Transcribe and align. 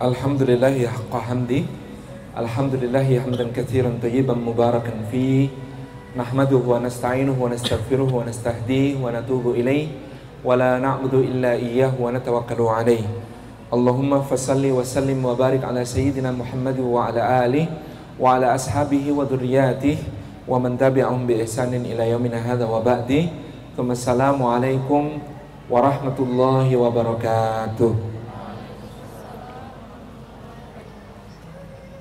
Alhamdulillah 0.00 0.72
ya 0.72 0.88
haqqa 0.96 1.28
hamdi. 1.28 1.68
Alhamdulillah 2.32 3.04
ya 3.04 3.20
hamdan 3.20 3.52
kathiran 3.52 4.00
tayyiban 4.00 4.40
mubarakan 4.40 5.04
fi. 5.12 5.52
Nahmaduhu 6.16 6.72
wa 6.72 6.80
nasta'inuhu 6.80 7.36
wa 7.36 7.52
nastaghfiruhu 7.52 8.08
wa 8.08 8.24
nastahdihi 8.24 8.96
wa 8.96 9.12
natubu 9.12 9.54
ilaih 9.54 9.92
Wa 10.42 10.56
la 10.58 10.80
na'budu 10.80 11.22
illa 11.22 11.54
iyyahu 11.54 12.02
wa 12.02 12.10
natawakkalu 12.10 12.66
alaih 12.66 13.04
Allahumma 13.70 14.18
fasalli 14.24 14.74
wa 14.74 14.82
sallim 14.82 15.22
wa 15.22 15.38
barik 15.38 15.62
ala 15.62 15.86
sayyidina 15.86 16.34
Muhammad 16.34 16.82
wa 16.82 17.06
ala 17.06 17.46
alihi 17.46 17.70
Wa 18.18 18.40
ala 18.40 18.58
ashabihi 18.58 19.14
wa 19.14 19.22
dhurriyatihi 19.22 20.48
Wa 20.50 20.58
man 20.58 20.74
tabi'ahum 20.74 21.30
bi 21.30 21.38
ihsanin 21.44 21.86
ila 21.86 22.02
yawmina 22.08 22.42
hadha 22.42 22.66
wa 22.66 22.82
ba'di. 22.82 23.30
Assalamualaikum 23.78 25.22
warahmatullahi 25.70 26.74
wabarakatuh 26.74 28.09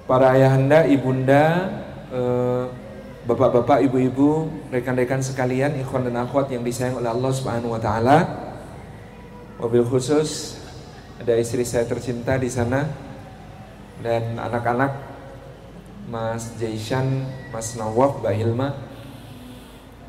para 0.10 0.34
ayahanda, 0.34 0.90
ibunda, 0.90 1.70
eh, 2.10 2.66
bapak-bapak, 3.30 3.86
ibu-ibu, 3.86 4.50
rekan-rekan 4.74 5.22
sekalian, 5.22 5.78
ikhwan 5.78 6.10
dan 6.10 6.26
akhwat 6.26 6.50
yang 6.50 6.66
disayang 6.66 6.98
oleh 6.98 7.14
Allah 7.14 7.30
Subhanahu 7.30 7.78
wa 7.78 7.82
taala. 7.82 8.18
Mobil 9.62 9.86
khusus 9.86 10.58
ada 11.22 11.38
istri 11.38 11.62
saya 11.62 11.86
tercinta 11.86 12.42
di 12.42 12.50
sana 12.50 12.90
dan 14.02 14.34
anak-anak 14.42 14.98
Mas 16.10 16.58
Jaishan, 16.58 17.30
Mas 17.54 17.78
Nawaf, 17.78 18.18
Mbak 18.26 18.34
Hilma. 18.34 18.74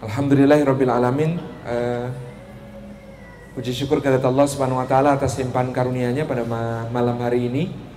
Alhamdulillahirabbil 0.00 0.88
alamin. 0.88 1.36
Uh, 1.68 2.08
puji 3.52 3.76
syukur 3.76 4.00
kepada 4.00 4.24
Allah 4.24 4.48
Subhanahu 4.48 4.80
wa 4.80 4.88
taala 4.88 5.12
atas 5.18 5.36
limpahan 5.36 5.76
karunia-Nya 5.76 6.24
pada 6.24 6.46
malam 6.88 7.20
hari 7.20 7.52
ini 7.52 7.89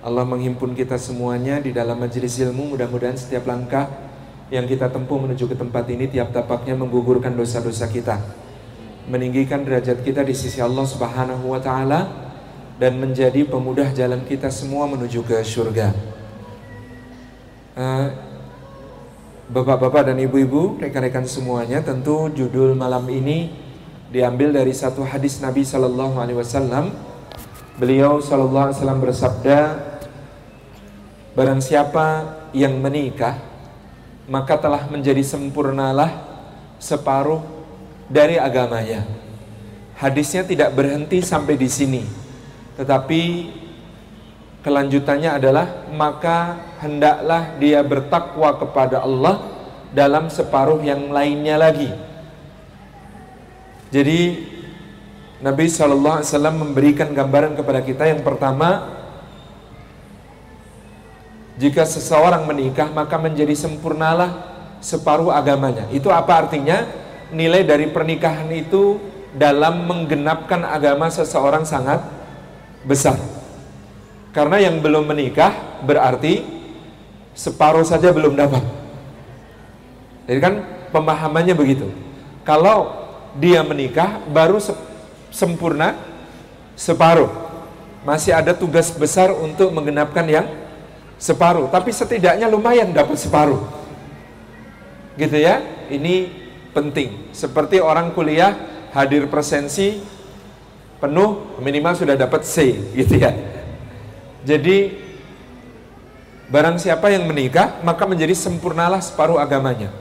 Allah 0.00 0.24
menghimpun 0.24 0.72
kita 0.72 0.96
semuanya 0.96 1.60
di 1.60 1.76
dalam 1.76 2.00
majelis 2.00 2.40
ilmu. 2.40 2.76
Mudah-mudahan 2.76 3.16
setiap 3.20 3.44
langkah 3.44 3.88
yang 4.48 4.64
kita 4.66 4.90
tempuh 4.90 5.20
menuju 5.20 5.46
ke 5.46 5.56
tempat 5.56 5.86
ini 5.92 6.10
tiap 6.10 6.32
tapaknya 6.34 6.74
menggugurkan 6.74 7.36
dosa-dosa 7.36 7.86
kita. 7.86 8.18
Meninggikan 9.06 9.62
derajat 9.62 10.00
kita 10.00 10.24
di 10.24 10.32
sisi 10.32 10.58
Allah 10.58 10.86
Subhanahu 10.88 11.52
wa 11.52 11.60
taala 11.60 12.08
dan 12.80 12.96
menjadi 12.96 13.44
pemudah 13.44 13.92
jalan 13.92 14.24
kita 14.24 14.48
semua 14.48 14.88
menuju 14.88 15.20
ke 15.22 15.36
surga. 15.44 15.92
Uh, 17.76 18.30
Bapak-bapak 19.50 20.06
dan 20.06 20.18
ibu-ibu, 20.22 20.78
rekan-rekan 20.78 21.26
semuanya, 21.26 21.82
tentu 21.82 22.30
judul 22.30 22.78
malam 22.78 23.02
ini 23.10 23.50
diambil 24.14 24.54
dari 24.54 24.70
satu 24.70 25.02
hadis 25.02 25.42
Nabi 25.42 25.66
Shallallahu 25.66 26.22
Alaihi 26.22 26.38
Wasallam. 26.38 26.94
Beliau 27.74 28.22
Shallallahu 28.22 28.70
Alaihi 28.70 28.78
Wasallam 28.78 29.00
bersabda, 29.02 29.58
Barang 31.40 31.64
siapa 31.64 32.36
yang 32.52 32.76
menikah 32.84 33.40
maka 34.28 34.60
telah 34.60 34.84
menjadi 34.92 35.24
sempurnalah 35.24 36.20
separuh 36.76 37.40
dari 38.12 38.36
agamanya. 38.36 39.08
Hadisnya 39.96 40.44
tidak 40.44 40.76
berhenti 40.76 41.24
sampai 41.24 41.56
di 41.56 41.64
sini. 41.64 42.04
Tetapi 42.76 43.22
kelanjutannya 44.60 45.40
adalah 45.40 45.88
maka 45.96 46.60
hendaklah 46.84 47.56
dia 47.56 47.80
bertakwa 47.80 48.60
kepada 48.60 49.00
Allah 49.00 49.40
dalam 49.96 50.28
separuh 50.28 50.84
yang 50.84 51.08
lainnya 51.08 51.56
lagi. 51.56 51.88
Jadi 53.88 54.44
Nabi 55.40 55.72
SAW 55.72 56.20
memberikan 56.52 57.16
gambaran 57.16 57.56
kepada 57.56 57.80
kita 57.80 58.12
yang 58.12 58.20
pertama 58.20 58.99
jika 61.60 61.84
seseorang 61.84 62.48
menikah 62.48 62.88
maka 62.88 63.20
menjadi 63.20 63.52
sempurnalah 63.52 64.48
separuh 64.80 65.28
agamanya. 65.28 65.84
Itu 65.92 66.08
apa 66.08 66.48
artinya? 66.48 66.88
Nilai 67.30 67.62
dari 67.62 67.86
pernikahan 67.92 68.48
itu 68.50 68.98
dalam 69.36 69.86
menggenapkan 69.86 70.64
agama 70.64 71.12
seseorang 71.12 71.68
sangat 71.68 72.00
besar. 72.82 73.20
Karena 74.32 74.56
yang 74.56 74.80
belum 74.80 75.04
menikah 75.04 75.52
berarti 75.84 76.42
separuh 77.36 77.84
saja 77.84 78.08
belum 78.10 78.34
dapat. 78.34 78.64
Jadi 80.26 80.40
kan 80.40 80.54
pemahamannya 80.90 81.54
begitu. 81.54 81.92
Kalau 82.42 82.88
dia 83.36 83.60
menikah 83.62 84.18
baru 84.32 84.58
se 84.58 84.74
sempurna 85.30 85.94
separuh. 86.74 87.30
Masih 88.02 88.32
ada 88.32 88.56
tugas 88.56 88.88
besar 88.96 89.28
untuk 89.28 89.70
menggenapkan 89.76 90.24
yang 90.24 90.46
separuh, 91.20 91.68
tapi 91.68 91.92
setidaknya 91.92 92.48
lumayan 92.48 92.90
dapat 92.96 93.20
separuh. 93.20 93.60
Gitu 95.20 95.36
ya, 95.36 95.60
ini 95.92 96.32
penting. 96.72 97.28
Seperti 97.36 97.76
orang 97.76 98.16
kuliah 98.16 98.56
hadir 98.96 99.28
presensi 99.28 100.00
penuh 100.96 101.60
minimal 101.60 101.92
sudah 101.92 102.16
dapat 102.16 102.42
C 102.48 102.72
gitu 102.96 103.20
ya. 103.20 103.36
Jadi 104.48 104.96
barang 106.48 106.80
siapa 106.80 107.12
yang 107.12 107.28
menikah 107.28 107.78
maka 107.84 108.08
menjadi 108.08 108.32
sempurnalah 108.32 109.04
separuh 109.04 109.36
agamanya. 109.36 109.92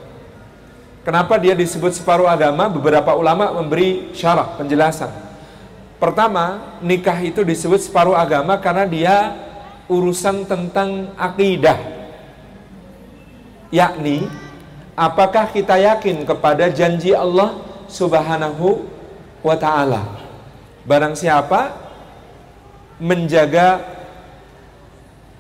Kenapa 1.04 1.36
dia 1.40 1.56
disebut 1.56 1.96
separuh 1.96 2.28
agama? 2.28 2.68
Beberapa 2.72 3.16
ulama 3.16 3.52
memberi 3.56 4.12
syarah 4.16 4.56
penjelasan. 4.60 5.10
Pertama, 6.00 6.80
nikah 6.80 7.20
itu 7.20 7.44
disebut 7.44 7.84
separuh 7.84 8.16
agama 8.16 8.56
karena 8.56 8.88
dia 8.88 9.16
urusan 9.90 10.46
tentang 10.46 11.12
akidah. 11.18 11.76
Yakni, 13.74 14.30
apakah 14.94 15.50
kita 15.50 15.82
yakin 15.82 16.24
kepada 16.24 16.70
janji 16.70 17.12
Allah 17.12 17.58
Subhanahu 17.90 18.86
wa 19.42 19.58
taala? 19.58 20.06
Barang 20.86 21.18
siapa 21.18 21.74
menjaga 23.02 23.82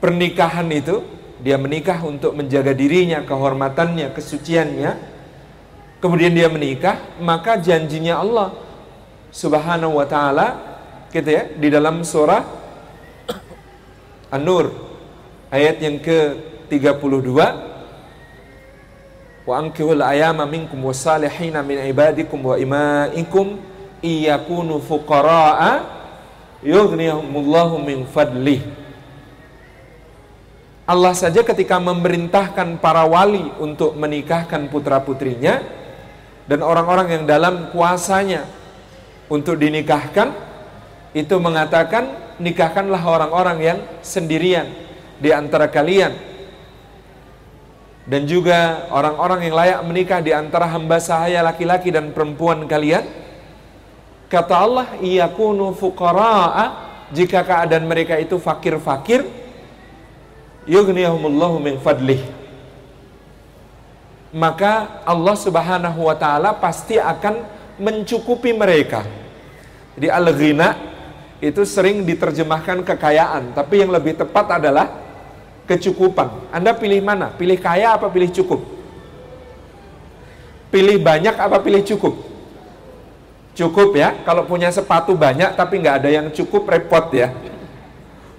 pernikahan 0.01 0.65
itu, 0.73 1.05
dia 1.39 1.55
menikah 1.55 2.01
untuk 2.03 2.33
menjaga 2.33 2.73
dirinya, 2.73 3.21
kehormatannya, 3.23 4.11
kesuciannya, 4.13 4.91
kemudian 6.01 6.33
dia 6.33 6.49
menikah, 6.49 6.97
maka 7.21 7.57
janjinya 7.61 8.17
Allah 8.17 8.49
Subhanahu 9.29 10.01
wa 10.01 10.05
taala 10.09 10.47
gitu 11.09 11.29
ya 11.29 11.49
di 11.53 11.69
dalam 11.69 12.01
surah 12.05 12.58
An-Nur 14.29 14.69
ayat 15.49 15.81
yang 15.81 15.97
ke-32. 15.97 17.29
Wa 19.49 19.53
ankihul 19.57 20.05
ayama 20.05 20.45
minkum 20.45 20.85
wasalihina 20.85 21.65
min 21.65 21.81
ibadikum 21.89 22.53
wa 22.53 22.55
imaikum 22.55 23.57
iyakunu 24.05 24.77
fuqara'a 24.77 25.81
yughniyahumullahu 26.61 27.81
min 27.81 28.05
fadlih 28.05 28.61
Allah 30.89 31.13
saja 31.13 31.45
ketika 31.45 31.77
memerintahkan 31.77 32.81
para 32.81 33.05
wali 33.05 33.45
untuk 33.61 33.93
menikahkan 33.93 34.73
putra-putrinya 34.73 35.61
dan 36.49 36.65
orang-orang 36.65 37.13
yang 37.13 37.23
dalam 37.29 37.69
kuasanya 37.69 38.49
untuk 39.29 39.61
dinikahkan 39.61 40.33
itu 41.13 41.37
mengatakan 41.37 42.09
nikahkanlah 42.39 42.99
orang-orang 43.03 43.57
yang 43.59 43.79
sendirian 44.01 44.71
di 45.19 45.29
antara 45.29 45.67
kalian. 45.67 46.15
Dan 48.09 48.25
juga 48.25 48.89
orang-orang 48.89 49.45
yang 49.45 49.55
layak 49.55 49.79
menikah 49.85 50.19
di 50.23 50.33
antara 50.33 50.65
hamba 50.65 50.97
sahaya 50.97 51.45
laki-laki 51.45 51.93
dan 51.93 52.09
perempuan 52.09 52.65
kalian. 52.65 53.05
Kata 54.25 54.55
Allah 54.57 54.87
iyakunu 54.97 55.77
fuqara'a. 55.77 56.89
Jika 57.09 57.41
keadaan 57.41 57.89
mereka 57.89 58.21
itu 58.21 58.37
fakir-fakir 58.37 59.25
yughniyahumullahu 60.69 61.57
min 61.57 61.81
fadlih. 61.81 62.21
Maka 64.29 65.01
Allah 65.09 65.33
Subhanahu 65.33 66.05
wa 66.05 66.13
taala 66.13 66.53
pasti 66.53 67.01
akan 67.01 67.45
mencukupi 67.81 68.53
mereka. 68.53 69.01
Jadi 69.97 70.05
al-ghina 70.05 70.77
itu 71.39 71.63
sering 71.63 72.03
diterjemahkan 72.03 72.83
kekayaan, 72.83 73.55
tapi 73.55 73.79
yang 73.79 73.95
lebih 73.95 74.19
tepat 74.19 74.59
adalah 74.59 74.91
kecukupan. 75.63 76.51
Anda 76.51 76.75
pilih 76.75 76.99
mana? 76.99 77.31
Pilih 77.31 77.55
kaya 77.55 77.95
apa 77.95 78.11
pilih 78.11 78.27
cukup? 78.27 78.59
Pilih 80.69 80.99
banyak 80.99 81.35
apa 81.39 81.57
pilih 81.63 81.81
cukup? 81.87 82.19
Cukup 83.55 83.95
ya, 83.95 84.19
kalau 84.27 84.43
punya 84.45 84.69
sepatu 84.69 85.15
banyak 85.15 85.55
tapi 85.55 85.79
nggak 85.79 85.95
ada 86.03 86.09
yang 86.11 86.27
cukup 86.31 86.67
repot 86.67 87.07
ya. 87.15 87.31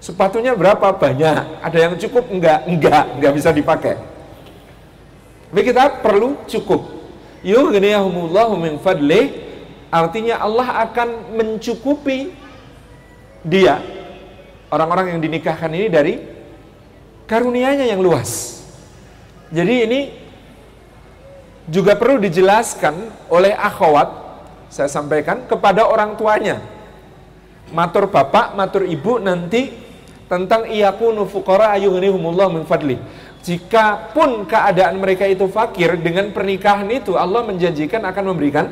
Sepatunya 0.00 0.56
berapa? 0.56 0.96
Banyak. 0.96 1.60
Ada 1.60 1.78
yang 1.88 1.94
cukup? 2.00 2.32
Enggak, 2.32 2.64
enggak, 2.64 3.04
enggak 3.16 3.32
bisa 3.36 3.50
dipakai. 3.52 4.00
Tapi 5.52 5.60
kita 5.60 6.00
perlu 6.00 6.40
cukup. 6.48 6.88
Yughniyahumullahu 7.44 8.54
min 8.60 8.76
fadlih 8.80 9.32
artinya 9.92 10.40
Allah 10.40 10.88
akan 10.88 11.36
mencukupi 11.36 12.32
dia 13.44 13.80
orang-orang 14.70 15.16
yang 15.16 15.20
dinikahkan 15.20 15.70
ini 15.72 15.88
dari 15.90 16.14
karunianya 17.26 17.86
yang 17.90 18.00
luas. 18.00 18.62
Jadi 19.50 19.74
ini 19.86 20.00
juga 21.66 21.94
perlu 21.94 22.18
dijelaskan 22.22 23.28
oleh 23.30 23.54
akhwat, 23.54 24.08
saya 24.70 24.90
sampaikan 24.90 25.46
kepada 25.46 25.86
orang 25.86 26.14
tuanya. 26.18 26.62
Matur 27.70 28.10
bapak, 28.10 28.58
matur 28.58 28.82
ibu 28.82 29.22
nanti 29.22 29.70
tentang 30.26 30.66
iyakunu 30.66 31.26
fuqara 31.26 31.74
ayuhnihumullah 31.78 32.50
min 32.50 32.66
fadli. 32.66 32.98
Jika 33.40 34.12
pun 34.12 34.44
keadaan 34.44 34.98
mereka 35.00 35.24
itu 35.24 35.46
fakir 35.48 35.96
dengan 35.98 36.28
pernikahan 36.34 36.86
itu 36.90 37.16
Allah 37.16 37.46
menjanjikan 37.46 38.02
akan 38.04 38.24
memberikan 38.34 38.68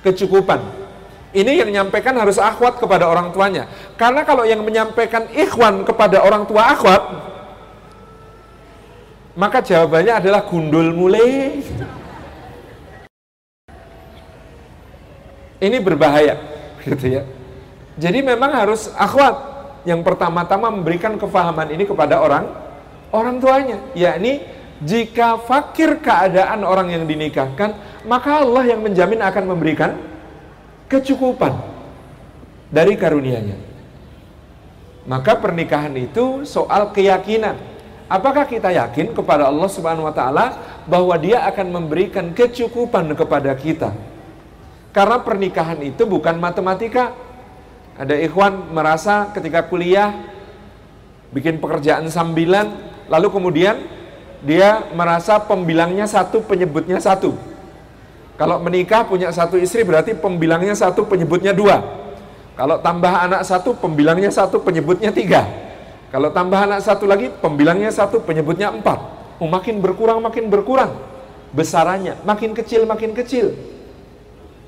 kecukupan. 0.00 0.85
Ini 1.36 1.60
yang 1.60 1.68
menyampaikan 1.68 2.16
harus 2.16 2.40
akhwat 2.40 2.80
kepada 2.80 3.04
orang 3.12 3.28
tuanya. 3.28 3.68
Karena 4.00 4.24
kalau 4.24 4.48
yang 4.48 4.64
menyampaikan 4.64 5.28
ikhwan 5.36 5.84
kepada 5.84 6.24
orang 6.24 6.48
tua 6.48 6.72
akhwat, 6.72 7.02
maka 9.36 9.60
jawabannya 9.60 10.16
adalah 10.16 10.48
gundul 10.48 10.96
mulai. 10.96 11.60
Ini 15.60 15.76
berbahaya, 15.84 16.40
gitu 16.80 17.20
ya. 17.20 17.22
Jadi 18.00 18.24
memang 18.24 18.56
harus 18.56 18.88
akhwat 18.96 19.36
yang 19.84 20.00
pertama-tama 20.00 20.72
memberikan 20.72 21.20
kefahaman 21.20 21.68
ini 21.68 21.84
kepada 21.84 22.16
orang 22.16 22.48
orang 23.12 23.36
tuanya, 23.44 23.76
yakni 23.92 24.40
jika 24.80 25.36
fakir 25.44 26.00
keadaan 26.00 26.64
orang 26.64 26.96
yang 26.96 27.04
dinikahkan, 27.04 27.76
maka 28.08 28.40
Allah 28.40 28.72
yang 28.72 28.80
menjamin 28.80 29.20
akan 29.20 29.44
memberikan 29.52 30.15
kecukupan 30.86 31.54
dari 32.70 32.98
karunia-Nya. 32.98 33.58
Maka 35.06 35.38
pernikahan 35.38 35.94
itu 35.94 36.42
soal 36.42 36.90
keyakinan. 36.90 37.54
Apakah 38.06 38.46
kita 38.46 38.70
yakin 38.70 39.14
kepada 39.14 39.50
Allah 39.50 39.70
Subhanahu 39.70 40.06
wa 40.06 40.14
taala 40.14 40.58
bahwa 40.86 41.14
Dia 41.18 41.46
akan 41.46 41.74
memberikan 41.82 42.30
kecukupan 42.34 43.14
kepada 43.14 43.54
kita? 43.54 43.94
Karena 44.90 45.18
pernikahan 45.22 45.78
itu 45.82 46.06
bukan 46.06 46.38
matematika. 46.38 47.14
Ada 47.96 48.18
ikhwan 48.18 48.74
merasa 48.74 49.30
ketika 49.32 49.64
kuliah 49.66 50.12
bikin 51.34 51.58
pekerjaan 51.58 52.06
sambilan, 52.10 52.70
lalu 53.10 53.28
kemudian 53.30 53.76
dia 54.44 54.84
merasa 54.94 55.40
pembilangnya 55.42 56.06
satu, 56.06 56.42
penyebutnya 56.44 57.02
satu. 57.02 57.34
Kalau 58.36 58.60
menikah 58.60 59.08
punya 59.08 59.32
satu 59.32 59.56
istri 59.56 59.80
berarti 59.80 60.12
pembilangnya 60.12 60.76
satu, 60.76 61.08
penyebutnya 61.08 61.56
dua. 61.56 61.80
Kalau 62.56 62.80
tambah 62.80 63.08
anak 63.08 63.42
satu, 63.48 63.72
pembilangnya 63.76 64.28
satu, 64.28 64.60
penyebutnya 64.60 65.12
tiga. 65.12 65.44
Kalau 66.12 66.32
tambah 66.32 66.56
anak 66.56 66.84
satu 66.84 67.08
lagi, 67.08 67.32
pembilangnya 67.32 67.88
satu, 67.88 68.20
penyebutnya 68.20 68.72
empat. 68.72 68.96
Oh, 69.40 69.48
makin 69.48 69.80
berkurang, 69.80 70.20
makin 70.20 70.48
berkurang. 70.52 70.96
Besarannya, 71.52 72.20
makin 72.24 72.52
kecil, 72.52 72.84
makin 72.84 73.16
kecil 73.16 73.56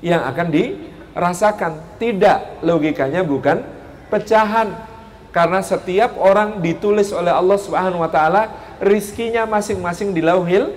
yang 0.01 0.25
akan 0.25 0.49
dirasakan. 0.49 1.97
Tidak, 2.01 2.65
logikanya 2.65 3.21
bukan 3.21 3.61
pecahan. 4.09 4.89
Karena 5.29 5.61
setiap 5.61 6.17
orang 6.17 6.57
ditulis 6.57 7.13
oleh 7.13 7.29
Allah 7.29 7.57
Subhanahu 7.61 8.01
wa 8.01 8.09
taala 8.09 8.49
rizkinya 8.81 9.45
masing-masing 9.45 10.09
di 10.09 10.25
lauhil 10.25 10.73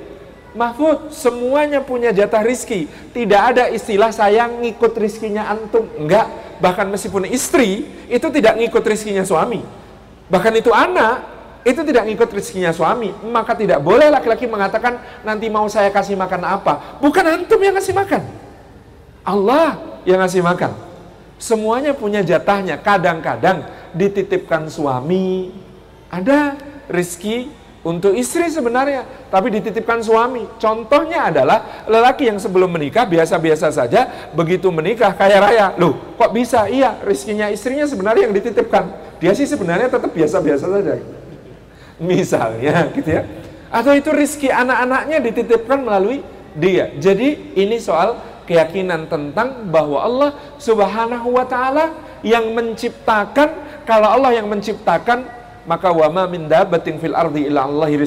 mahfud. 0.57 1.13
Semuanya 1.13 1.81
punya 1.85 2.13
jatah 2.15 2.45
rizki. 2.45 2.89
Tidak 3.13 3.41
ada 3.41 3.65
istilah 3.69 4.13
saya 4.13 4.49
ngikut 4.49 4.93
rizkinya 4.97 5.49
antum. 5.49 5.89
Enggak. 5.99 6.59
Bahkan 6.63 6.87
meskipun 6.93 7.27
istri 7.29 7.89
itu 8.07 8.27
tidak 8.31 8.57
ngikut 8.61 8.85
rizkinya 8.87 9.27
suami. 9.27 9.61
Bahkan 10.31 10.53
itu 10.57 10.71
anak 10.73 11.33
itu 11.63 11.81
tidak 11.87 12.07
ngikut 12.11 12.31
rizkinya 12.33 12.71
suami. 12.75 13.11
Maka 13.29 13.55
tidak 13.55 13.83
boleh 13.83 14.11
laki-laki 14.11 14.47
mengatakan 14.47 15.23
nanti 15.27 15.47
mau 15.51 15.67
saya 15.67 15.91
kasih 15.91 16.15
makan 16.15 16.43
apa. 16.47 16.99
Bukan 17.03 17.25
antum 17.27 17.61
yang 17.61 17.75
kasih 17.77 17.95
makan. 17.95 18.23
Allah 19.23 20.01
yang 20.03 20.19
ngasih 20.19 20.43
makan. 20.43 20.75
Semuanya 21.39 21.95
punya 21.95 22.23
jatahnya. 22.23 22.79
Kadang-kadang 22.79 23.67
dititipkan 23.95 24.67
suami. 24.67 25.55
Ada 26.11 26.59
rizki 26.91 27.62
untuk 27.82 28.14
istri 28.14 28.46
sebenarnya. 28.46 29.06
Tapi 29.29 29.50
dititipkan 29.58 30.02
suami. 30.02 30.46
Contohnya 30.58 31.31
adalah 31.31 31.84
lelaki 31.87 32.31
yang 32.31 32.38
sebelum 32.38 32.70
menikah 32.70 33.06
biasa-biasa 33.06 33.75
saja. 33.75 34.31
Begitu 34.32 34.70
menikah 34.70 35.14
kaya 35.14 35.43
raya. 35.43 35.67
Loh 35.79 36.14
kok 36.14 36.31
bisa? 36.31 36.70
Iya 36.70 36.99
rizkinya 37.02 37.50
istrinya 37.50 37.87
sebenarnya 37.87 38.31
yang 38.31 38.34
dititipkan. 38.34 38.84
Dia 39.19 39.34
sih 39.34 39.46
sebenarnya 39.46 39.90
tetap 39.90 40.11
biasa-biasa 40.11 40.67
saja. 40.67 40.94
Misalnya 41.99 42.90
gitu 42.94 43.11
ya. 43.11 43.23
Atau 43.73 43.94
itu 43.96 44.11
rizki 44.12 44.49
anak-anaknya 44.52 45.19
dititipkan 45.23 45.79
melalui 45.82 46.20
dia. 46.52 46.93
Jadi 46.99 47.56
ini 47.56 47.81
soal 47.81 48.19
keyakinan 48.44 49.08
tentang 49.08 49.70
bahwa 49.70 50.02
Allah 50.02 50.31
Subhanahu 50.58 51.34
wa 51.34 51.46
taala 51.46 51.94
yang 52.20 52.52
menciptakan 52.52 53.82
kalau 53.82 54.08
Allah 54.12 54.38
yang 54.38 54.46
menciptakan 54.46 55.42
maka 55.64 55.94
wama 55.94 56.26
min 56.26 56.50
dabatin 56.50 56.99
fil 56.99 57.14
ardi 57.14 57.47
illa 57.47 57.67
Allahi. 57.67 57.99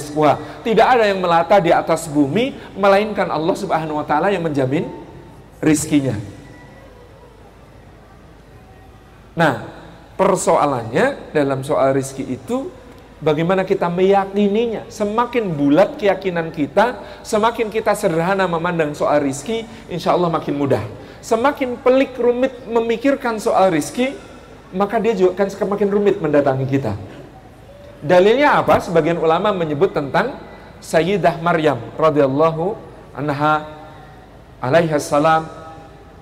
Tidak 0.64 0.88
ada 0.88 1.08
yang 1.08 1.20
melata 1.24 1.60
di 1.64 1.72
atas 1.72 2.08
bumi 2.12 2.56
melainkan 2.76 3.32
Allah 3.32 3.56
Subhanahu 3.56 4.00
wa 4.00 4.06
taala 4.06 4.32
yang 4.32 4.44
menjamin 4.44 4.88
rizkinya. 5.64 6.16
Nah, 9.36 9.68
persoalannya 10.16 11.36
dalam 11.36 11.62
soal 11.62 11.92
rizki 11.92 12.24
itu 12.24 12.72
Bagaimana 13.16 13.64
kita 13.64 13.88
meyakininya 13.88 14.92
Semakin 14.92 15.56
bulat 15.56 15.96
keyakinan 15.96 16.52
kita 16.52 17.00
Semakin 17.24 17.72
kita 17.72 17.96
sederhana 17.96 18.44
memandang 18.44 18.92
soal 18.92 19.24
rizki 19.24 19.64
Insya 19.88 20.12
Allah 20.16 20.28
makin 20.28 20.56
mudah 20.60 20.84
Semakin 21.24 21.80
pelik 21.80 22.20
rumit 22.20 22.68
memikirkan 22.68 23.40
soal 23.40 23.72
rizki 23.72 24.12
Maka 24.76 25.00
dia 25.00 25.16
juga 25.16 25.40
akan 25.40 25.48
semakin 25.48 25.88
rumit 25.88 26.20
mendatangi 26.20 26.68
kita 26.68 26.96
Dalilnya 28.04 28.60
apa? 28.60 28.80
Sebagian 28.84 29.20
ulama 29.20 29.56
menyebut 29.56 29.96
tentang 29.96 30.40
Sayyidah 30.84 31.40
Maryam 31.40 31.80
radhiyallahu 31.96 32.76
anha 33.16 33.66
alaihi 34.62 34.92
salam 35.02 35.48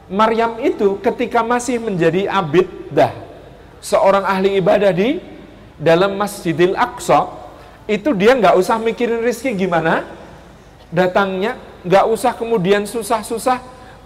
Maryam 0.08 0.62
itu 0.62 1.02
ketika 1.02 1.42
masih 1.42 1.82
menjadi 1.82 2.30
abid 2.30 2.70
dah 2.94 3.12
seorang 3.84 4.24
ahli 4.24 4.56
ibadah 4.62 4.94
di 4.94 5.20
dalam 5.76 6.16
Masjidil 6.16 6.78
Aqsa 6.78 7.28
itu 7.90 8.16
dia 8.16 8.38
nggak 8.38 8.56
usah 8.56 8.80
mikirin 8.80 9.20
rizki 9.20 9.52
gimana 9.52 10.08
datangnya, 10.94 11.58
nggak 11.84 12.06
usah 12.08 12.32
kemudian 12.38 12.86
susah-susah, 12.86 13.60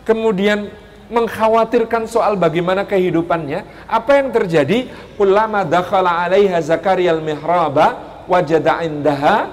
kemudian 0.08 0.72
mengkhawatirkan 1.08 2.08
soal 2.08 2.36
bagaimana 2.36 2.84
kehidupannya. 2.84 3.88
Apa 3.88 4.20
yang 4.20 4.32
terjadi? 4.32 4.92
Ulama 5.20 5.64
dakhala 5.64 6.28
alaiha 6.28 6.60
Zakaria 6.60 7.16
al-mihraba 7.16 8.22
wajada 8.28 8.84
indaha 8.84 9.48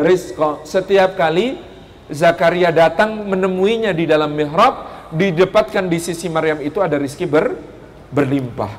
rizqa. 0.00 0.64
Setiap 0.64 1.16
kali 1.16 1.60
Zakaria 2.12 2.68
datang 2.68 3.24
menemuinya 3.24 3.96
di 3.96 4.04
dalam 4.04 4.36
mihrab, 4.36 5.08
didapatkan 5.12 5.88
di 5.88 5.98
sisi 6.00 6.28
Maryam 6.28 6.60
itu 6.60 6.80
ada 6.80 7.00
rizki 7.00 7.24
ber, 7.24 7.56
berlimpah. 8.12 8.72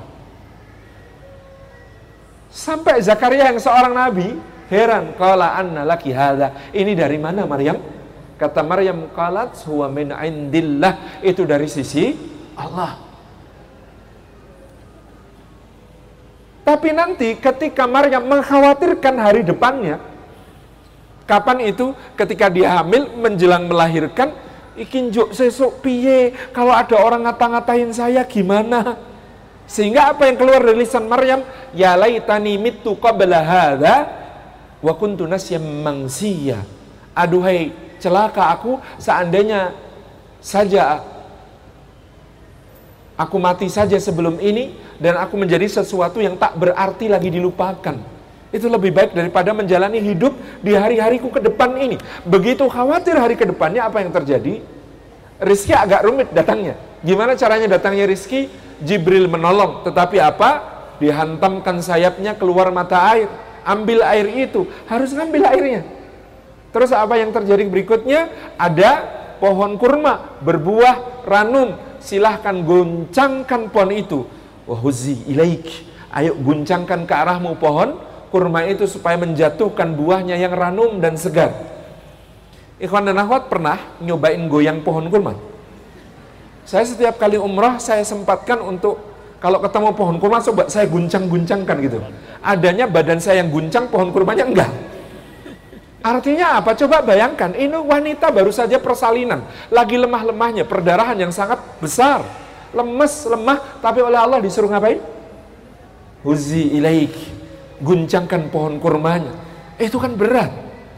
Sampai 2.53 3.01
Zakaria 3.01 3.49
yang 3.49 3.57
seorang 3.57 3.97
nabi 3.97 4.37
heran, 4.69 5.17
qala 5.17 5.57
anna 5.57 5.81
laki 5.81 6.13
hadza. 6.13 6.53
Ini 6.69 6.93
dari 6.93 7.17
mana 7.17 7.49
Maryam? 7.49 8.02
Kata 8.37 8.65
Maryam 8.65 9.07
qalat 9.13 9.55
huwa 9.69 9.87
min 9.87 10.09
indillah. 10.11 11.21
Itu 11.21 11.45
dari 11.45 11.69
sisi 11.69 12.13
Allah. 12.57 12.97
Tapi 16.63 16.89
nanti 16.95 17.35
ketika 17.35 17.83
Maryam 17.83 18.23
mengkhawatirkan 18.23 19.15
hari 19.19 19.43
depannya, 19.43 19.99
kapan 21.27 21.59
itu 21.67 21.91
ketika 22.15 22.47
dia 22.47 22.79
hamil 22.79 23.11
menjelang 23.19 23.67
melahirkan, 23.67 24.31
ikin 24.79 25.11
juk 25.11 25.35
sesuk 25.35 25.83
piye 25.83 26.31
kalau 26.55 26.71
ada 26.71 26.95
orang 26.95 27.27
ngata-ngatain 27.27 27.91
saya 27.91 28.23
gimana? 28.23 28.95
Sehingga 29.67 30.15
apa 30.15 30.27
yang 30.27 30.39
keluar 30.39 30.63
dari 30.63 30.87
lisan 30.87 31.07
Maryam, 31.07 31.43
ya 31.75 31.99
laitani 31.99 32.55
mitu 32.55 32.95
qabla 32.95 33.43
hadza 33.43 33.95
wa 34.79 34.93
kuntu 34.95 35.27
nasyam 35.27 35.63
mangsiya. 35.83 36.63
Aduhai 37.11 37.75
celaka 38.03 38.51
aku 38.51 38.83
seandainya 38.99 39.71
saja 40.43 40.99
aku 43.15 43.39
mati 43.39 43.71
saja 43.71 43.95
sebelum 43.95 44.43
ini 44.43 44.75
dan 44.99 45.15
aku 45.15 45.39
menjadi 45.39 45.63
sesuatu 45.71 46.19
yang 46.19 46.35
tak 46.35 46.59
berarti 46.59 47.07
lagi 47.07 47.31
dilupakan. 47.31 47.95
Itu 48.53 48.69
lebih 48.69 48.93
baik 48.93 49.17
daripada 49.17 49.49
menjalani 49.49 49.97
hidup 49.97 50.37
di 50.61 50.77
hari-hariku 50.77 51.33
ke 51.33 51.41
depan 51.41 51.73
ini. 51.79 51.97
Begitu 52.21 52.69
khawatir 52.69 53.17
hari 53.17 53.33
ke 53.33 53.49
depannya 53.49 53.89
apa 53.89 54.05
yang 54.05 54.13
terjadi? 54.13 54.61
Rizki 55.41 55.73
agak 55.73 56.05
rumit 56.05 56.29
datangnya. 56.29 56.77
Gimana 57.01 57.33
caranya 57.33 57.65
datangnya 57.65 58.05
rizki? 58.05 58.51
Jibril 58.83 59.25
menolong, 59.31 59.81
tetapi 59.87 60.19
apa? 60.19 60.73
dihantamkan 61.01 61.81
sayapnya 61.83 62.37
keluar 62.37 62.69
mata 62.69 62.95
air. 63.11 63.27
Ambil 63.63 64.03
air 64.03 64.27
itu, 64.47 64.67
harus 64.85 65.11
ngambil 65.15 65.43
airnya. 65.49 65.81
Terus 66.73 66.89
apa 66.89 67.21
yang 67.21 67.29
terjadi 67.29 67.69
berikutnya? 67.69 68.33
Ada 68.57 69.05
pohon 69.37 69.77
kurma 69.77 70.41
berbuah 70.41 71.23
ranum. 71.23 71.77
Silahkan 72.01 72.65
goncangkan 72.65 73.69
pohon 73.69 73.91
itu. 73.93 74.19
Wahuzi 74.65 75.29
ilaik. 75.29 75.69
Ayo 76.09 76.33
guncangkan 76.35 77.05
ke 77.05 77.13
arahmu 77.13 77.55
pohon 77.61 78.01
kurma 78.33 78.65
itu 78.65 78.89
supaya 78.89 79.13
menjatuhkan 79.21 79.93
buahnya 79.93 80.33
yang 80.35 80.57
ranum 80.57 80.97
dan 80.97 81.13
segar. 81.13 81.53
Ikhwan 82.81 83.05
dan 83.05 83.21
akhwat 83.21 83.47
pernah 83.47 83.77
nyobain 84.01 84.41
goyang 84.49 84.81
pohon 84.81 85.07
kurma? 85.13 85.37
Saya 86.65 86.89
setiap 86.89 87.21
kali 87.21 87.37
umrah 87.37 87.77
saya 87.77 88.01
sempatkan 88.01 88.57
untuk 88.59 88.97
kalau 89.37 89.59
ketemu 89.59 89.91
pohon 89.93 90.17
kurma 90.17 90.39
coba 90.39 90.71
saya 90.71 90.87
guncang-guncangkan 90.87 91.77
gitu. 91.83 91.99
Adanya 92.39 92.87
badan 92.87 93.19
saya 93.19 93.43
yang 93.43 93.51
guncang, 93.51 93.91
pohon 93.91 94.09
kurmanya 94.15 94.47
enggak. 94.47 94.71
Artinya 96.03 96.59
apa? 96.59 96.75
Coba 96.75 96.99
bayangkan, 96.99 97.55
ini 97.55 97.79
wanita 97.79 98.27
baru 98.27 98.51
saja 98.51 98.75
persalinan, 98.75 99.47
lagi 99.71 99.95
lemah-lemahnya, 99.95 100.67
perdarahan 100.67 101.15
yang 101.15 101.31
sangat 101.31 101.63
besar, 101.79 102.27
lemes, 102.75 103.23
lemah, 103.23 103.79
tapi 103.79 104.03
oleh 104.03 104.19
Allah 104.19 104.43
disuruh 104.43 104.67
ngapain? 104.67 104.99
Huzi 106.27 106.75
ilaik, 106.75 107.15
guncangkan 107.79 108.51
pohon 108.51 108.83
kurmanya. 108.83 109.31
Itu 109.79 109.95
kan 109.95 110.19
berat, 110.19 110.51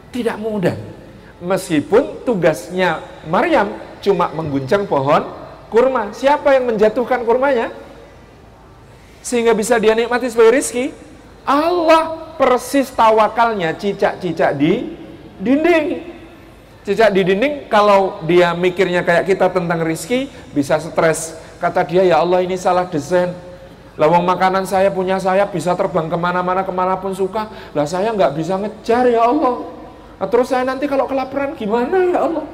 tidak 0.10 0.42
mudah. 0.42 0.74
Meskipun 1.38 2.26
tugasnya 2.26 3.06
Maryam 3.30 3.78
cuma 4.02 4.34
mengguncang 4.34 4.90
pohon 4.90 5.22
kurma. 5.70 6.18
Siapa 6.18 6.58
yang 6.58 6.66
menjatuhkan 6.74 7.22
kurmanya? 7.22 7.70
Sehingga 9.22 9.54
bisa 9.54 9.78
dia 9.78 9.94
nikmati 9.94 10.34
sebagai 10.34 10.58
rizki. 10.58 10.90
Allah 11.46 12.34
persis 12.42 12.90
tawakalnya 12.90 13.78
cicak-cicak 13.78 14.58
di 14.58 14.98
dinding. 15.38 16.18
Cicak 16.82 17.14
di 17.14 17.22
dinding 17.22 17.70
kalau 17.70 18.22
dia 18.26 18.54
mikirnya 18.58 19.06
kayak 19.06 19.30
kita 19.30 19.54
tentang 19.54 19.86
rizki 19.86 20.28
bisa 20.52 20.82
stres. 20.82 21.38
Kata 21.62 21.86
dia 21.86 22.02
ya 22.02 22.20
Allah 22.22 22.42
ini 22.42 22.58
salah 22.58 22.90
desain. 22.90 23.32
Lawang 23.96 24.28
makanan 24.28 24.68
saya 24.68 24.92
punya 24.92 25.16
saya 25.22 25.48
bisa 25.48 25.72
terbang 25.72 26.12
ke 26.12 26.18
mana-mana 26.20 26.66
ke 26.66 26.74
mana 26.74 27.00
pun 27.00 27.16
suka. 27.16 27.48
Lah 27.72 27.88
saya 27.88 28.12
nggak 28.12 28.34
bisa 28.36 28.60
ngejar 28.60 29.08
ya 29.08 29.24
Allah. 29.24 29.72
Nah, 30.20 30.28
terus 30.28 30.52
saya 30.52 30.68
nanti 30.68 30.90
kalau 30.90 31.08
kelaparan 31.08 31.56
gimana 31.56 31.96
ya 32.12 32.20
Allah? 32.28 32.46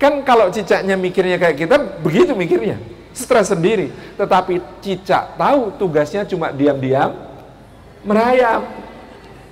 Kan 0.00 0.24
kalau 0.24 0.48
cicaknya 0.48 0.96
mikirnya 0.96 1.36
kayak 1.36 1.56
kita, 1.60 1.76
begitu 2.00 2.32
mikirnya. 2.32 2.80
Stres 3.12 3.52
sendiri. 3.52 3.92
Tetapi 4.16 4.80
cicak 4.80 5.36
tahu 5.36 5.76
tugasnya 5.76 6.24
cuma 6.24 6.48
diam-diam 6.56 7.29
merayap. 8.04 8.62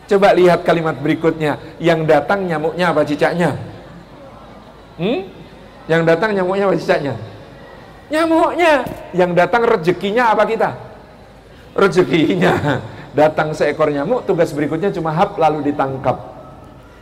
Coba 0.09 0.33
lihat 0.33 0.64
kalimat 0.64 0.97
berikutnya. 0.97 1.61
Yang 1.76 2.00
datang 2.09 2.49
nyamuknya 2.49 2.87
apa 2.93 3.05
cicaknya? 3.05 3.50
Hmm? 4.97 5.21
Yang 5.85 6.02
datang 6.09 6.31
nyamuknya 6.33 6.64
apa 6.69 6.76
cicaknya? 6.81 7.14
Nyamuknya. 8.09 8.73
Yang 9.12 9.31
datang 9.37 9.62
rezekinya 9.69 10.33
apa 10.33 10.45
kita? 10.49 10.71
Rezekinya. 11.76 12.55
Datang 13.09 13.50
seekor 13.50 13.90
nyamuk, 13.90 14.28
tugas 14.31 14.52
berikutnya 14.55 14.95
cuma 14.95 15.11
hap 15.11 15.35
lalu 15.40 15.73
ditangkap. 15.73 16.38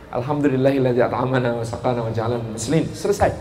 Alhamdulillahilladzi 0.09 1.03
at'amana. 1.03 1.61
Selesai. 2.95 3.31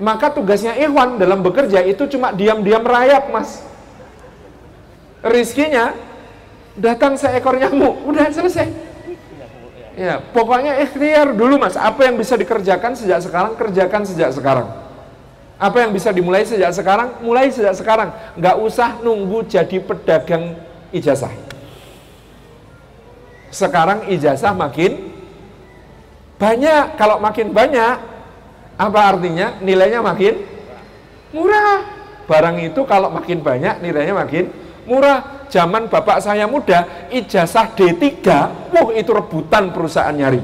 Maka 0.00 0.32
tugasnya 0.32 0.72
Ikhwan 0.78 1.20
dalam 1.20 1.44
bekerja 1.44 1.84
itu 1.84 2.08
cuma 2.08 2.32
diam-diam 2.32 2.80
rayap, 2.80 3.28
Mas. 3.28 3.60
Rizkinya 5.20 5.92
datang 6.76 7.16
seekor 7.18 7.60
nyamuk, 7.60 8.04
udah 8.08 8.32
selesai. 8.32 8.68
Ya, 9.92 10.24
pokoknya 10.32 10.80
ikhtiar 10.80 11.36
dulu 11.36 11.60
Mas, 11.60 11.76
apa 11.76 12.08
yang 12.08 12.16
bisa 12.16 12.32
dikerjakan 12.32 12.96
sejak 12.96 13.20
sekarang, 13.20 13.52
kerjakan 13.60 14.02
sejak 14.08 14.32
sekarang. 14.32 14.68
Apa 15.60 15.84
yang 15.84 15.92
bisa 15.92 16.08
dimulai 16.10 16.48
sejak 16.48 16.72
sekarang, 16.72 17.20
mulai 17.20 17.52
sejak 17.52 17.76
sekarang. 17.76 18.08
Nggak 18.40 18.56
usah 18.64 18.98
nunggu 19.04 19.44
jadi 19.46 19.78
pedagang 19.84 20.56
ijazah. 20.96 21.30
Sekarang 23.52 24.08
ijazah 24.08 24.56
makin 24.56 25.12
banyak, 26.40 26.96
kalau 26.96 27.20
makin 27.20 27.52
banyak, 27.52 28.00
apa 28.80 29.00
artinya? 29.12 29.60
Nilainya 29.60 30.00
makin 30.00 30.40
murah. 31.36 31.84
Barang 32.24 32.56
itu 32.64 32.80
kalau 32.88 33.12
makin 33.12 33.44
banyak, 33.44 33.84
nilainya 33.84 34.16
makin 34.16 34.61
murah. 34.92 35.48
Zaman 35.48 35.88
bapak 35.88 36.20
saya 36.20 36.44
muda, 36.48 37.08
ijazah 37.12 37.72
D3, 37.76 38.24
wah 38.72 38.88
itu 38.96 39.12
rebutan 39.12 39.68
perusahaan 39.72 40.12
nyari. 40.12 40.40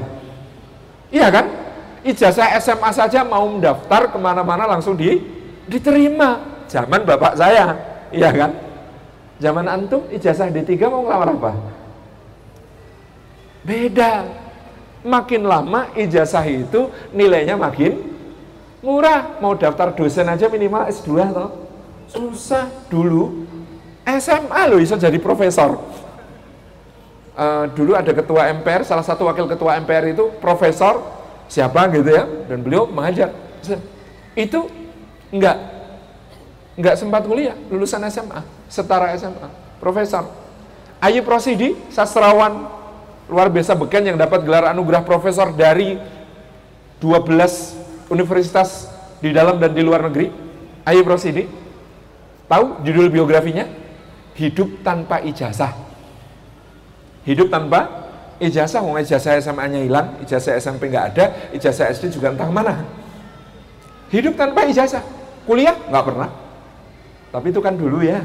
Iya 1.09 1.29
kan? 1.33 1.49
Ijazah 2.05 2.57
SMA 2.61 2.91
saja 2.93 3.25
mau 3.25 3.45
mendaftar 3.49 4.13
ke 4.13 4.19
mana-mana 4.21 4.69
langsung 4.69 4.97
di, 4.97 5.17
diterima. 5.65 6.61
Zaman 6.69 7.09
bapak 7.09 7.41
saya, 7.41 7.73
iya 8.13 8.29
kan? 8.29 8.53
Zaman 9.41 9.65
antum, 9.65 10.05
ijazah 10.13 10.53
D3 10.53 10.77
mau 10.93 11.09
ngelamar 11.09 11.29
apa? 11.33 11.53
Beda 13.65 14.29
makin 15.09 15.49
lama 15.49 15.89
ijazah 15.97 16.45
itu 16.45 16.93
nilainya 17.17 17.57
makin 17.57 17.97
murah. 18.85 19.41
Mau 19.41 19.57
daftar 19.57 19.97
dosen 19.97 20.29
aja 20.29 20.53
minimal 20.53 20.85
S2 20.93 21.09
toh. 21.33 21.51
Susah 22.13 22.69
dulu. 22.93 23.48
SMA 24.17 24.61
loh 24.73 24.81
bisa 24.81 24.97
jadi 24.97 25.21
profesor. 25.21 25.77
Uh, 27.39 27.71
dulu 27.77 27.95
ada 27.95 28.11
ketua 28.11 28.51
MPR, 28.51 28.83
salah 28.83 29.05
satu 29.05 29.29
wakil 29.29 29.47
ketua 29.47 29.79
MPR 29.79 30.17
itu 30.17 30.33
profesor 30.43 31.05
siapa 31.47 31.87
gitu 31.93 32.09
ya, 32.09 32.25
dan 32.49 32.65
beliau 32.65 32.89
mengajar. 32.89 33.31
Itu 34.33 34.67
enggak 35.31 35.57
enggak 36.75 36.95
sempat 36.97 37.23
kuliah, 37.29 37.55
lulusan 37.69 38.03
SMA, 38.09 38.43
setara 38.67 39.13
SMA, 39.15 39.49
profesor. 39.79 40.27
Ayu 40.99 41.23
Prosidi, 41.23 41.79
sastrawan 41.95 42.67
luar 43.31 43.53
biasa 43.53 43.77
beken 43.79 44.09
yang 44.09 44.19
dapat 44.19 44.43
gelar 44.43 44.73
anugerah 44.73 45.07
profesor 45.07 45.55
dari 45.55 45.95
12 46.99 48.11
universitas 48.11 48.91
di 49.23 49.31
dalam 49.31 49.63
dan 49.63 49.71
di 49.71 49.83
luar 49.85 50.11
negeri. 50.11 50.33
Ayo 50.83 51.07
Prosidi. 51.07 51.47
Tahu 52.49 52.83
judul 52.83 53.13
biografinya? 53.13 53.69
Hidup 54.39 54.87
tanpa 54.87 55.19
ijazah. 55.27 55.75
Hidup 57.27 57.51
tanpa 57.51 58.07
ijazah, 58.39 58.79
mau 58.79 58.95
ijazah 58.95 59.43
SMA-nya 59.43 59.83
hilang, 59.83 60.15
ijazah 60.23 60.55
SMP 60.63 60.87
nggak 60.87 61.07
ada, 61.13 61.25
ijazah 61.51 61.91
SD 61.91 62.15
juga 62.15 62.31
entah 62.31 62.47
mana. 62.47 62.87
Hidup 64.15 64.39
tanpa 64.39 64.63
ijazah. 64.71 65.03
Kuliah 65.43 65.75
nggak 65.91 66.05
pernah. 66.07 66.31
Tapi 67.35 67.47
itu 67.51 67.59
kan 67.59 67.75
dulu 67.75 67.99
ya. 68.01 68.23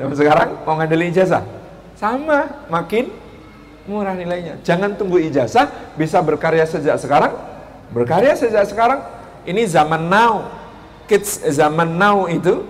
Dan 0.00 0.16
sekarang 0.16 0.64
mau 0.64 0.80
ngandelin 0.80 1.12
ijazah. 1.12 1.44
Sama, 2.00 2.66
makin 2.72 3.12
murah 3.84 4.16
nilainya. 4.16 4.56
Jangan 4.64 4.96
tunggu 4.96 5.20
ijazah, 5.20 5.68
bisa 6.00 6.18
berkarya 6.24 6.64
sejak 6.64 6.96
sekarang. 6.96 7.36
Berkarya 7.92 8.32
sejak 8.34 8.66
sekarang. 8.66 9.04
Ini 9.46 9.68
zaman 9.68 10.08
now. 10.10 10.48
Kids 11.06 11.38
zaman 11.54 11.94
now 11.94 12.26
itu 12.26 12.66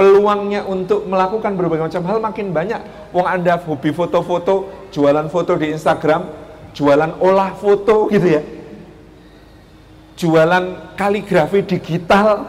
peluangnya 0.00 0.64
untuk 0.64 1.04
melakukan 1.04 1.60
berbagai 1.60 1.92
macam 1.92 2.02
hal 2.08 2.18
makin 2.24 2.56
banyak. 2.56 2.80
Wong 3.12 3.28
Anda 3.28 3.60
hobi 3.60 3.92
foto-foto, 3.92 4.88
jualan 4.88 5.28
foto 5.28 5.60
di 5.60 5.76
Instagram, 5.76 6.24
jualan 6.72 7.20
olah 7.20 7.52
foto 7.52 8.08
gitu 8.08 8.40
ya. 8.40 8.40
Jualan 10.16 10.96
kaligrafi 10.96 11.60
digital. 11.68 12.48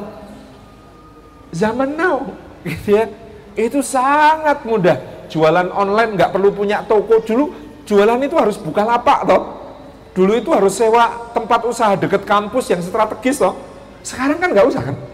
Zaman 1.52 2.00
now 2.00 2.32
gitu 2.64 2.96
ya. 2.96 3.12
Itu 3.60 3.84
sangat 3.84 4.64
mudah. 4.64 5.28
Jualan 5.28 5.76
online 5.76 6.16
nggak 6.16 6.32
perlu 6.32 6.56
punya 6.56 6.88
toko 6.88 7.20
dulu 7.20 7.52
jualan 7.84 8.16
itu 8.24 8.36
harus 8.40 8.56
buka 8.56 8.88
lapak 8.88 9.28
toh. 9.28 9.44
Dulu 10.16 10.40
itu 10.40 10.56
harus 10.56 10.72
sewa 10.72 11.36
tempat 11.36 11.68
usaha 11.68 12.00
dekat 12.00 12.24
kampus 12.24 12.72
yang 12.72 12.80
strategis 12.80 13.44
toh. 13.44 13.60
Sekarang 14.08 14.40
kan 14.40 14.56
nggak 14.56 14.68
usah 14.72 14.88
kan. 14.88 15.11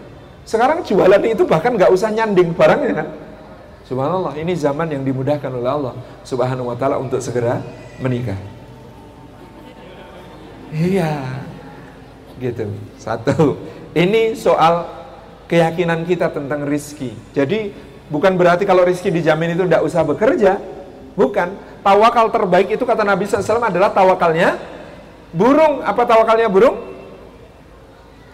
Sekarang 0.48 0.80
jualan 0.80 1.20
itu 1.28 1.44
bahkan 1.44 1.76
nggak 1.76 1.92
usah 1.92 2.08
nyanding 2.08 2.56
barangnya 2.56 3.04
kan. 3.04 3.08
Subhanallah, 3.84 4.32
ini 4.40 4.56
zaman 4.56 4.88
yang 4.88 5.04
dimudahkan 5.04 5.52
oleh 5.52 5.68
Allah 5.68 5.94
Subhanahu 6.24 6.72
wa 6.72 6.76
taala 6.76 6.96
untuk 6.96 7.20
segera 7.20 7.60
menikah. 8.00 8.40
Iya. 10.72 11.44
Gitu. 12.40 12.64
Satu. 12.96 13.60
Ini 13.92 14.32
soal 14.32 14.88
keyakinan 15.52 16.08
kita 16.08 16.32
tentang 16.32 16.64
rizki. 16.64 17.12
Jadi 17.36 17.68
bukan 18.08 18.32
berarti 18.40 18.64
kalau 18.64 18.88
rizki 18.88 19.12
dijamin 19.12 19.52
itu 19.52 19.68
tidak 19.68 19.84
usah 19.84 20.00
bekerja. 20.00 20.56
Bukan 21.12 21.60
tawakal 21.84 22.32
terbaik 22.32 22.72
itu 22.72 22.88
kata 22.88 23.04
Nabi 23.04 23.28
SAW 23.28 23.68
adalah 23.68 23.92
tawakalnya 23.92 24.56
burung. 25.28 25.84
Apa 25.84 26.08
tawakalnya 26.08 26.48
burung? 26.48 26.87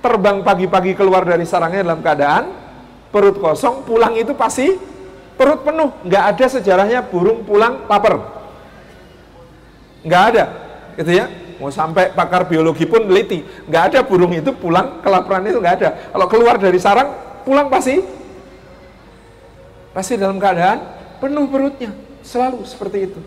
Terbang 0.04 0.44
pagi-pagi 0.44 0.92
keluar 0.92 1.25
dari 1.25 1.49
sarangnya 1.49 1.80
dalam 1.80 2.04
keadaan 2.04 2.52
perut 3.08 3.40
kosong, 3.40 3.88
pulang 3.88 4.12
itu 4.20 4.37
pasti 4.37 4.76
perut 5.32 5.64
penuh, 5.64 5.96
nggak 6.04 6.25
ada 6.37 6.44
sejarahnya 6.44 7.00
burung 7.08 7.40
pulang 7.40 7.88
lapar. 7.88 8.20
Nggak 10.04 10.23
ada, 10.28 10.44
gitu 11.00 11.08
ya. 11.08 11.25
Mau 11.56 11.73
sampai 11.73 12.12
pakar 12.12 12.44
biologi 12.44 12.84
pun 12.84 13.00
teliti, 13.08 13.49
nggak 13.64 13.82
ada 13.96 13.99
burung 14.04 14.37
itu 14.37 14.52
pulang 14.52 15.00
kelaparan 15.00 15.49
itu 15.49 15.56
nggak 15.56 15.76
ada. 15.80 15.88
Kalau 16.12 16.26
keluar 16.28 16.61
dari 16.61 16.76
sarang, 16.76 17.40
pulang 17.49 17.73
pasti 17.73 18.04
pasti 19.96 20.20
dalam 20.20 20.37
keadaan 20.37 20.84
penuh 21.16 21.49
perutnya, 21.49 21.96
selalu 22.20 22.61
seperti 22.68 23.08
itu. 23.08 23.20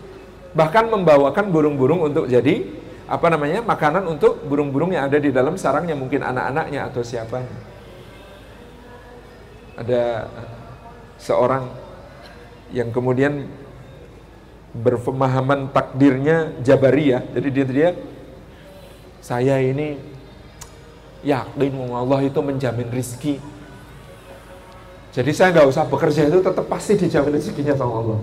Bahkan 0.54 0.94
membawakan 0.94 1.50
burung-burung 1.50 2.06
untuk 2.06 2.30
jadi 2.30 2.62
apa 3.08 3.26
namanya 3.32 3.64
makanan 3.64 4.04
untuk 4.04 4.44
burung-burung 4.44 4.92
yang 4.92 5.08
ada 5.08 5.16
di 5.16 5.32
dalam 5.32 5.56
sarangnya, 5.56 5.96
mungkin 5.96 6.20
anak-anaknya 6.20 6.92
atau 6.92 7.00
siapanya. 7.00 7.56
Ada 9.80 10.28
seorang 11.16 11.72
yang 12.68 12.92
kemudian 12.92 13.48
berpemahaman 14.76 15.72
takdirnya 15.72 16.52
Jabariyah. 16.60 17.32
Jadi 17.32 17.48
dia 17.48 17.64
dia 17.64 17.90
saya 19.24 19.56
ini 19.64 19.96
yakin 21.24 21.72
Allah 21.90 22.20
itu 22.28 22.40
menjamin 22.44 22.92
rizki. 22.92 23.40
Jadi 25.16 25.30
saya 25.32 25.50
nggak 25.56 25.68
usah 25.72 25.88
bekerja 25.88 26.28
itu 26.28 26.38
tetap 26.44 26.68
pasti 26.68 26.94
dijamin 26.94 27.40
rezekinya 27.40 27.74
sama 27.74 27.94
Allah. 28.04 28.20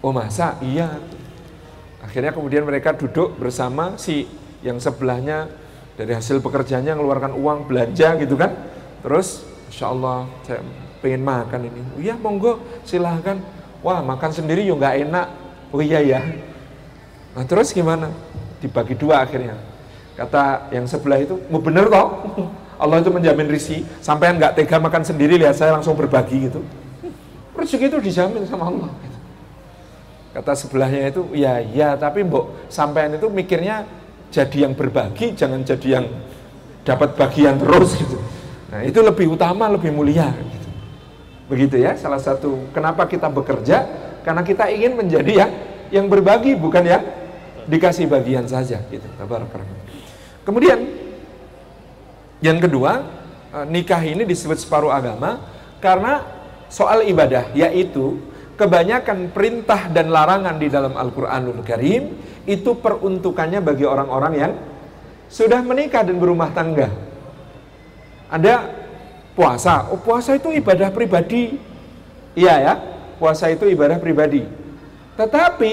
Oh 0.00 0.10
masa? 0.10 0.56
Iya. 0.64 1.19
Akhirnya 2.00 2.32
kemudian 2.32 2.64
mereka 2.64 2.96
duduk 2.96 3.36
bersama 3.36 3.96
si 4.00 4.24
yang 4.64 4.80
sebelahnya 4.80 5.48
dari 5.96 6.16
hasil 6.16 6.40
pekerjaannya 6.40 6.96
mengeluarkan 6.96 7.32
uang 7.36 7.68
belanja 7.68 8.16
gitu 8.16 8.40
kan. 8.40 8.56
Terus, 9.04 9.44
Insya 9.68 9.92
Allah 9.92 10.28
saya 10.44 10.64
pengen 11.00 11.24
makan 11.24 11.60
ini. 11.68 11.80
Oh 11.96 12.00
iya 12.00 12.14
monggo 12.16 12.60
silahkan. 12.84 13.40
Wah 13.80 14.04
makan 14.04 14.32
sendiri 14.32 14.64
yuk 14.64 14.80
nggak 14.80 15.08
enak. 15.08 15.26
Oh 15.72 15.80
iya 15.80 16.00
ya. 16.04 16.20
Nah 17.36 17.44
terus 17.46 17.72
gimana? 17.72 18.12
Dibagi 18.60 18.96
dua 18.96 19.24
akhirnya. 19.24 19.56
Kata 20.18 20.68
yang 20.74 20.84
sebelah 20.84 21.22
itu, 21.22 21.40
mau 21.48 21.64
bener 21.64 21.88
toh? 21.88 22.08
Allah 22.82 23.00
itu 23.00 23.08
menjamin 23.08 23.48
rizki. 23.48 23.84
Sampai 24.04 24.36
nggak 24.36 24.56
tega 24.56 24.76
makan 24.76 25.00
sendiri, 25.04 25.40
lihat 25.40 25.56
saya 25.56 25.72
langsung 25.72 25.96
berbagi 25.96 26.48
gitu. 26.48 26.60
Rezeki 27.56 27.92
itu 27.92 27.98
dijamin 28.00 28.44
sama 28.44 28.68
Allah. 28.68 28.88
Kata 30.30 30.54
sebelahnya 30.54 31.10
itu, 31.10 31.26
ya 31.34 31.58
ya, 31.58 31.98
tapi 31.98 32.22
mbok 32.22 32.70
sampean 32.70 33.18
itu 33.18 33.26
mikirnya 33.26 33.82
jadi 34.30 34.70
yang 34.70 34.78
berbagi, 34.78 35.34
jangan 35.34 35.66
jadi 35.66 35.88
yang 36.00 36.06
dapat 36.86 37.18
bagian 37.18 37.58
terus 37.58 37.98
gitu. 37.98 38.14
Nah 38.70 38.86
itu 38.86 39.02
lebih 39.02 39.34
utama, 39.34 39.66
lebih 39.66 39.90
mulia. 39.90 40.30
Gitu. 40.30 40.68
Begitu 41.50 41.82
ya, 41.82 41.98
salah 41.98 42.22
satu 42.22 42.70
kenapa 42.70 43.10
kita 43.10 43.26
bekerja, 43.26 43.90
karena 44.22 44.46
kita 44.46 44.70
ingin 44.70 44.94
menjadi 44.94 45.32
yang 45.34 45.52
yang 45.90 46.06
berbagi, 46.06 46.54
bukan 46.54 46.86
ya 46.86 47.02
dikasih 47.66 48.06
bagian 48.06 48.46
saja. 48.46 48.78
Gitu. 48.86 49.06
Kemudian 50.46 50.78
yang 52.38 52.62
kedua, 52.62 53.02
eh, 53.50 53.66
nikah 53.66 53.98
ini 53.98 54.22
disebut 54.22 54.62
separuh 54.62 54.94
agama 54.94 55.42
karena 55.82 56.22
soal 56.70 57.02
ibadah, 57.02 57.50
yaitu 57.50 58.22
kebanyakan 58.60 59.32
perintah 59.32 59.88
dan 59.88 60.12
larangan 60.12 60.60
di 60.60 60.68
dalam 60.68 60.92
Al-Quranul 60.92 61.64
Karim 61.64 62.12
itu 62.44 62.76
peruntukannya 62.76 63.64
bagi 63.64 63.88
orang-orang 63.88 64.34
yang 64.36 64.52
sudah 65.32 65.64
menikah 65.64 66.04
dan 66.04 66.20
berumah 66.20 66.52
tangga. 66.52 66.92
Ada 68.28 68.68
puasa. 69.32 69.88
Oh, 69.88 69.96
puasa 69.96 70.36
itu 70.36 70.52
ibadah 70.52 70.92
pribadi. 70.92 71.56
Iya 72.36 72.54
ya, 72.60 72.74
puasa 73.16 73.48
itu 73.48 73.64
ibadah 73.64 73.96
pribadi. 73.96 74.44
Tetapi 75.16 75.72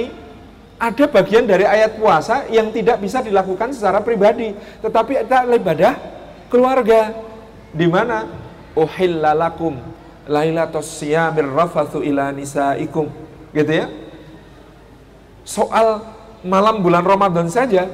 ada 0.79 1.05
bagian 1.11 1.43
dari 1.43 1.67
ayat 1.67 1.99
puasa 1.99 2.47
yang 2.47 2.71
tidak 2.71 3.03
bisa 3.03 3.19
dilakukan 3.19 3.75
secara 3.75 3.99
pribadi, 3.99 4.55
tetapi 4.79 5.27
ada 5.27 5.43
ibadah 5.43 5.93
keluarga 6.47 7.11
di 7.75 7.87
mana 7.89 8.29
uhillalakum 8.77 9.75
lailatus 10.27 11.01
siyamir 11.01 11.47
rafathu 11.47 12.03
ila 12.03 12.35
nisaikum 12.35 13.07
gitu 13.55 13.71
ya 13.71 13.87
soal 15.47 16.03
malam 16.43 16.83
bulan 16.83 17.01
Ramadan 17.01 17.47
saja 17.47 17.87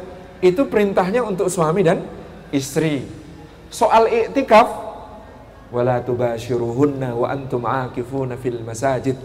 itu 0.44 0.66
perintahnya 0.68 1.24
untuk 1.24 1.48
suami 1.48 1.86
dan 1.86 2.04
istri 2.50 3.06
soal 3.70 4.10
iktikaf 4.10 4.84
wala 5.74 5.98
tubashiruhunna 6.06 7.18
wa 7.18 7.28
antum 7.34 7.66
akifuna 7.66 8.38
fil 8.38 8.62
masajid. 8.62 9.18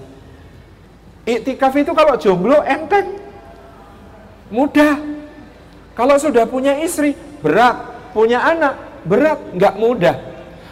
Iktikaf 1.28 1.76
itu 1.76 1.92
kalau 1.92 2.16
jomblo 2.16 2.64
enteng. 2.64 3.20
Mudah. 4.48 4.96
Kalau 5.92 6.16
sudah 6.16 6.48
punya 6.48 6.80
istri, 6.80 7.12
berat. 7.44 7.76
Punya 8.16 8.40
anak, 8.40 9.04
berat, 9.04 9.36
nggak 9.52 9.74
mudah. 9.76 10.16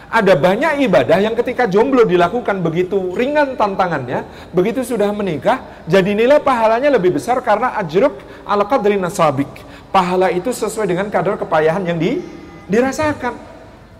Ada 0.07 0.39
banyak 0.39 0.87
ibadah 0.87 1.19
yang 1.19 1.35
ketika 1.35 1.67
jomblo 1.67 2.07
dilakukan 2.07 2.63
begitu 2.63 3.11
ringan 3.11 3.59
tantangannya, 3.59 4.23
begitu 4.55 4.79
sudah 4.79 5.11
menikah, 5.11 5.83
jadi 5.83 6.15
nilai 6.15 6.39
pahalanya 6.39 6.87
lebih 6.95 7.19
besar 7.19 7.43
karena 7.43 7.75
ajruk 7.75 8.15
ala 8.47 8.63
qadri 8.63 8.95
nasabik. 8.95 9.51
Pahala 9.91 10.31
itu 10.31 10.55
sesuai 10.55 10.87
dengan 10.87 11.11
kadar 11.11 11.35
kepayahan 11.35 11.83
yang 11.83 11.99
di, 11.99 12.23
dirasakan. 12.71 13.35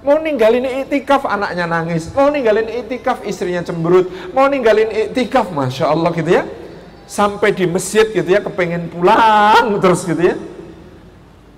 Mau 0.07 0.15
ninggalin 0.23 0.63
itikaf 0.87 1.27
anaknya 1.27 1.67
nangis. 1.67 2.07
Mau 2.15 2.31
ninggalin 2.31 2.71
itikaf 2.71 3.27
istrinya 3.27 3.59
cemberut. 3.59 4.07
Mau 4.31 4.47
ninggalin 4.47 4.87
itikaf 5.11 5.51
Masya 5.51 5.91
Allah 5.91 6.15
gitu 6.15 6.31
ya. 6.31 6.47
Sampai 7.03 7.51
di 7.51 7.67
masjid 7.67 8.07
gitu 8.07 8.27
ya 8.27 8.39
kepengen 8.39 8.87
pulang 8.87 9.75
terus 9.83 10.07
gitu 10.07 10.23
ya. 10.23 10.35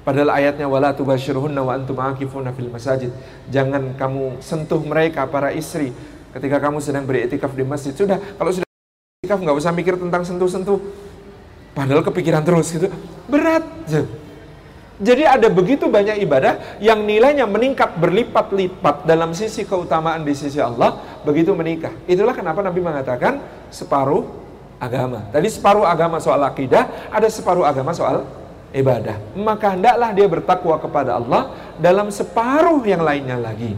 Padahal 0.09 0.41
ayatnya 0.41 0.65
wala 0.65 0.89
tubashirhunna 0.89 1.61
wa 1.61 1.77
antum 1.77 1.93
akifuna 2.01 2.49
fil 2.49 2.73
masajid. 2.73 3.13
Jangan 3.53 3.93
kamu 3.93 4.41
sentuh 4.41 4.81
mereka 4.81 5.29
para 5.29 5.53
istri 5.53 5.93
ketika 6.33 6.57
kamu 6.57 6.81
sedang 6.81 7.05
beritikaf 7.05 7.53
di 7.53 7.61
masjid. 7.61 7.93
Sudah, 7.93 8.17
kalau 8.17 8.49
sudah 8.49 8.65
itikaf 9.21 9.37
nggak 9.37 9.53
usah 9.53 9.69
mikir 9.69 10.01
tentang 10.01 10.25
sentuh-sentuh. 10.25 10.81
Padahal 11.77 12.01
kepikiran 12.01 12.41
terus 12.41 12.73
gitu. 12.73 12.89
Berat. 13.29 13.61
Jadi 14.97 15.29
ada 15.29 15.45
begitu 15.45 15.85
banyak 15.85 16.25
ibadah 16.25 16.81
yang 16.81 17.05
nilainya 17.05 17.45
meningkat 17.45 17.93
berlipat-lipat 18.01 19.05
dalam 19.05 19.37
sisi 19.37 19.61
keutamaan 19.61 20.25
di 20.25 20.33
sisi 20.33 20.57
Allah 20.57 21.21
begitu 21.21 21.53
menikah. 21.53 21.93
Itulah 22.09 22.33
kenapa 22.33 22.65
Nabi 22.65 22.81
mengatakan 22.81 23.45
separuh 23.69 24.25
agama. 24.81 25.29
Tadi 25.29 25.53
separuh 25.53 25.85
agama 25.85 26.17
soal 26.17 26.41
akidah, 26.41 27.13
ada 27.13 27.29
separuh 27.29 27.61
agama 27.61 27.93
soal 27.93 28.38
ibadah. 28.75 29.17
Maka 29.33 29.73
hendaklah 29.73 30.09
dia 30.13 30.27
bertakwa 30.29 30.75
kepada 30.77 31.17
Allah 31.17 31.53
dalam 31.81 32.13
separuh 32.13 32.81
yang 32.85 33.01
lainnya 33.01 33.37
lagi. 33.39 33.73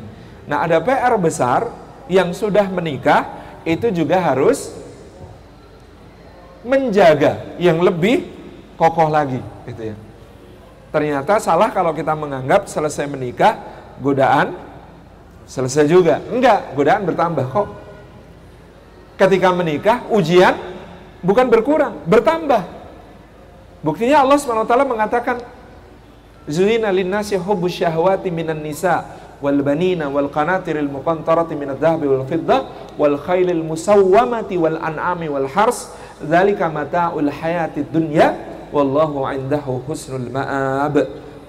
Nah, 0.48 0.66
ada 0.66 0.82
PR 0.84 1.16
besar 1.16 1.70
yang 2.12 2.36
sudah 2.36 2.68
menikah 2.68 3.28
itu 3.64 3.88
juga 3.94 4.20
harus 4.20 4.74
menjaga 6.62 7.58
yang 7.58 7.82
lebih 7.82 8.30
kokoh 8.78 9.10
lagi, 9.10 9.42
gitu 9.70 9.94
ya. 9.94 9.96
Ternyata 10.92 11.40
salah 11.40 11.72
kalau 11.72 11.96
kita 11.96 12.12
menganggap 12.12 12.68
selesai 12.68 13.08
menikah 13.08 13.58
godaan 14.04 14.52
selesai 15.48 15.88
juga. 15.88 16.20
Enggak, 16.32 16.76
godaan 16.76 17.04
bertambah 17.08 17.46
kok. 17.48 17.68
Ketika 19.16 19.54
menikah 19.54 20.04
ujian 20.10 20.58
bukan 21.22 21.48
berkurang, 21.48 22.02
bertambah. 22.08 22.81
Buktinya 23.82 24.22
Allah 24.22 24.38
SWT 24.38 24.74
mengatakan 24.86 25.42
Zuyina 26.50 26.90
linnasi 26.90 27.38
hubbu 27.38 27.70
syahwati 27.70 28.34
minan 28.34 28.66
nisa 28.66 29.06
wal 29.42 29.62
banina 29.62 30.10
wal 30.10 30.30
qanatiril 30.30 30.90
muqantarati 30.90 31.54
minad 31.58 31.82
dhahbi 31.82 32.06
wal 32.10 32.26
fiddah 32.26 32.94
wal 32.98 33.18
khailil 33.18 33.62
musawwamati 33.62 34.58
wal 34.58 34.78
an'ami 34.78 35.30
wal 35.30 35.50
hars 35.50 35.94
dzalika 36.22 36.70
mata'ul 36.70 37.30
hayatid 37.30 37.90
dunya 37.90 38.38
wallahu 38.74 39.26
indahu 39.30 39.86
husnul 39.86 40.30
ma'ab. 40.30 40.98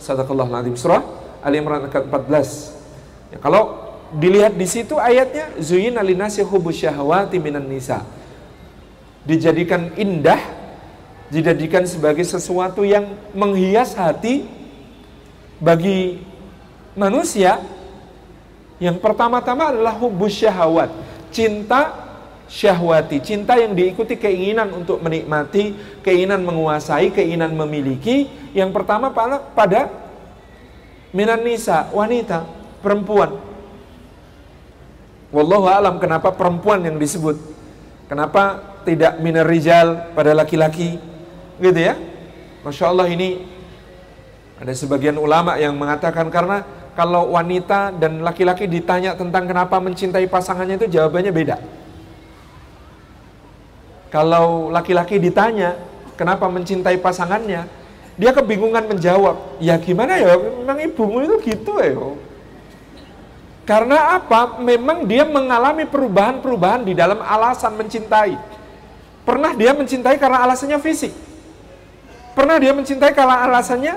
Sadaqallahu 0.00 0.50
alazim 0.50 0.76
surah 0.76 1.04
Ali 1.40 1.58
Imran 1.60 1.88
ayat 1.88 2.08
14. 2.08 3.36
Ya, 3.36 3.38
kalau 3.40 3.96
dilihat 4.12 4.54
di 4.54 4.66
situ 4.68 5.00
ayatnya 5.00 5.56
zuyina 5.56 6.04
linasi 6.04 6.44
hubu 6.44 6.68
syahwati 6.68 7.40
minan 7.40 7.64
nisa. 7.64 8.04
Dijadikan 9.22 9.94
indah, 9.94 10.38
dijadikan 11.32 11.88
sebagai 11.88 12.28
sesuatu 12.28 12.84
yang 12.84 13.08
menghias 13.32 13.96
hati 13.96 14.44
bagi 15.56 16.20
manusia. 16.92 17.56
Yang 18.76 19.00
pertama-tama 19.00 19.72
adalah 19.72 19.96
hubus 19.96 20.36
syahwat, 20.36 20.92
cinta 21.32 21.96
syahwati, 22.50 23.22
cinta 23.24 23.56
yang 23.56 23.72
diikuti 23.72 24.20
keinginan 24.20 24.68
untuk 24.76 25.00
menikmati, 25.00 25.72
keinginan 26.04 26.44
menguasai, 26.44 27.08
keinginan 27.14 27.56
memiliki. 27.56 28.28
Yang 28.52 28.76
pertama 28.76 29.08
pada 29.56 29.88
minan 31.16 31.40
nisa, 31.46 31.88
wanita, 31.94 32.44
perempuan. 32.84 33.38
Wallahu 35.32 35.64
alam 35.64 35.96
kenapa 35.96 36.28
perempuan 36.34 36.84
yang 36.84 37.00
disebut? 37.00 37.40
Kenapa 38.10 38.60
tidak 38.84 39.16
minar 39.24 39.48
rijal 39.48 40.12
pada 40.12 40.36
laki-laki? 40.36 41.11
Gitu 41.62 41.78
ya. 41.78 41.94
Masya 42.66 42.90
Allah 42.90 43.06
ini 43.06 43.46
ada 44.58 44.74
sebagian 44.74 45.14
ulama 45.14 45.54
yang 45.58 45.78
mengatakan 45.78 46.26
karena 46.26 46.66
kalau 46.98 47.32
wanita 47.32 47.94
dan 47.94 48.20
laki-laki 48.20 48.66
ditanya 48.66 49.14
tentang 49.14 49.46
kenapa 49.46 49.78
mencintai 49.78 50.26
pasangannya 50.26 50.82
itu 50.82 50.98
jawabannya 50.98 51.32
beda. 51.32 51.56
Kalau 54.12 54.68
laki-laki 54.68 55.16
ditanya 55.16 55.78
kenapa 56.20 56.44
mencintai 56.44 57.00
pasangannya, 57.00 57.64
dia 58.20 58.30
kebingungan 58.36 58.84
menjawab. 58.84 59.56
Ya 59.56 59.80
gimana 59.80 60.20
ya, 60.20 60.36
memang 60.36 60.78
ibumu 60.84 61.24
itu 61.24 61.36
gitu 61.48 61.72
ya. 61.80 61.96
Karena 63.64 64.20
apa? 64.20 64.60
Memang 64.60 65.08
dia 65.08 65.24
mengalami 65.24 65.88
perubahan-perubahan 65.88 66.84
di 66.84 66.92
dalam 66.92 67.24
alasan 67.24 67.72
mencintai. 67.78 68.36
Pernah 69.22 69.54
dia 69.56 69.72
mencintai 69.72 70.18
karena 70.20 70.44
alasannya 70.44 70.76
fisik. 70.82 71.31
Pernah 72.32 72.56
dia 72.56 72.72
mencintai 72.72 73.12
karena 73.12 73.44
alasannya 73.44 73.94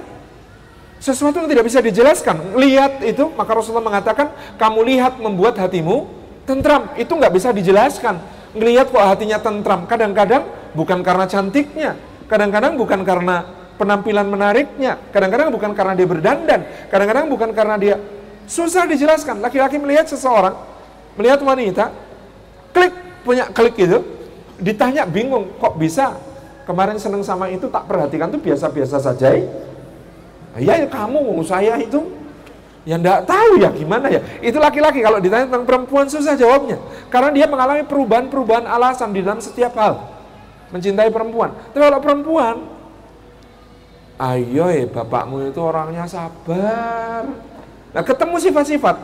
sesuatu 1.00 1.39
yang 1.43 1.50
tidak 1.52 1.65
bisa 1.67 1.80
dijelaskan. 1.80 2.56
Lihat 2.60 3.04
itu, 3.06 3.32
maka 3.36 3.52
Rasulullah 3.56 3.86
mengatakan, 3.86 4.32
kamu 4.60 4.80
lihat 4.84 5.13
membuat 5.21 5.56
hatimu 5.60 6.10
tentram. 6.43 6.91
Itu 7.00 7.15
nggak 7.15 7.34
bisa 7.34 7.52
dijelaskan. 7.56 8.19
Ngelihat 8.56 8.91
kok 8.91 9.04
hatinya 9.04 9.38
tentram. 9.39 9.84
Kadang-kadang 9.88 10.48
bukan 10.76 11.00
karena 11.04 11.26
cantiknya. 11.28 11.91
Kadang-kadang 12.26 12.80
bukan 12.80 13.04
karena 13.04 13.45
penampilan 13.76 14.28
menariknya. 14.28 14.98
Kadang-kadang 15.12 15.52
bukan 15.52 15.71
karena 15.76 15.93
dia 15.93 16.08
berdandan. 16.08 16.62
Kadang-kadang 16.88 17.26
bukan 17.28 17.50
karena 17.52 17.76
dia 17.76 17.95
susah 18.48 18.88
dijelaskan. 18.88 19.43
Laki-laki 19.43 19.76
melihat 19.78 20.08
seseorang, 20.08 20.56
melihat 21.19 21.43
wanita, 21.43 21.91
klik 22.71 22.93
punya 23.28 23.50
klik 23.52 23.76
itu, 23.76 24.00
ditanya 24.62 25.04
bingung 25.04 25.52
kok 25.60 25.76
bisa 25.76 26.15
kemarin 26.65 26.97
seneng 26.97 27.21
sama 27.21 27.47
itu 27.47 27.69
tak 27.69 27.86
perhatikan 27.86 28.28
tuh 28.34 28.41
biasa-biasa 28.41 28.97
saja. 28.99 29.30
Ya, 30.56 30.73
ya 30.75 30.88
kamu, 30.88 31.39
saya 31.45 31.78
itu 31.80 32.04
yang 32.86 33.01
tidak 33.01 33.25
tahu 33.25 33.58
ya 33.58 33.69
gimana 33.73 34.08
ya. 34.13 34.21
Itu 34.45 34.62
laki-laki 34.62 35.01
kalau 35.01 35.17
ditanya 35.17 35.49
tentang 35.49 35.65
perempuan 35.65 36.06
susah 36.06 36.38
jawabnya. 36.38 36.78
Karena 37.10 37.34
dia 37.34 37.45
mengalami 37.49 37.82
perubahan-perubahan 37.82 38.69
alasan 38.69 39.10
di 39.10 39.25
dalam 39.25 39.41
setiap 39.41 39.73
hal. 39.73 40.06
Mencintai 40.69 41.10
perempuan. 41.10 41.54
Tapi 41.73 41.82
kalau 41.82 41.99
perempuan, 42.01 42.56
ayo 44.21 44.65
ya 44.69 44.86
bapakmu 44.86 45.49
itu 45.49 45.60
orangnya 45.62 46.06
sabar. 46.06 47.25
Nah 47.89 48.04
ketemu 48.06 48.36
sifat-sifat. 48.38 48.97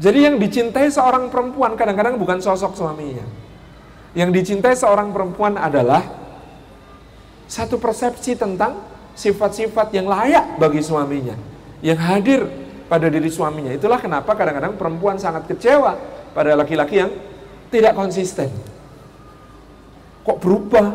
Jadi 0.00 0.18
yang 0.24 0.40
dicintai 0.40 0.88
seorang 0.88 1.28
perempuan 1.28 1.76
kadang-kadang 1.76 2.16
bukan 2.16 2.40
sosok 2.40 2.72
suaminya. 2.80 3.28
Yang 4.16 4.40
dicintai 4.40 4.72
seorang 4.72 5.12
perempuan 5.12 5.60
adalah 5.60 6.00
satu 7.50 7.82
persepsi 7.82 8.38
tentang 8.38 8.78
sifat-sifat 9.18 9.90
yang 9.90 10.06
layak 10.06 10.54
bagi 10.54 10.78
suaminya, 10.86 11.34
yang 11.82 11.98
hadir 11.98 12.46
pada 12.86 13.10
diri 13.10 13.26
suaminya. 13.26 13.74
Itulah 13.74 13.98
kenapa 13.98 14.38
kadang-kadang 14.38 14.78
perempuan 14.78 15.18
sangat 15.18 15.50
kecewa 15.50 15.98
pada 16.30 16.54
laki-laki 16.54 17.02
yang 17.02 17.10
tidak 17.74 17.98
konsisten. 17.98 18.46
Kok 20.22 20.38
berubah? 20.38 20.86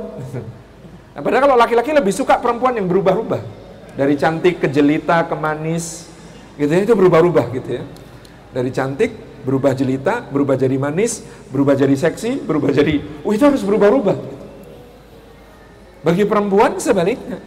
Nah, 1.16 1.22
padahal 1.24 1.44
kalau 1.44 1.58
laki-laki 1.60 1.92
lebih 1.92 2.16
suka 2.16 2.40
perempuan 2.40 2.80
yang 2.80 2.88
berubah-ubah. 2.88 3.68
Dari 3.96 4.16
cantik 4.20 4.60
ke 4.60 4.68
jelita 4.68 5.24
ke 5.24 5.36
manis, 5.40 6.08
gitu 6.60 6.68
ya, 6.68 6.84
itu 6.84 6.96
berubah-ubah 6.96 7.48
gitu 7.56 7.80
ya. 7.80 7.84
Dari 8.52 8.72
cantik 8.76 9.12
berubah 9.48 9.72
jelita, 9.72 10.20
berubah 10.28 10.60
jadi 10.60 10.76
manis, 10.76 11.24
berubah 11.52 11.80
jadi 11.80 11.96
seksi, 11.96 12.44
berubah 12.44 12.76
jadi, 12.76 13.24
oh 13.24 13.32
itu 13.32 13.44
harus 13.44 13.64
berubah-ubah. 13.64 14.35
Bagi 16.06 16.22
perempuan 16.30 16.78
sebaliknya. 16.78 17.42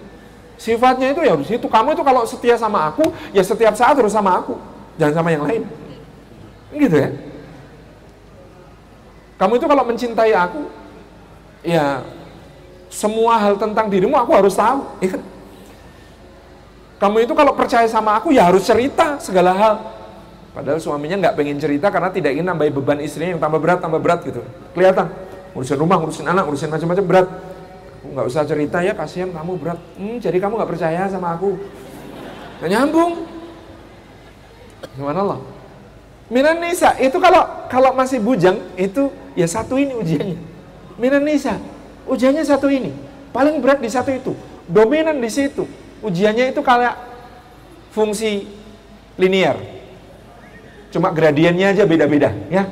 Sifatnya 0.59 1.15
itu 1.15 1.23
ya 1.23 1.39
harus 1.39 1.47
itu. 1.47 1.71
Kamu 1.71 1.95
itu 1.95 2.03
kalau 2.03 2.27
setia 2.27 2.59
sama 2.59 2.91
aku, 2.91 3.15
ya 3.31 3.47
setiap 3.47 3.79
saat 3.79 3.95
harus 3.95 4.11
sama 4.11 4.43
aku. 4.43 4.59
Jangan 4.99 5.23
sama 5.23 5.31
yang 5.31 5.47
lain. 5.47 5.63
Gitu 6.75 6.97
ya. 6.99 7.15
Kamu 9.39 9.63
itu 9.63 9.67
kalau 9.71 9.87
mencintai 9.87 10.35
aku, 10.35 10.67
ya 11.63 12.03
semua 12.91 13.39
hal 13.39 13.55
tentang 13.55 13.87
dirimu 13.87 14.19
aku 14.19 14.35
harus 14.35 14.59
tahu. 14.59 14.83
Ya 14.99 15.15
kan? 15.15 15.23
Kamu 16.99 17.17
itu 17.23 17.33
kalau 17.39 17.55
percaya 17.55 17.87
sama 17.87 18.19
aku, 18.19 18.35
ya 18.35 18.51
harus 18.51 18.67
cerita 18.67 19.23
segala 19.23 19.55
hal. 19.55 19.75
Padahal 20.51 20.83
suaminya 20.83 21.15
nggak 21.23 21.39
pengen 21.39 21.63
cerita 21.63 21.95
karena 21.95 22.11
tidak 22.11 22.35
ingin 22.35 22.51
nambah 22.51 22.75
beban 22.83 22.99
istrinya 22.99 23.39
yang 23.39 23.43
tambah 23.47 23.63
berat, 23.63 23.79
tambah 23.79 24.03
berat 24.03 24.27
gitu. 24.27 24.43
Kelihatan. 24.75 25.07
Urusin 25.55 25.79
rumah, 25.79 26.03
urusin 26.03 26.27
anak, 26.27 26.51
urusin 26.51 26.67
macam-macam 26.67 27.07
berat 27.07 27.29
nggak 28.13 28.27
usah 28.27 28.43
cerita 28.45 28.81
ya 28.83 28.93
kasihan 28.97 29.31
kamu 29.33 29.59
berat. 29.61 29.81
Hmm, 29.97 30.17
jadi 30.19 30.37
kamu 30.41 30.59
nggak 30.59 30.71
percaya 30.71 31.09
sama 31.09 31.37
aku? 31.37 31.59
Nggak 32.61 32.71
nyambung. 32.73 33.13
Gimana 34.95 35.23
Allah 35.27 35.41
Minan 36.29 36.63
Nisa 36.63 36.95
itu 37.01 37.19
kalau 37.19 37.67
kalau 37.73 37.91
masih 37.97 38.21
bujang 38.21 38.61
itu 38.77 39.09
ya 39.33 39.49
satu 39.49 39.81
ini 39.81 39.97
ujiannya. 39.97 40.39
Minan 41.01 41.25
Nisa 41.25 41.57
ujiannya 42.05 42.45
satu 42.45 42.69
ini. 42.69 42.93
Paling 43.33 43.61
berat 43.61 43.81
di 43.81 43.89
satu 43.89 44.13
itu. 44.13 44.33
Dominan 44.69 45.17
di 45.17 45.31
situ 45.33 45.65
ujiannya 46.05 46.53
itu 46.55 46.61
kayak 46.63 46.95
fungsi 47.91 48.47
linear 49.19 49.59
cuma 50.89 51.13
gradiennya 51.13 51.75
aja 51.75 51.85
beda-beda 51.85 52.33
ya. 52.49 52.65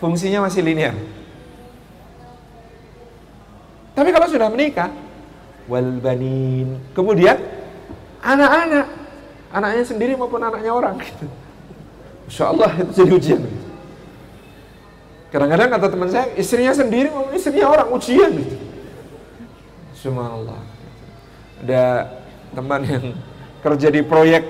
Fungsinya 0.00 0.48
masih 0.48 0.64
linear 0.64 0.96
tapi 4.00 4.16
kalau 4.16 4.32
sudah 4.32 4.48
menikah, 4.48 4.88
wal 5.68 6.00
banin. 6.00 6.80
Kemudian 6.96 7.36
anak-anak, 8.24 8.88
anaknya 9.52 9.84
sendiri 9.84 10.16
maupun 10.16 10.40
anaknya 10.40 10.72
orang. 10.72 10.96
Gitu. 11.04 11.28
Insya 12.24 12.48
Allah 12.48 12.72
itu 12.80 12.96
jadi 12.96 13.12
ujian. 13.12 13.42
Kadang-kadang 15.28 15.68
kata 15.76 15.86
teman 15.92 16.08
saya, 16.08 16.32
istrinya 16.32 16.72
sendiri 16.72 17.12
maupun 17.12 17.36
istrinya 17.36 17.68
orang 17.68 17.92
ujian. 17.92 18.40
Gitu. 18.40 18.56
Allah. 20.16 20.64
Ada 21.60 21.84
teman 22.56 22.80
yang 22.88 23.04
kerja 23.60 23.88
di 23.92 24.00
proyek 24.00 24.48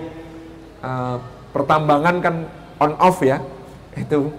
uh, 0.78 1.18
pertambangan 1.50 2.22
kan 2.22 2.34
on 2.78 2.94
off 3.02 3.18
ya, 3.18 3.42
itu 3.98 4.30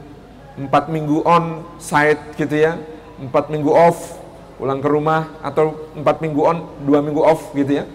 empat 0.55 0.87
minggu 0.87 1.19
on 1.27 1.67
site 1.83 2.39
gitu 2.39 2.63
ya, 2.63 2.79
empat 3.19 3.51
minggu 3.51 3.75
off 3.75 4.20
pulang 4.61 4.77
ke 4.77 4.85
rumah 4.85 5.41
atau 5.41 5.73
empat 5.97 6.21
minggu 6.21 6.41
on, 6.45 6.57
dua 6.85 7.01
minggu 7.01 7.17
off 7.17 7.49
gitu 7.57 7.81
ya. 7.81 7.89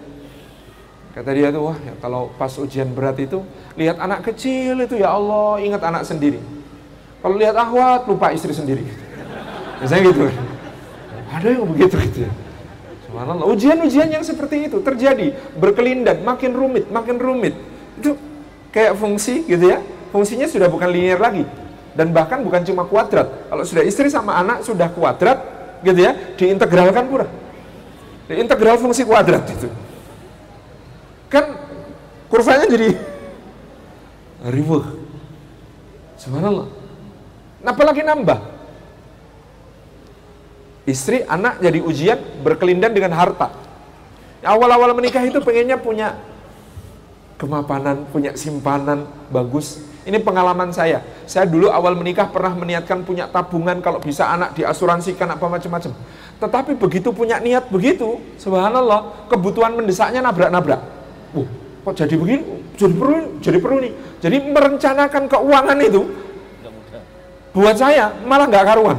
Kata 1.15 1.31
dia 1.31 1.47
tuh, 1.47 1.71
wah 1.71 1.79
ya 1.79 1.95
kalau 2.03 2.27
pas 2.35 2.51
ujian 2.59 2.91
berat 2.91 3.15
itu, 3.23 3.39
lihat 3.79 3.95
anak 4.03 4.27
kecil 4.27 4.83
itu 4.83 4.99
ya 4.99 5.15
Allah, 5.15 5.63
ingat 5.63 5.79
anak 5.79 6.03
sendiri. 6.03 6.43
Kalau 7.23 7.39
lihat 7.39 7.55
ahwat, 7.55 8.03
lupa 8.11 8.35
istri 8.35 8.51
sendiri. 8.51 8.83
Biasanya 9.79 10.11
gitu. 10.11 10.27
Ada 11.31 11.47
yang 11.55 11.71
begitu 11.71 11.95
gitu 12.03 12.19
ya. 12.27 12.31
Ujian-ujian 13.47 14.11
yang 14.11 14.21
seperti 14.27 14.67
itu 14.67 14.83
terjadi, 14.83 15.33
berkelindan, 15.55 16.21
makin 16.21 16.51
rumit, 16.51 16.91
makin 16.91 17.15
rumit. 17.15 17.55
Itu 17.95 18.19
kayak 18.75 18.99
fungsi 18.99 19.47
gitu 19.47 19.71
ya. 19.71 19.79
Fungsinya 20.11 20.45
sudah 20.45 20.67
bukan 20.67 20.91
linear 20.91 21.17
lagi. 21.17 21.47
Dan 21.97 22.13
bahkan 22.13 22.43
bukan 22.43 22.61
cuma 22.61 22.85
kuadrat. 22.85 23.49
Kalau 23.49 23.63
sudah 23.65 23.81
istri 23.81 24.11
sama 24.11 24.37
anak 24.37 24.61
sudah 24.61 24.91
kuadrat, 24.93 25.56
gitu 25.81 25.99
ya, 25.99 26.13
diintegralkan 26.37 27.05
pura. 27.09 27.27
Integral 28.27 28.75
fungsi 28.79 29.07
kuadrat 29.07 29.47
itu. 29.47 29.71
Kan 31.31 31.55
kurvanya 32.27 32.67
jadi 32.67 32.95
ribuh. 34.55 34.83
Subhanallah. 36.19 36.67
Apalagi 37.63 38.03
nambah. 38.03 38.39
Istri, 40.87 41.27
anak 41.27 41.59
jadi 41.59 41.79
ujian 41.83 42.19
berkelindan 42.43 42.95
dengan 42.95 43.11
harta. 43.11 43.51
Awal-awal 44.39 44.95
menikah 44.95 45.19
itu 45.19 45.43
pengennya 45.43 45.75
punya 45.75 46.15
kemapanan, 47.35 48.07
punya 48.07 48.31
simpanan 48.39 49.03
bagus, 49.27 49.83
ini 50.07 50.23
pengalaman 50.23 50.71
saya. 50.71 51.03
Saya 51.27 51.43
dulu 51.43 51.67
awal 51.67 51.99
menikah 51.99 52.31
pernah 52.31 52.55
meniatkan 52.55 53.03
punya 53.03 53.27
tabungan 53.27 53.83
kalau 53.83 53.99
bisa 53.99 54.23
anak 54.31 54.55
diasuransikan 54.55 55.27
apa 55.27 55.43
macam-macam. 55.51 55.91
Tetapi 56.39 56.79
begitu 56.79 57.11
punya 57.11 57.43
niat 57.43 57.67
begitu, 57.67 58.15
subhanallah, 58.39 59.27
kebutuhan 59.27 59.75
mendesaknya 59.75 60.23
nabrak-nabrak. 60.23 60.79
Uh, 61.35 61.43
kok 61.83 61.99
jadi 61.99 62.15
begini? 62.15 62.43
Jadi 62.79 62.93
perlu, 62.95 63.17
jadi 63.43 63.57
perlu 63.59 63.77
nih. 63.83 63.93
Jadi 64.23 64.37
merencanakan 64.47 65.23
keuangan 65.27 65.77
itu 65.83 66.01
buat 67.51 67.75
saya 67.75 68.15
malah 68.23 68.47
nggak 68.47 68.63
karuan. 68.63 68.97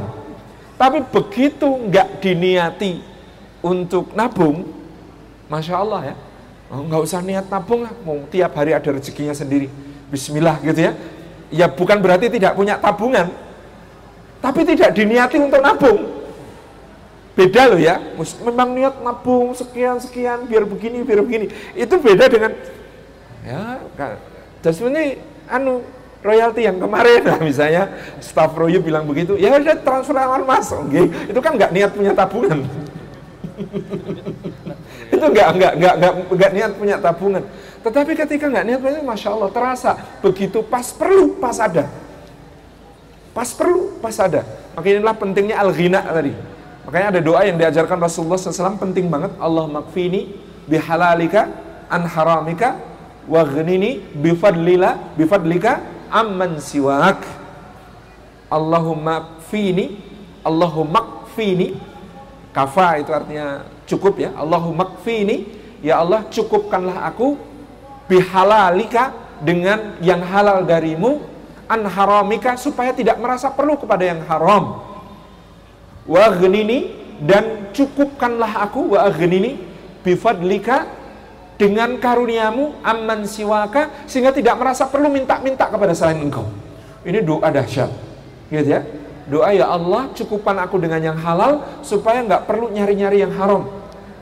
Tapi 0.77 1.01
begitu 1.09 1.89
nggak 1.89 2.21
diniati 2.21 3.01
untuk 3.65 4.13
nabung, 4.13 4.63
masya 5.49 5.75
Allah 5.81 6.13
ya, 6.13 6.15
oh, 6.71 6.85
nggak 6.85 7.01
usah 7.01 7.19
niat 7.19 7.49
nabung 7.51 7.83
lah, 7.83 7.91
mau 8.05 8.23
tiap 8.31 8.55
hari 8.55 8.71
ada 8.71 8.87
rezekinya 8.87 9.35
sendiri 9.35 9.88
Bismillah 10.09 10.57
gitu 10.65 10.89
ya. 10.89 10.93
Ya 11.49 11.65
bukan 11.65 11.97
berarti 11.97 12.29
tidak 12.29 12.53
punya 12.53 12.77
tabungan, 12.77 13.33
tapi 14.37 14.61
tidak 14.65 14.93
diniati 14.93 15.41
untuk 15.41 15.61
nabung. 15.61 16.21
Beda 17.33 17.71
loh 17.71 17.79
ya, 17.79 17.97
memang 18.45 18.75
niat 18.75 19.01
nabung 19.01 19.55
sekian-sekian 19.55 20.45
biar 20.45 20.67
begini, 20.67 21.01
biar 21.01 21.25
begini. 21.25 21.49
Itu 21.73 21.97
beda 21.97 22.29
dengan 22.29 22.51
ya 23.41 23.81
kan. 23.97 24.19
ini 24.61 25.17
anu 25.47 25.81
royalti 26.19 26.67
yang 26.67 26.77
kemarin 26.77 27.23
lah 27.23 27.39
misalnya 27.47 27.89
staff 28.19 28.51
Royu 28.53 28.83
bilang 28.83 29.07
begitu, 29.07 29.39
ya 29.39 29.55
udah 29.55 29.79
transfer 29.81 30.15
awal 30.19 30.43
masuk, 30.43 30.83
okay. 30.91 31.07
itu 31.31 31.39
kan 31.39 31.55
nggak 31.55 31.71
niat 31.71 31.91
punya 31.95 32.11
tabungan. 32.11 32.59
itu 35.15 35.25
nggak 35.25 35.47
nggak 35.55 35.73
nggak 35.79 35.93
nggak 36.27 36.51
niat 36.53 36.71
punya 36.75 36.95
tabungan. 36.99 37.43
Tetapi 37.79 38.11
ketika 38.15 38.45
nggak 38.51 38.65
niat 38.67 38.79
punya, 38.83 39.01
masya 39.03 39.31
Allah 39.31 39.49
terasa 39.49 39.95
begitu 40.19 40.59
pas 40.65 40.91
perlu 40.91 41.39
pas 41.39 41.55
ada, 41.57 41.87
pas 43.31 43.49
perlu 43.55 43.99
pas 44.03 44.15
ada. 44.19 44.43
Makanya 44.75 44.95
inilah 44.99 45.15
pentingnya 45.15 45.55
al-ghina 45.59 45.99
tadi 46.03 46.33
Makanya 46.89 47.07
ada 47.13 47.21
doa 47.21 47.45
yang 47.45 47.53
diajarkan 47.61 48.01
Rasulullah 48.01 48.41
SAW 48.41 48.81
penting 48.81 49.13
banget. 49.13 49.29
Allah 49.37 49.69
makfini 49.69 50.33
bihalalika 50.65 51.45
an 51.85 52.01
haramika 52.09 52.81
wa 53.29 53.45
ghnini 53.45 54.01
bifadlila 54.17 55.13
bifadlika 55.13 55.85
amman 56.09 56.57
siwak. 56.57 57.21
Allahumma 58.49 59.37
kfini 59.37 60.01
Allahumma 60.41 61.29
kfini 61.29 61.77
kafa 62.49 63.05
itu 63.05 63.13
artinya 63.13 63.61
cukup 63.85 64.17
ya 64.17 64.33
Allahumma 64.33 64.89
kfini 64.97 65.45
ya 65.85 66.01
Allah 66.01 66.25
cukupkanlah 66.33 67.05
aku 67.05 67.37
bihalalika 68.09 69.13
dengan 69.39 69.95
yang 70.01 70.19
halal 70.25 70.65
darimu 70.65 71.21
an 71.69 71.85
haramika 71.85 72.57
supaya 72.57 72.91
tidak 72.91 73.21
merasa 73.21 73.53
perlu 73.53 73.77
kepada 73.77 74.03
yang 74.03 74.25
haram 74.25 74.81
waghnini 76.09 76.97
dan 77.21 77.69
cukupkanlah 77.71 78.65
aku 78.65 78.97
wa 78.97 79.05
aghnini 79.05 79.61
bifadlika 80.01 80.89
dengan 81.59 81.99
karuniamu 81.99 82.81
amman 82.81 83.29
siwaka 83.29 84.07
sehingga 84.09 84.33
tidak 84.33 84.57
merasa 84.57 84.87
perlu 84.87 85.11
minta-minta 85.11 85.67
kepada 85.67 85.91
selain 85.91 86.23
engkau. 86.23 86.47
Ini 87.03 87.19
doa 87.19 87.51
dahsyat. 87.51 87.91
Gitu 88.47 88.71
ya. 88.71 88.81
Doa 89.29 89.53
ya 89.53 89.69
Allah 89.69 90.09
cukupkan 90.15 90.57
aku 90.57 90.81
dengan 90.81 91.13
yang 91.13 91.19
halal 91.19 91.61
supaya 91.85 92.25
nggak 92.25 92.49
perlu 92.49 92.73
nyari-nyari 92.73 93.21
yang 93.21 93.35
haram 93.37 93.69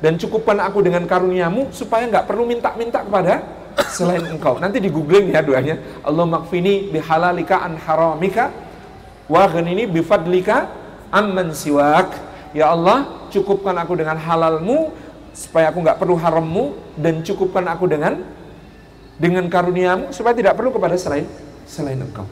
dan 0.04 0.20
cukupkan 0.20 0.60
aku 0.60 0.84
dengan 0.84 1.08
karuniamu 1.08 1.72
supaya 1.72 2.04
nggak 2.12 2.28
perlu 2.28 2.44
minta-minta 2.44 3.02
kepada 3.02 3.40
selain 3.86 4.26
engkau. 4.26 4.58
Nanti 4.58 4.82
di 4.82 4.90
googling 4.90 5.30
ya 5.30 5.46
doanya. 5.46 5.78
Allah 6.02 6.26
makfini 6.26 6.90
bihalalika 6.90 7.62
an 7.62 7.78
haramika 7.78 8.50
wa 9.30 9.46
ghanini 9.46 9.86
bifadlika 9.86 10.70
amman 11.14 11.54
siwak. 11.54 12.10
Ya 12.58 12.74
Allah 12.74 13.30
cukupkan 13.30 13.78
aku 13.78 13.94
dengan 14.00 14.18
halalmu 14.18 14.90
supaya 15.38 15.70
aku 15.70 15.86
nggak 15.86 16.00
perlu 16.02 16.18
harammu 16.18 16.98
dan 16.98 17.22
cukupkan 17.22 17.62
aku 17.70 17.86
dengan 17.86 18.26
dengan 19.22 19.46
karuniamu 19.46 20.10
supaya 20.10 20.34
tidak 20.34 20.58
perlu 20.58 20.74
kepada 20.74 20.98
selain 20.98 21.30
selain 21.70 22.02
engkau. 22.02 22.26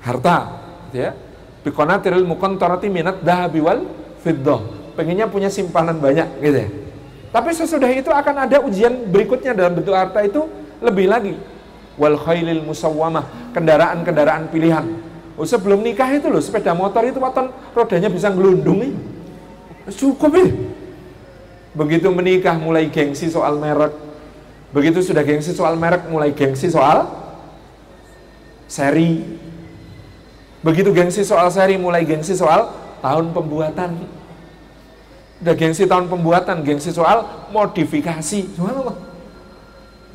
Harta 0.00 0.36
gitu 0.88 1.04
ya. 1.04 1.12
Bikonatiril 1.66 2.22
mukontorati 2.22 2.86
minat 2.86 3.26
dahabi 3.26 3.58
wal 3.58 3.84
fiddah. 4.22 4.62
Pengennya 4.94 5.28
punya 5.28 5.52
simpanan 5.52 6.00
banyak 6.00 6.40
gitu 6.40 6.56
ya 6.62 6.85
tapi 7.34 7.50
sesudah 7.54 7.90
itu 7.90 8.08
akan 8.12 8.48
ada 8.48 8.62
ujian 8.62 9.08
berikutnya 9.10 9.52
dalam 9.54 9.78
bentuk 9.78 9.94
harta 9.94 10.22
itu 10.22 10.46
lebih 10.82 11.10
lagi 11.10 11.34
wal 11.96 12.18
khailil 12.20 12.62
musawwamah 12.64 13.52
kendaraan-kendaraan 13.56 14.52
pilihan 14.52 15.06
Oh, 15.36 15.44
sebelum 15.44 15.84
nikah 15.84 16.08
itu 16.16 16.32
loh, 16.32 16.40
sepeda 16.40 16.72
motor 16.72 17.04
itu 17.04 17.20
waton 17.20 17.52
rodanya 17.76 18.08
bisa 18.08 18.32
ngelundung 18.32 18.80
nih. 18.80 18.92
Cukup 19.92 20.32
ya. 20.32 20.48
Begitu 21.76 22.08
menikah 22.08 22.56
mulai 22.56 22.88
gengsi 22.88 23.28
soal 23.28 23.60
merek. 23.60 23.92
Begitu 24.72 25.04
sudah 25.04 25.20
gengsi 25.20 25.52
soal 25.52 25.76
merek, 25.76 26.08
mulai 26.08 26.32
gengsi 26.32 26.72
soal 26.72 27.04
seri. 28.64 29.28
Begitu 30.64 30.88
gengsi 30.96 31.20
soal 31.20 31.52
seri, 31.52 31.76
mulai 31.76 32.08
gengsi 32.08 32.32
soal 32.32 32.72
tahun 33.04 33.36
pembuatan. 33.36 33.92
Udah 35.36 35.52
gengsi 35.52 35.84
tahun 35.84 36.08
pembuatan, 36.08 36.64
gengsi 36.64 36.92
soal 36.92 37.48
modifikasi. 37.52 38.56
Subhanallah. 38.56 38.96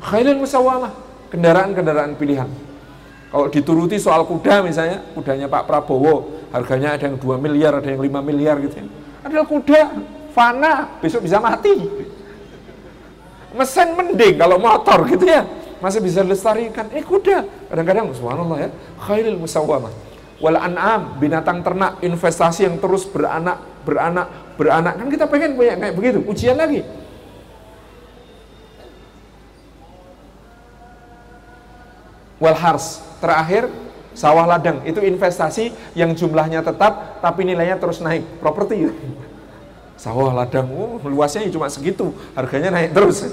Khailul 0.02 0.42
musawamah, 0.42 0.90
kendaraan-kendaraan 1.30 2.18
pilihan. 2.18 2.50
Kalau 3.30 3.46
dituruti 3.48 3.96
soal 4.02 4.26
kuda 4.26 4.66
misalnya, 4.66 5.00
kudanya 5.14 5.46
Pak 5.46 5.64
Prabowo, 5.64 6.42
harganya 6.52 6.98
ada 6.98 7.08
yang 7.08 7.16
2 7.16 7.38
miliar, 7.38 7.78
ada 7.78 7.88
yang 7.88 8.02
5 8.02 8.20
miliar 8.20 8.60
gitu 8.60 8.82
ya. 8.82 8.86
Adalah 9.22 9.46
kuda 9.46 9.80
fana, 10.34 10.98
besok 10.98 11.24
bisa 11.24 11.38
mati. 11.38 11.72
Mesin 13.56 13.94
mending 13.94 14.36
kalau 14.36 14.58
motor 14.58 15.06
gitu 15.08 15.24
ya. 15.24 15.46
Masih 15.80 16.04
bisa 16.04 16.20
lestarikan. 16.26 16.90
Eh 16.92 17.02
kuda, 17.02 17.46
kadang-kadang 17.70 18.12
subhanallah 18.12 18.68
ya, 18.68 18.70
khairil 19.00 19.38
musawwamah. 19.38 19.90
Wal 20.42 20.58
an'am, 20.58 21.16
binatang 21.22 21.62
ternak, 21.62 22.02
investasi 22.02 22.66
yang 22.66 22.76
terus 22.82 23.06
beranak, 23.06 23.62
beranak, 23.86 24.51
beranak. 24.56 24.98
Kan 24.98 25.08
kita 25.08 25.24
pengen 25.28 25.56
punya 25.56 25.76
kayak 25.78 25.94
begitu, 25.94 26.18
ujian 26.26 26.56
lagi. 26.58 26.84
Wal 32.42 32.58
hars, 32.58 32.98
Terakhir, 33.22 33.70
sawah 34.18 34.50
ladang 34.50 34.82
itu 34.82 34.98
investasi 34.98 35.70
yang 35.94 36.10
jumlahnya 36.10 36.66
tetap 36.66 37.22
tapi 37.22 37.46
nilainya 37.46 37.78
terus 37.78 38.02
naik. 38.02 38.26
Properti. 38.42 38.90
Sawah 39.94 40.34
ladang, 40.34 40.66
oh, 40.74 40.98
luasnya 41.06 41.46
cuma 41.54 41.70
segitu, 41.70 42.10
harganya 42.34 42.74
naik 42.74 42.90
terus. 42.90 43.30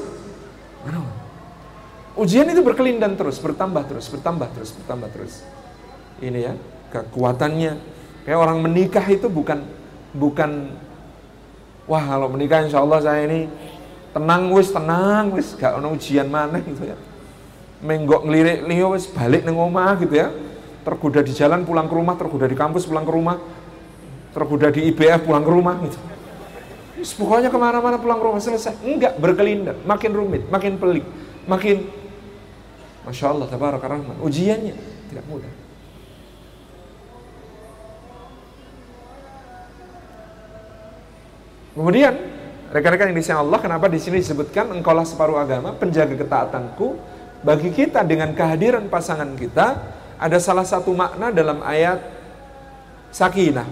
Ujian 2.14 2.46
itu 2.52 2.62
berkelindan 2.62 3.18
terus, 3.18 3.42
bertambah 3.42 3.90
terus, 3.90 4.06
bertambah 4.14 4.48
terus, 4.54 4.70
bertambah 4.78 5.10
terus. 5.10 5.42
Ini 6.22 6.40
ya, 6.52 6.54
kekuatannya. 6.94 7.74
Kayak 8.28 8.40
orang 8.44 8.60
menikah 8.62 9.06
itu 9.10 9.26
bukan 9.26 9.66
bukan 10.14 10.76
wah 11.90 12.06
kalau 12.06 12.30
menikah 12.30 12.62
insya 12.62 12.86
Allah 12.86 13.02
saya 13.02 13.26
ini 13.26 13.50
tenang 14.14 14.54
wis 14.54 14.70
tenang 14.70 15.34
wis 15.34 15.58
gak 15.58 15.82
ada 15.82 15.90
ujian 15.90 16.30
mana 16.30 16.62
gitu 16.62 16.86
ya. 16.86 16.98
Menggok 17.82 18.30
ngelirik 18.30 18.70
liyo 18.70 18.94
wis 18.94 19.10
balik 19.10 19.42
neng 19.42 19.58
omah 19.58 19.98
gitu 19.98 20.14
ya. 20.14 20.30
Tergoda 20.86 21.26
di 21.26 21.34
jalan 21.34 21.66
pulang 21.66 21.90
ke 21.90 21.96
rumah 21.98 22.14
tergoda 22.14 22.46
di 22.46 22.54
kampus 22.54 22.86
pulang 22.86 23.04
ke 23.04 23.12
rumah. 23.12 23.42
Tergoda 24.30 24.70
di 24.70 24.94
IBF 24.94 25.26
pulang 25.26 25.42
ke 25.42 25.52
rumah 25.52 25.76
gitu. 25.82 25.98
Terus 27.02 27.12
pokoknya 27.18 27.50
ke 27.50 27.58
mana-mana 27.58 27.98
pulang 27.98 28.22
ke 28.22 28.26
rumah 28.30 28.42
selesai. 28.44 28.78
Enggak 28.86 29.18
berkelindan. 29.18 29.82
Makin 29.84 30.12
rumit 30.14 30.46
makin 30.54 30.78
pelik 30.78 31.06
makin 31.50 31.90
masya 33.10 33.34
Allah 33.34 33.50
tabarak 33.50 33.82
rahman. 33.82 34.22
Ujiannya 34.22 34.78
tidak 35.10 35.26
mudah 35.26 35.59
kemudian 41.80 42.12
rekan-rekan 42.76 43.16
yang 43.16 43.18
disayang 43.24 43.42
Allah 43.48 43.60
kenapa 43.64 43.88
di 43.88 44.04
sini 44.04 44.20
disebutkan 44.20 44.68
engkaulah 44.76 45.08
separuh 45.08 45.40
agama 45.40 45.72
penjaga 45.72 46.20
ketaatanku 46.20 47.00
bagi 47.40 47.72
kita 47.72 48.04
dengan 48.04 48.36
kehadiran 48.36 48.92
pasangan 48.92 49.32
kita 49.40 49.80
ada 50.20 50.38
salah 50.44 50.68
satu 50.68 50.92
makna 50.92 51.32
dalam 51.32 51.64
ayat 51.64 52.04
sakinah. 53.16 53.64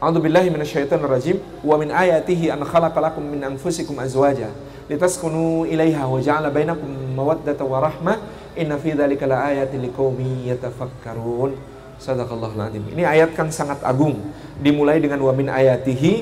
A'udzubillahi 0.00 0.48
minasyaitonir 0.48 1.04
rajim 1.04 1.36
wa 1.60 1.76
min 1.76 1.92
ayatihi 1.92 2.48
an 2.48 2.64
khalaqalakum 2.64 3.20
min 3.20 3.44
anfusikum 3.44 4.00
azwaja 4.00 4.48
litaskunu 4.88 5.68
ilaiha 5.68 6.08
wa 6.08 6.16
ja'ala 6.16 6.48
bainakum 6.48 6.88
mawaddata 7.12 7.60
wa 7.68 7.84
rahmah 7.84 8.16
inna 8.56 8.80
fi 8.80 8.96
dzalika 8.96 9.28
laayatin 9.28 9.84
liqaumin 9.84 10.48
yatafakkarun. 10.48 11.52
Sadaqallahul 12.00 12.64
azim. 12.64 12.82
Ini 12.96 13.04
ayat 13.04 13.36
kan 13.36 13.52
sangat 13.52 13.84
agung. 13.84 14.16
Dimulai 14.56 14.98
dengan 14.98 15.20
wa 15.20 15.32
min 15.36 15.52
ayatihi, 15.52 16.12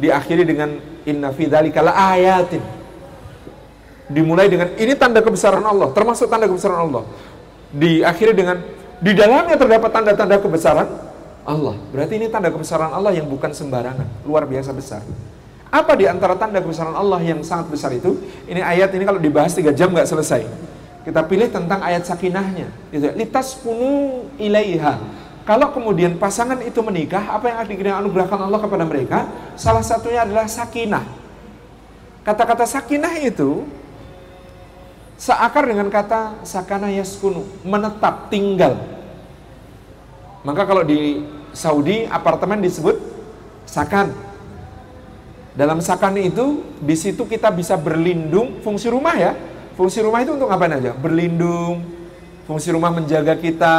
diakhiri 0.00 0.48
dengan 0.48 0.80
inna 1.04 1.28
fi 1.30 1.44
dzalika 1.44 1.84
laayatin 1.84 2.86
dimulai 4.06 4.46
dengan 4.46 4.70
ini 4.78 4.94
tanda 4.94 5.18
kebesaran 5.18 5.62
Allah, 5.66 5.90
termasuk 5.90 6.30
tanda 6.30 6.46
kebesaran 6.46 6.78
Allah. 6.78 7.02
Diakhiri 7.74 8.32
dengan 8.32 8.62
di 9.02 9.12
dalamnya 9.12 9.58
terdapat 9.58 9.90
tanda-tanda 9.90 10.38
kebesaran 10.38 10.88
Allah. 11.42 11.74
Berarti 11.90 12.14
ini 12.18 12.26
tanda 12.30 12.48
kebesaran 12.48 12.94
Allah 12.94 13.12
yang 13.14 13.26
bukan 13.26 13.50
sembarangan, 13.50 14.06
luar 14.24 14.46
biasa 14.46 14.70
besar. 14.70 15.02
Apa 15.66 15.98
di 15.98 16.06
antara 16.06 16.38
tanda 16.38 16.62
kebesaran 16.62 16.94
Allah 16.94 17.18
yang 17.26 17.42
sangat 17.42 17.66
besar 17.68 17.90
itu? 17.90 18.22
Ini 18.46 18.62
ayat 18.62 18.94
ini 18.94 19.02
kalau 19.02 19.18
dibahas 19.18 19.52
tiga 19.52 19.74
jam 19.74 19.90
nggak 19.90 20.06
selesai. 20.06 20.46
Kita 21.02 21.22
pilih 21.26 21.50
tentang 21.50 21.82
ayat 21.82 22.06
sakinahnya. 22.06 22.70
Gitu. 22.90 23.10
Litas 23.14 23.58
punu 23.58 24.26
ilaiha. 24.38 24.98
Kalau 25.46 25.70
kemudian 25.70 26.18
pasangan 26.18 26.58
itu 26.58 26.82
menikah, 26.82 27.30
apa 27.30 27.46
yang 27.46 27.58
akan 27.62 28.02
anugerahkan 28.02 28.40
Allah 28.50 28.58
kepada 28.58 28.82
mereka? 28.82 29.30
Salah 29.54 29.86
satunya 29.86 30.26
adalah 30.26 30.50
sakinah. 30.50 31.06
Kata-kata 32.26 32.66
sakinah 32.66 33.14
itu 33.22 33.62
seakar 35.14 35.70
dengan 35.70 35.86
kata 35.86 36.42
sakana 36.42 36.90
yaskunu, 36.90 37.46
menetap, 37.62 38.26
tinggal. 38.26 38.74
Maka 40.42 40.66
kalau 40.66 40.82
di 40.82 41.22
Saudi 41.54 42.10
apartemen 42.10 42.58
disebut 42.58 42.98
sakan. 43.70 44.10
Dalam 45.54 45.78
sakan 45.78 46.18
itu 46.18 46.66
di 46.82 46.98
situ 46.98 47.22
kita 47.22 47.54
bisa 47.54 47.78
berlindung 47.78 48.58
fungsi 48.66 48.90
rumah 48.90 49.14
ya. 49.14 49.38
Fungsi 49.78 50.02
rumah 50.02 50.26
itu 50.26 50.34
untuk 50.34 50.50
ngapain 50.50 50.74
aja? 50.74 50.90
Berlindung. 50.90 51.86
Fungsi 52.50 52.74
rumah 52.74 52.90
menjaga 52.90 53.38
kita 53.38 53.74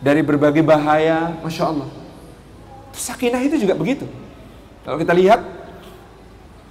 dari 0.00 0.20
berbagai 0.24 0.64
bahaya. 0.64 1.36
Masya 1.40 1.64
Allah. 1.72 1.88
Sakinah 2.96 3.44
itu 3.44 3.60
juga 3.60 3.76
begitu. 3.76 4.08
Kalau 4.84 4.96
kita 4.96 5.12
lihat 5.12 5.40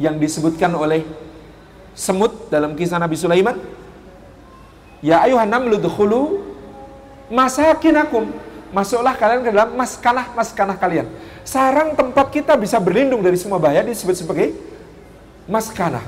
yang 0.01 0.17
disebutkan 0.17 0.71
oleh 0.73 1.05
semut 1.95 2.49
dalam 2.49 2.73
kisah 2.73 2.99
Nabi 2.99 3.15
Sulaiman, 3.15 3.55
Ya 5.05 5.21
ayuhan 5.21 5.45
namlu 5.45 5.77
dukhulu 5.77 6.41
masakinakum. 7.29 8.25
Masuklah 8.73 9.13
kalian 9.13 9.45
ke 9.45 9.53
dalam 9.53 9.77
maskanah-maskanah 9.77 10.75
kalian. 10.81 11.07
Sarang 11.45 11.93
tempat 11.93 12.33
kita 12.33 12.57
bisa 12.57 12.81
berlindung 12.81 13.21
dari 13.21 13.37
semua 13.37 13.61
bahaya 13.61 13.85
disebut 13.85 14.17
sebagai 14.17 14.57
maskanah. 15.45 16.01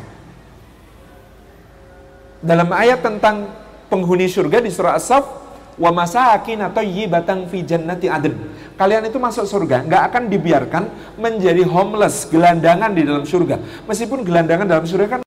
Dalam 2.41 2.73
ayat 2.73 3.05
tentang 3.05 3.53
penghuni 3.87 4.25
surga 4.27 4.65
di 4.65 4.73
surah 4.73 4.97
As-Saff, 4.97 5.46
wa 5.77 5.91
masakin 5.93 6.65
batang 7.07 7.45
fi 7.45 7.61
jannati 7.61 8.09
adn. 8.09 8.33
Kalian 8.77 9.09
itu 9.09 9.17
masuk 9.17 9.45
surga, 9.45 9.85
nggak 9.85 10.03
akan 10.13 10.23
dibiarkan 10.29 10.83
menjadi 11.17 11.65
homeless, 11.65 12.29
gelandangan 12.29 12.93
di 12.93 13.01
dalam 13.05 13.25
surga. 13.25 13.57
Meskipun 13.89 14.21
gelandangan 14.21 14.65
dalam 14.65 14.85
surga 14.85 15.17
kan 15.17 15.21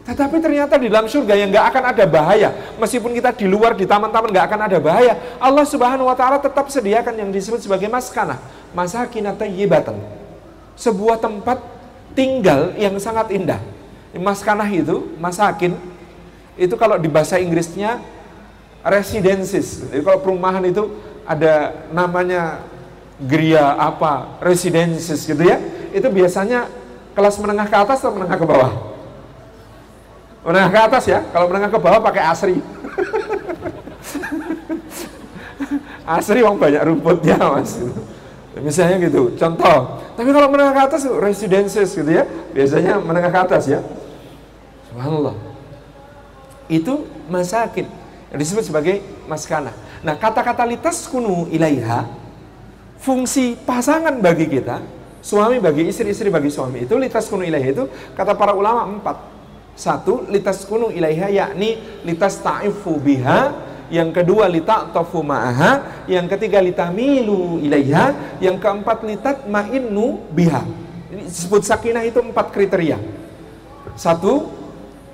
tetapi 0.00 0.42
ternyata 0.42 0.74
di 0.74 0.90
dalam 0.90 1.06
surga 1.06 1.38
yang 1.38 1.54
nggak 1.54 1.66
akan 1.70 1.84
ada 1.94 2.04
bahaya. 2.08 2.50
Meskipun 2.82 3.14
kita 3.14 3.30
di 3.30 3.46
luar 3.46 3.78
di 3.78 3.86
taman-taman 3.86 4.32
nggak 4.34 4.46
akan 4.50 4.60
ada 4.66 4.78
bahaya. 4.82 5.14
Allah 5.38 5.62
Subhanahu 5.62 6.10
Wa 6.10 6.16
Taala 6.18 6.42
tetap 6.42 6.66
sediakan 6.66 7.14
yang 7.14 7.30
disebut 7.30 7.62
sebagai 7.62 7.86
maskana, 7.86 8.42
masakin 8.74 9.30
yibatan. 9.54 10.02
Sebuah 10.74 11.20
tempat 11.20 11.62
tinggal 12.18 12.74
yang 12.74 12.98
sangat 12.98 13.30
indah. 13.30 13.62
Maskanah 14.10 14.66
itu, 14.66 15.14
masakin, 15.22 15.78
itu 16.58 16.74
kalau 16.74 16.98
di 16.98 17.06
bahasa 17.06 17.38
Inggrisnya 17.38 18.02
residences. 18.84 19.84
Jadi 19.88 20.00
kalau 20.00 20.18
perumahan 20.24 20.64
itu 20.64 20.88
ada 21.28 21.86
namanya 21.92 22.64
geria 23.20 23.76
apa, 23.76 24.40
residences 24.40 25.28
gitu 25.28 25.42
ya. 25.44 25.60
Itu 25.92 26.08
biasanya 26.08 26.70
kelas 27.12 27.36
menengah 27.38 27.68
ke 27.68 27.76
atas 27.76 28.00
atau 28.00 28.16
menengah 28.16 28.38
ke 28.40 28.46
bawah? 28.48 28.72
Menengah 30.40 30.70
ke 30.72 30.80
atas 30.80 31.04
ya, 31.04 31.20
kalau 31.28 31.52
menengah 31.52 31.68
ke 31.68 31.78
bawah 31.80 32.00
pakai 32.00 32.22
asri. 32.24 32.56
asri 36.16 36.40
wong 36.40 36.56
banyak 36.56 36.80
rumputnya 36.80 37.36
mas. 37.36 37.76
Misalnya 38.60 39.08
gitu, 39.08 39.36
contoh. 39.36 40.00
Tapi 40.16 40.30
kalau 40.32 40.48
menengah 40.48 40.72
ke 40.72 40.82
atas 40.92 41.02
residences 41.20 41.92
gitu 41.92 42.08
ya, 42.08 42.24
biasanya 42.56 42.96
menengah 43.00 43.32
ke 43.32 43.40
atas 43.40 43.68
ya. 43.68 43.80
Subhanallah. 44.88 45.36
Itu 46.66 47.04
masakin 47.28 47.99
yang 48.30 48.38
disebut 48.38 48.64
sebagai 48.66 49.02
maskana. 49.26 49.74
Nah, 50.06 50.14
kata-kata 50.14 50.62
litas 50.64 51.04
kunu 51.10 51.50
ilaiha 51.50 52.06
fungsi 53.02 53.58
pasangan 53.58 54.14
bagi 54.22 54.46
kita, 54.46 54.80
suami 55.20 55.58
bagi 55.58 55.90
istri, 55.90 56.14
istri 56.14 56.30
bagi 56.30 56.48
suami 56.48 56.86
itu 56.86 56.94
litas 56.94 57.26
kunu 57.26 57.42
ilaiha 57.42 57.68
itu 57.74 57.84
kata 58.14 58.38
para 58.38 58.54
ulama 58.54 58.86
empat 58.86 59.16
satu, 59.80 60.28
litas 60.28 60.62
kunu 60.68 60.92
ilaiha 60.92 61.32
yakni 61.32 62.02
litas 62.04 62.38
ta'ifu 62.44 63.00
biha. 63.00 63.68
Yang 63.90 64.22
kedua, 64.22 64.46
lita'tafu 64.46 65.18
ma'aha. 65.18 66.06
Yang 66.06 66.38
ketiga, 66.38 66.62
litamilu 66.62 67.58
ilaiha. 67.58 68.38
Yang 68.38 68.62
keempat, 68.62 69.02
litat 69.02 69.36
ma'innu 69.50 70.30
biha. 70.30 70.62
Disebut 71.10 71.66
sakinah 71.66 72.06
itu 72.06 72.22
empat 72.22 72.54
kriteria. 72.54 73.02
Satu, 73.98 74.46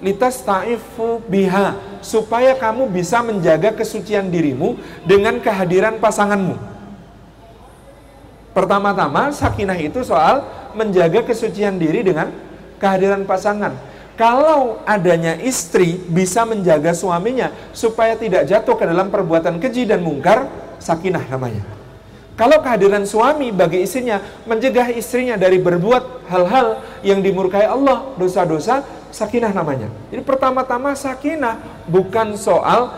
litas 0.01 0.41
ta'ifu 0.43 1.21
biha. 1.29 1.77
Supaya 2.01 2.55
kamu 2.55 2.87
bisa 2.89 3.21
menjaga 3.21 3.75
kesucian 3.75 4.31
dirimu 4.31 4.79
dengan 5.03 5.43
kehadiran 5.43 5.99
pasanganmu. 5.99 6.55
Pertama-tama, 8.57 9.37
sakinah 9.37 9.77
itu 9.77 10.01
soal 10.01 10.41
menjaga 10.73 11.21
kesucian 11.27 11.77
diri 11.77 12.01
dengan 12.01 12.33
kehadiran 12.81 13.29
pasangan. 13.29 13.77
Kalau 14.17 14.81
adanya 14.89 15.37
istri 15.37 16.01
bisa 16.09 16.49
menjaga 16.49 16.97
suaminya 16.97 17.53
supaya 17.77 18.17
tidak 18.17 18.49
jatuh 18.49 18.73
ke 18.81 18.89
dalam 18.89 19.13
perbuatan 19.13 19.61
keji 19.61 19.85
dan 19.85 20.01
mungkar, 20.01 20.49
sakinah 20.81 21.29
namanya. 21.29 21.76
Kalau 22.37 22.61
kehadiran 22.61 23.09
suami 23.09 23.49
bagi 23.49 23.81
istrinya 23.81 24.21
mencegah 24.45 24.93
istrinya 24.93 25.41
dari 25.41 25.57
berbuat 25.57 26.29
hal-hal 26.29 26.85
yang 27.01 27.25
dimurkai 27.25 27.65
Allah, 27.65 28.13
dosa-dosa, 28.21 28.85
sakinah 29.09 29.57
namanya. 29.57 29.89
Jadi 30.13 30.21
pertama-tama 30.21 30.93
sakinah 30.93 31.57
bukan 31.89 32.37
soal 32.37 32.93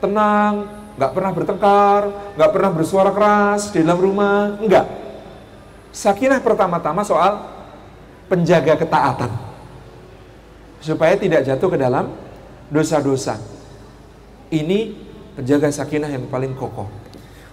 tenang, 0.00 0.64
nggak 0.96 1.12
pernah 1.12 1.30
bertengkar, 1.36 2.02
nggak 2.40 2.50
pernah 2.56 2.70
bersuara 2.72 3.10
keras 3.12 3.68
di 3.68 3.84
dalam 3.84 4.00
rumah, 4.00 4.56
enggak. 4.56 4.88
Sakinah 5.92 6.40
pertama-tama 6.40 7.04
soal 7.04 7.36
penjaga 8.32 8.80
ketaatan 8.80 9.28
supaya 10.80 11.20
tidak 11.20 11.44
jatuh 11.44 11.68
ke 11.68 11.76
dalam 11.76 12.08
dosa-dosa. 12.72 13.36
Ini 14.48 14.96
penjaga 15.36 15.68
sakinah 15.68 16.08
yang 16.08 16.24
paling 16.32 16.56
kokoh. 16.56 17.01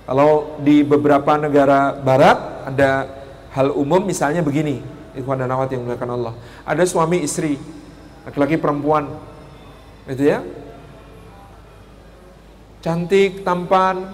Kalau 0.09 0.57
di 0.65 0.81
beberapa 0.81 1.37
negara 1.37 1.93
barat 1.93 2.65
ada 2.65 3.05
hal 3.53 3.69
umum 3.77 4.01
misalnya 4.01 4.41
begini, 4.41 4.81
ikhwan 5.13 5.37
dan 5.37 5.53
awat 5.53 5.69
yang 5.69 5.85
melakukan 5.85 6.17
Allah. 6.17 6.33
Ada 6.65 6.81
suami 6.89 7.21
istri, 7.21 7.61
laki-laki 8.25 8.57
perempuan, 8.57 9.05
itu 10.09 10.33
ya, 10.33 10.41
cantik, 12.81 13.45
tampan, 13.45 14.09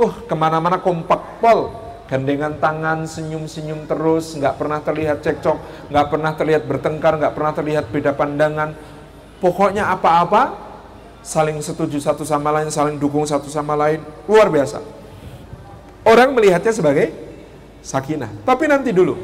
uh 0.00 0.14
ke 0.24 0.32
mana-mana 0.32 0.80
kompak 0.80 1.44
pol, 1.44 1.68
gandengan 2.08 2.56
tangan, 2.56 3.04
senyum-senyum 3.04 3.84
terus, 3.84 4.32
nggak 4.32 4.56
pernah 4.56 4.80
terlihat 4.80 5.20
cekcok, 5.20 5.92
nggak 5.92 6.06
pernah 6.08 6.32
terlihat 6.40 6.62
bertengkar, 6.64 7.20
nggak 7.20 7.36
pernah 7.36 7.52
terlihat 7.52 7.84
beda 7.92 8.16
pandangan. 8.16 8.72
Pokoknya 9.44 9.92
apa-apa 9.92 10.72
saling 11.24 11.56
setuju 11.64 11.96
satu 11.98 12.22
sama 12.22 12.52
lain, 12.52 12.68
saling 12.68 13.00
dukung 13.00 13.24
satu 13.24 13.48
sama 13.48 13.72
lain, 13.72 14.04
luar 14.28 14.52
biasa. 14.52 14.84
Orang 16.04 16.36
melihatnya 16.36 16.68
sebagai 16.68 17.16
sakinah. 17.80 18.28
Tapi 18.44 18.68
nanti 18.68 18.92
dulu. 18.92 19.16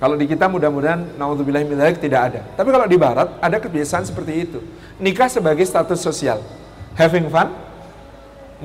Kalau 0.00 0.16
di 0.16 0.24
kita 0.24 0.48
mudah-mudahan 0.48 1.16
naudzubillah 1.20 1.64
min 1.68 1.80
tidak 2.00 2.20
ada. 2.32 2.40
Tapi 2.56 2.68
kalau 2.72 2.88
di 2.88 2.96
barat 2.96 3.28
ada 3.40 3.56
kebiasaan 3.60 4.08
seperti 4.08 4.48
itu. 4.48 4.58
Nikah 4.96 5.28
sebagai 5.28 5.64
status 5.68 6.00
sosial. 6.00 6.40
Having 6.96 7.28
fun. 7.28 7.52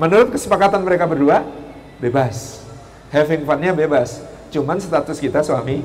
Menurut 0.00 0.32
kesepakatan 0.32 0.80
mereka 0.80 1.04
berdua, 1.04 1.44
bebas. 2.00 2.64
Having 3.12 3.44
funnya 3.44 3.72
bebas. 3.76 4.24
Cuman 4.48 4.80
status 4.80 5.20
kita 5.20 5.44
suami 5.44 5.84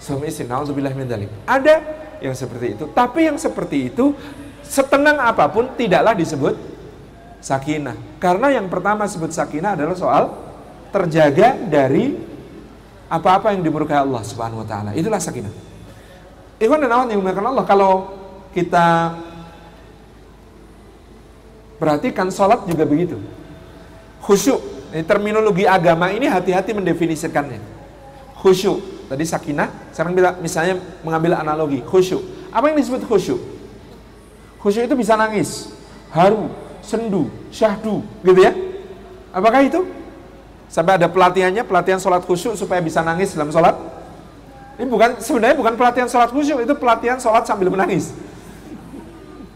suami 0.00 0.28
istri. 0.32 0.48
Nauzubillah 0.48 0.92
min. 0.96 1.08
Ada 1.44 1.80
yang 2.24 2.32
seperti 2.32 2.76
itu. 2.76 2.84
Tapi 2.92 3.28
yang 3.28 3.36
seperti 3.36 3.92
itu 3.92 4.12
setenang 4.66 5.20
apa 5.20 5.46
pun 5.52 5.70
tidaklah 5.76 6.16
disebut 6.16 6.54
sakinah. 7.44 7.96
Karena 8.16 8.56
yang 8.56 8.66
pertama 8.72 9.04
sebut 9.04 9.30
sakinah 9.30 9.76
adalah 9.76 9.96
soal 9.96 10.32
terjaga 10.88 11.60
dari 11.68 12.16
apa-apa 13.08 13.52
yang 13.52 13.62
dimurkai 13.62 14.00
Allah 14.00 14.22
Subhanahu 14.24 14.64
wa 14.64 14.68
taala. 14.68 14.90
Itulah 14.96 15.20
sakinah. 15.20 15.52
Ikhwan 16.58 16.80
dan 16.80 16.90
awan 16.94 17.06
yang 17.12 17.20
dimuliakan 17.20 17.46
Allah, 17.52 17.64
kalau 17.66 17.92
kita 18.54 19.18
perhatikan 21.76 22.30
sholat 22.30 22.64
juga 22.64 22.86
begitu. 22.88 23.18
Khusyuk 24.24 24.74
ini 24.94 25.02
terminologi 25.02 25.66
agama 25.66 26.08
ini 26.14 26.30
hati-hati 26.30 26.70
mendefinisikannya. 26.70 27.58
Khusyuk. 28.38 29.10
Tadi 29.10 29.20
sakinah, 29.26 29.92
sekarang 29.92 30.16
misalnya 30.40 30.80
mengambil 31.04 31.36
analogi. 31.36 31.82
Khusyuk. 31.84 32.22
Apa 32.54 32.70
yang 32.72 32.78
disebut 32.78 33.04
khusyuk? 33.04 33.36
Khusyuk 34.64 34.88
itu 34.88 34.96
bisa 34.96 35.12
nangis, 35.14 35.68
haru, 36.08 36.48
sendu, 36.80 37.28
syahdu, 37.52 38.00
gitu 38.24 38.40
ya. 38.40 38.56
Apakah 39.28 39.60
itu? 39.60 39.84
Sampai 40.72 40.96
ada 40.96 41.06
pelatihannya, 41.06 41.62
pelatihan 41.68 42.00
sholat 42.00 42.24
khusyuk 42.24 42.56
supaya 42.56 42.80
bisa 42.80 43.04
nangis 43.04 43.36
dalam 43.36 43.52
sholat. 43.52 43.76
Ini 44.80 44.88
bukan 44.88 45.20
sebenarnya 45.20 45.54
bukan 45.60 45.76
pelatihan 45.76 46.08
sholat 46.08 46.32
khusyuk, 46.32 46.64
itu 46.64 46.72
pelatihan 46.74 47.20
sholat 47.20 47.44
sambil 47.44 47.68
menangis. 47.68 48.16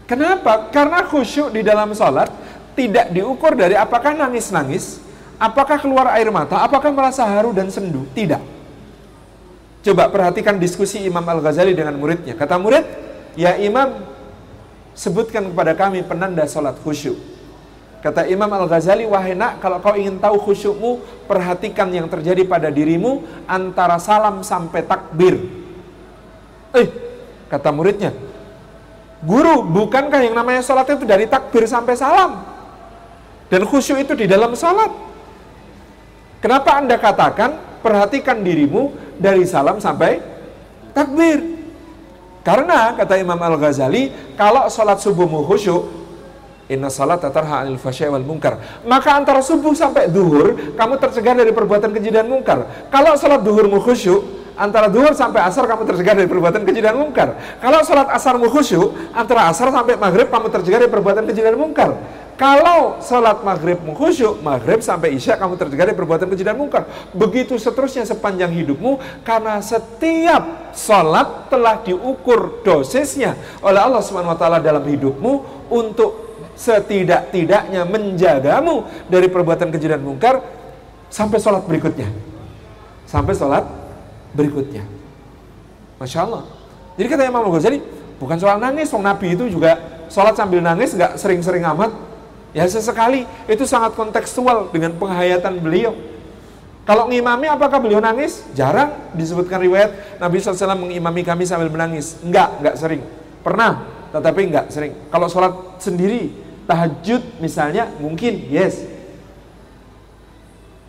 Kenapa? 0.05 0.69
Karena 0.69 1.01
khusyuk 1.09 1.49
di 1.49 1.65
dalam 1.65 1.91
sholat 1.97 2.29
tidak 2.77 3.09
diukur 3.09 3.57
dari 3.57 3.73
apakah 3.73 4.13
nangis-nangis 4.13 5.09
Apakah 5.39 5.79
keluar 5.79 6.11
air 6.19 6.27
mata? 6.27 6.59
Apakah 6.59 6.91
merasa 6.91 7.23
haru 7.23 7.55
dan 7.55 7.71
sendu? 7.71 8.03
Tidak. 8.11 8.43
Coba 9.87 10.11
perhatikan 10.11 10.59
diskusi 10.59 10.99
Imam 11.07 11.23
Al-Ghazali 11.23 11.71
dengan 11.71 11.95
muridnya. 11.95 12.35
Kata 12.35 12.59
murid, 12.59 12.83
ya 13.39 13.55
Imam, 13.55 14.03
sebutkan 14.99 15.47
kepada 15.47 15.71
kami 15.79 16.03
penanda 16.03 16.43
sholat 16.43 16.75
khusyuk. 16.83 17.15
Kata 18.03 18.27
Imam 18.27 18.51
Al-Ghazali, 18.51 19.07
wahai 19.07 19.35
nak, 19.35 19.63
kalau 19.63 19.79
kau 19.79 19.95
ingin 19.95 20.19
tahu 20.19 20.35
khusyukmu, 20.43 21.23
perhatikan 21.27 21.87
yang 21.91 22.11
terjadi 22.11 22.43
pada 22.43 22.67
dirimu 22.67 23.23
antara 23.47 23.95
salam 23.99 24.43
sampai 24.43 24.83
takbir. 24.83 25.39
Eh, 26.75 26.87
kata 27.47 27.71
muridnya, 27.75 28.11
guru, 29.23 29.63
bukankah 29.67 30.19
yang 30.19 30.35
namanya 30.35 30.63
sholat 30.63 30.87
itu 30.91 31.07
dari 31.07 31.27
takbir 31.27 31.63
sampai 31.67 31.95
salam? 31.95 32.43
Dan 33.51 33.67
khusyuk 33.67 33.99
itu 33.99 34.15
di 34.15 34.27
dalam 34.27 34.55
sholat. 34.55 34.91
Kenapa 36.39 36.79
anda 36.79 36.95
katakan, 36.95 37.83
perhatikan 37.83 38.39
dirimu 38.39 38.95
dari 39.19 39.43
salam 39.43 39.83
sampai 39.83 40.23
takbir? 40.95 41.58
Karena, 42.39 42.95
kata 42.95 43.19
Imam 43.19 43.37
Al-Ghazali, 43.37 44.35
kalau 44.39 44.65
sholat 44.71 45.03
subuhmu 45.03 45.43
khusyuk, 45.43 45.99
Inna 46.69 46.85
salat 46.93 47.17
tarha 47.17 47.65
anil 47.65 47.81
wal 47.81 48.21
munkar. 48.21 48.61
Maka 48.85 49.17
antara 49.17 49.41
subuh 49.41 49.73
sampai 49.73 50.05
duhur, 50.05 50.77
kamu 50.77 51.01
tercegah 51.01 51.33
dari 51.33 51.49
perbuatan 51.49 51.89
keji 51.89 52.13
dan 52.13 52.29
mungkar. 52.29 52.61
Kalau 52.93 53.17
salat 53.17 53.41
duhurmu 53.41 53.81
khusyuk, 53.81 54.21
antara 54.53 54.85
duhur 54.85 55.17
sampai 55.17 55.41
asar 55.49 55.65
kamu 55.65 55.89
tercegah 55.89 56.13
dari 56.13 56.29
perbuatan 56.29 56.61
keji 56.61 56.85
dan 56.85 56.93
mungkar. 56.93 57.33
Kalau 57.57 57.81
salat 57.81 58.13
asarmu 58.13 58.53
khusyuk, 58.53 58.93
antara 59.17 59.49
asar 59.49 59.73
sampai 59.73 59.97
maghrib 59.97 60.29
kamu 60.29 60.47
tercegah 60.53 60.85
dari 60.85 60.91
perbuatan 60.93 61.25
keji 61.25 61.41
dan 61.41 61.57
mungkar. 61.57 61.97
Kalau 62.39 63.03
salat 63.03 63.43
maghrib 63.43 63.83
khusyuk, 63.83 64.39
maghrib 64.39 64.79
sampai 64.79 65.11
isya 65.11 65.35
kamu 65.35 65.59
tercegah 65.59 65.91
dari 65.91 65.97
perbuatan 65.99 66.23
keji 66.31 66.47
dan 66.47 66.55
mungkar. 66.55 66.87
Begitu 67.11 67.59
seterusnya 67.59 68.07
sepanjang 68.07 68.47
hidupmu, 68.55 68.95
karena 69.27 69.59
setiap 69.59 70.71
salat 70.71 71.51
telah 71.51 71.83
diukur 71.83 72.63
dosisnya 72.63 73.35
oleh 73.59 73.83
Allah 73.83 73.99
Subhanahu 73.99 74.31
Wa 74.31 74.39
Taala 74.39 74.63
dalam 74.63 74.87
hidupmu 74.87 75.67
untuk 75.67 76.31
setidak-tidaknya 76.55 77.83
menjagamu 77.83 78.87
dari 79.11 79.27
perbuatan 79.27 79.67
keji 79.75 79.91
dan 79.91 79.99
mungkar 79.99 80.39
sampai 81.11 81.43
sholat 81.43 81.67
berikutnya. 81.67 82.07
Sampai 83.03 83.35
sholat 83.35 83.67
berikutnya. 84.31 84.87
Masya 85.99 86.23
Allah. 86.23 86.47
Jadi 86.95 87.07
kata 87.11 87.27
Imam 87.27 87.51
Ghazali, 87.51 87.83
bukan 88.15 88.39
soal 88.39 88.63
nangis, 88.63 88.87
Wong 88.95 89.03
Nabi 89.03 89.35
itu 89.35 89.51
juga 89.51 89.75
sholat 90.07 90.39
sambil 90.39 90.63
nangis 90.63 90.95
nggak 90.95 91.19
sering-sering 91.19 91.67
amat. 91.75 92.07
Ya 92.49 92.65
sesekali, 92.65 93.29
itu 93.45 93.63
sangat 93.69 93.93
kontekstual 93.93 94.73
dengan 94.73 94.97
penghayatan 94.97 95.61
beliau. 95.61 95.93
Kalau 96.87 97.05
ngimami 97.05 97.45
apakah 97.45 97.77
beliau 97.77 98.01
nangis? 98.01 98.41
Jarang 98.57 99.13
disebutkan 99.13 99.61
riwayat 99.61 100.17
Nabi 100.17 100.41
SAW 100.41 100.73
mengimami 100.73 101.21
kami 101.21 101.45
sambil 101.45 101.69
menangis. 101.69 102.17
Enggak, 102.25 102.57
enggak 102.57 102.75
sering. 102.81 103.01
Pernah, 103.45 103.85
tetapi 104.09 104.41
enggak 104.49 104.65
sering. 104.73 104.97
Kalau 105.13 105.29
sholat 105.29 105.53
sendiri, 105.77 106.33
tahajud 106.69 107.41
misalnya 107.41 107.89
mungkin 107.97 108.45
yes 108.45 108.85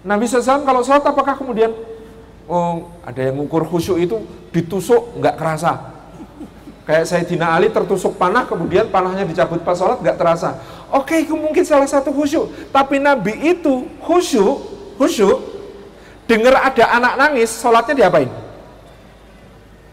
Nabi 0.05 0.29
SAW 0.29 0.69
kalau 0.69 0.85
sholat 0.85 1.01
apakah 1.09 1.33
kemudian 1.41 1.73
oh 2.45 2.93
ada 3.01 3.17
yang 3.25 3.41
mengukur 3.41 3.65
khusyuk 3.65 3.97
itu 3.97 4.21
ditusuk 4.53 5.17
nggak 5.17 5.41
kerasa 5.41 5.97
kayak 6.85 7.09
Sayyidina 7.09 7.57
Ali 7.57 7.73
tertusuk 7.73 8.21
panah 8.21 8.45
kemudian 8.45 8.93
panahnya 8.93 9.25
dicabut 9.25 9.65
pas 9.65 9.73
sholat 9.73 10.05
nggak 10.05 10.21
terasa 10.21 10.61
oke 10.91 11.15
itu 11.15 11.35
mungkin 11.35 11.63
salah 11.65 11.87
satu 11.87 12.11
khusyuk 12.11 12.71
tapi 12.75 12.99
Nabi 12.99 13.57
itu 13.57 13.87
khusyuk 14.03 14.59
khusyuk 14.99 15.39
dengar 16.27 16.61
ada 16.61 16.85
anak 16.95 17.15
nangis 17.19 17.55
sholatnya 17.59 18.07
diapain 18.07 18.31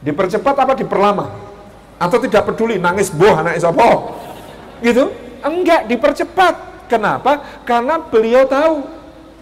dipercepat 0.02 0.56
apa 0.58 0.74
diperlama 0.78 1.34
atau 1.98 2.18
tidak 2.22 2.46
peduli 2.50 2.78
nangis 2.78 3.10
boh 3.10 3.34
anak 3.34 3.58
apa 3.58 3.90
gitu 4.86 5.10
Enggak, 5.44 5.86
dipercepat. 5.86 6.56
Kenapa? 6.88 7.44
Karena 7.68 8.00
beliau 8.00 8.48
tahu 8.48 8.88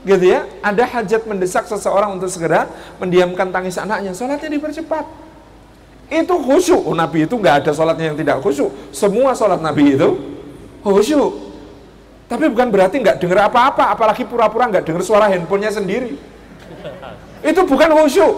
gitu 0.05 0.25
ya, 0.33 0.49
ada 0.61 0.85
hajat 0.85 1.25
mendesak 1.25 1.65
seseorang 1.69 2.17
untuk 2.17 2.29
segera 2.29 2.69
mendiamkan 2.97 3.53
tangis 3.53 3.77
anaknya. 3.77 4.13
Sholatnya 4.17 4.49
dipercepat. 4.49 5.05
Itu 6.09 6.35
khusyuk. 6.41 6.85
Oh, 6.85 6.97
Nabi 6.97 7.25
itu 7.25 7.37
nggak 7.37 7.65
ada 7.65 7.71
sholatnya 7.73 8.13
yang 8.13 8.17
tidak 8.17 8.41
khusyuk. 8.41 8.69
Semua 8.93 9.33
sholat 9.37 9.61
Nabi 9.61 9.97
itu 9.97 10.09
khusyuk. 10.93 11.33
Tapi 12.25 12.49
bukan 12.49 12.69
berarti 12.69 13.01
nggak 13.01 13.21
dengar 13.21 13.49
apa-apa, 13.49 13.93
apalagi 13.93 14.25
pura-pura 14.25 14.69
nggak 14.69 14.85
dengar 14.85 15.01
suara 15.01 15.29
handphonenya 15.29 15.73
sendiri. 15.73 16.17
Itu 17.41 17.65
bukan 17.65 17.89
khusyuk. 17.93 18.35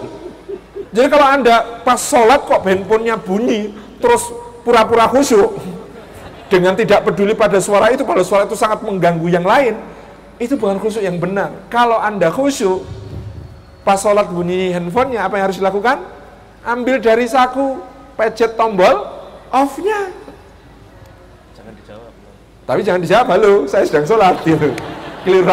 Jadi 0.91 1.07
kalau 1.11 1.27
anda 1.27 1.83
pas 1.83 1.99
sholat 1.99 2.47
kok 2.47 2.63
handphonenya 2.63 3.19
bunyi, 3.19 3.75
terus 3.99 4.27
pura-pura 4.63 5.07
khusyuk, 5.07 5.55
dengan 6.47 6.75
tidak 6.75 7.03
peduli 7.03 7.35
pada 7.35 7.59
suara 7.59 7.91
itu, 7.91 8.07
kalau 8.07 8.23
suara 8.23 8.47
itu 8.47 8.55
sangat 8.55 8.79
mengganggu 8.83 9.27
yang 9.27 9.43
lain, 9.43 9.75
itu 10.39 10.55
bukan 10.55 10.79
khusyuk 10.79 11.03
yang 11.03 11.19
benar. 11.19 11.51
Kalau 11.67 11.99
Anda 11.99 12.31
khusyuk, 12.31 12.83
pas 13.83 13.99
sholat 13.99 14.31
bunyi 14.31 14.71
handphonenya, 14.71 15.27
apa 15.27 15.39
yang 15.39 15.45
harus 15.51 15.59
dilakukan? 15.59 16.03
Ambil 16.67 16.99
dari 16.99 17.27
saku, 17.27 17.79
pencet 18.19 18.59
tombol, 18.59 19.07
off-nya. 19.51 20.11
Jangan 21.55 21.73
dijawab. 21.83 22.11
Tapi 22.67 22.83
jangan 22.83 22.99
dijawab, 22.99 23.27
halo, 23.31 23.53
saya 23.63 23.87
sedang 23.87 24.03
sholat. 24.03 24.35
Gitu. 24.43 24.75
Keliru 25.23 25.47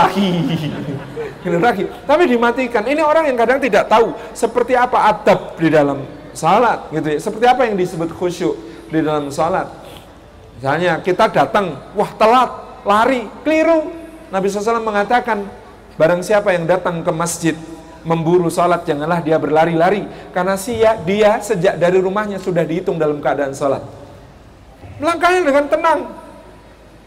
lagi. 1.63 1.87
Tapi 1.87 2.23
dimatikan. 2.27 2.83
Ini 2.83 3.07
orang 3.07 3.31
yang 3.31 3.39
kadang 3.39 3.63
tidak 3.63 3.87
tahu 3.87 4.11
seperti 4.35 4.75
apa 4.75 5.15
adab 5.15 5.55
di 5.55 5.71
dalam 5.71 6.03
salat. 6.35 6.91
gitu 6.91 7.07
ya. 7.15 7.19
Seperti 7.23 7.47
apa 7.47 7.71
yang 7.71 7.79
disebut 7.79 8.11
khusyuk 8.11 8.59
di 8.91 8.99
dalam 8.99 9.31
salat 9.31 9.71
Misalnya 10.59 10.97
kita 11.05 11.29
datang, 11.29 11.77
wah 11.93 12.09
telat, 12.17 12.51
lari, 12.89 13.29
keliru. 13.45 13.93
Nabi 14.33 14.49
SAW 14.49 14.81
mengatakan, 14.81 15.45
barang 16.01 16.25
siapa 16.25 16.57
yang 16.57 16.65
datang 16.65 17.05
ke 17.05 17.13
masjid 17.13 17.53
memburu 18.01 18.49
sholat, 18.49 18.83
janganlah 18.89 19.21
dia 19.21 19.37
berlari-lari. 19.37 20.09
Karena 20.33 20.57
sia, 20.57 20.97
dia 21.05 21.37
sejak 21.45 21.77
dari 21.77 22.01
rumahnya 22.01 22.41
sudah 22.41 22.65
dihitung 22.65 22.97
dalam 22.97 23.21
keadaan 23.21 23.53
sholat. 23.53 23.85
Melangkahnya 24.97 25.41
dengan 25.45 25.65
tenang. 25.69 26.01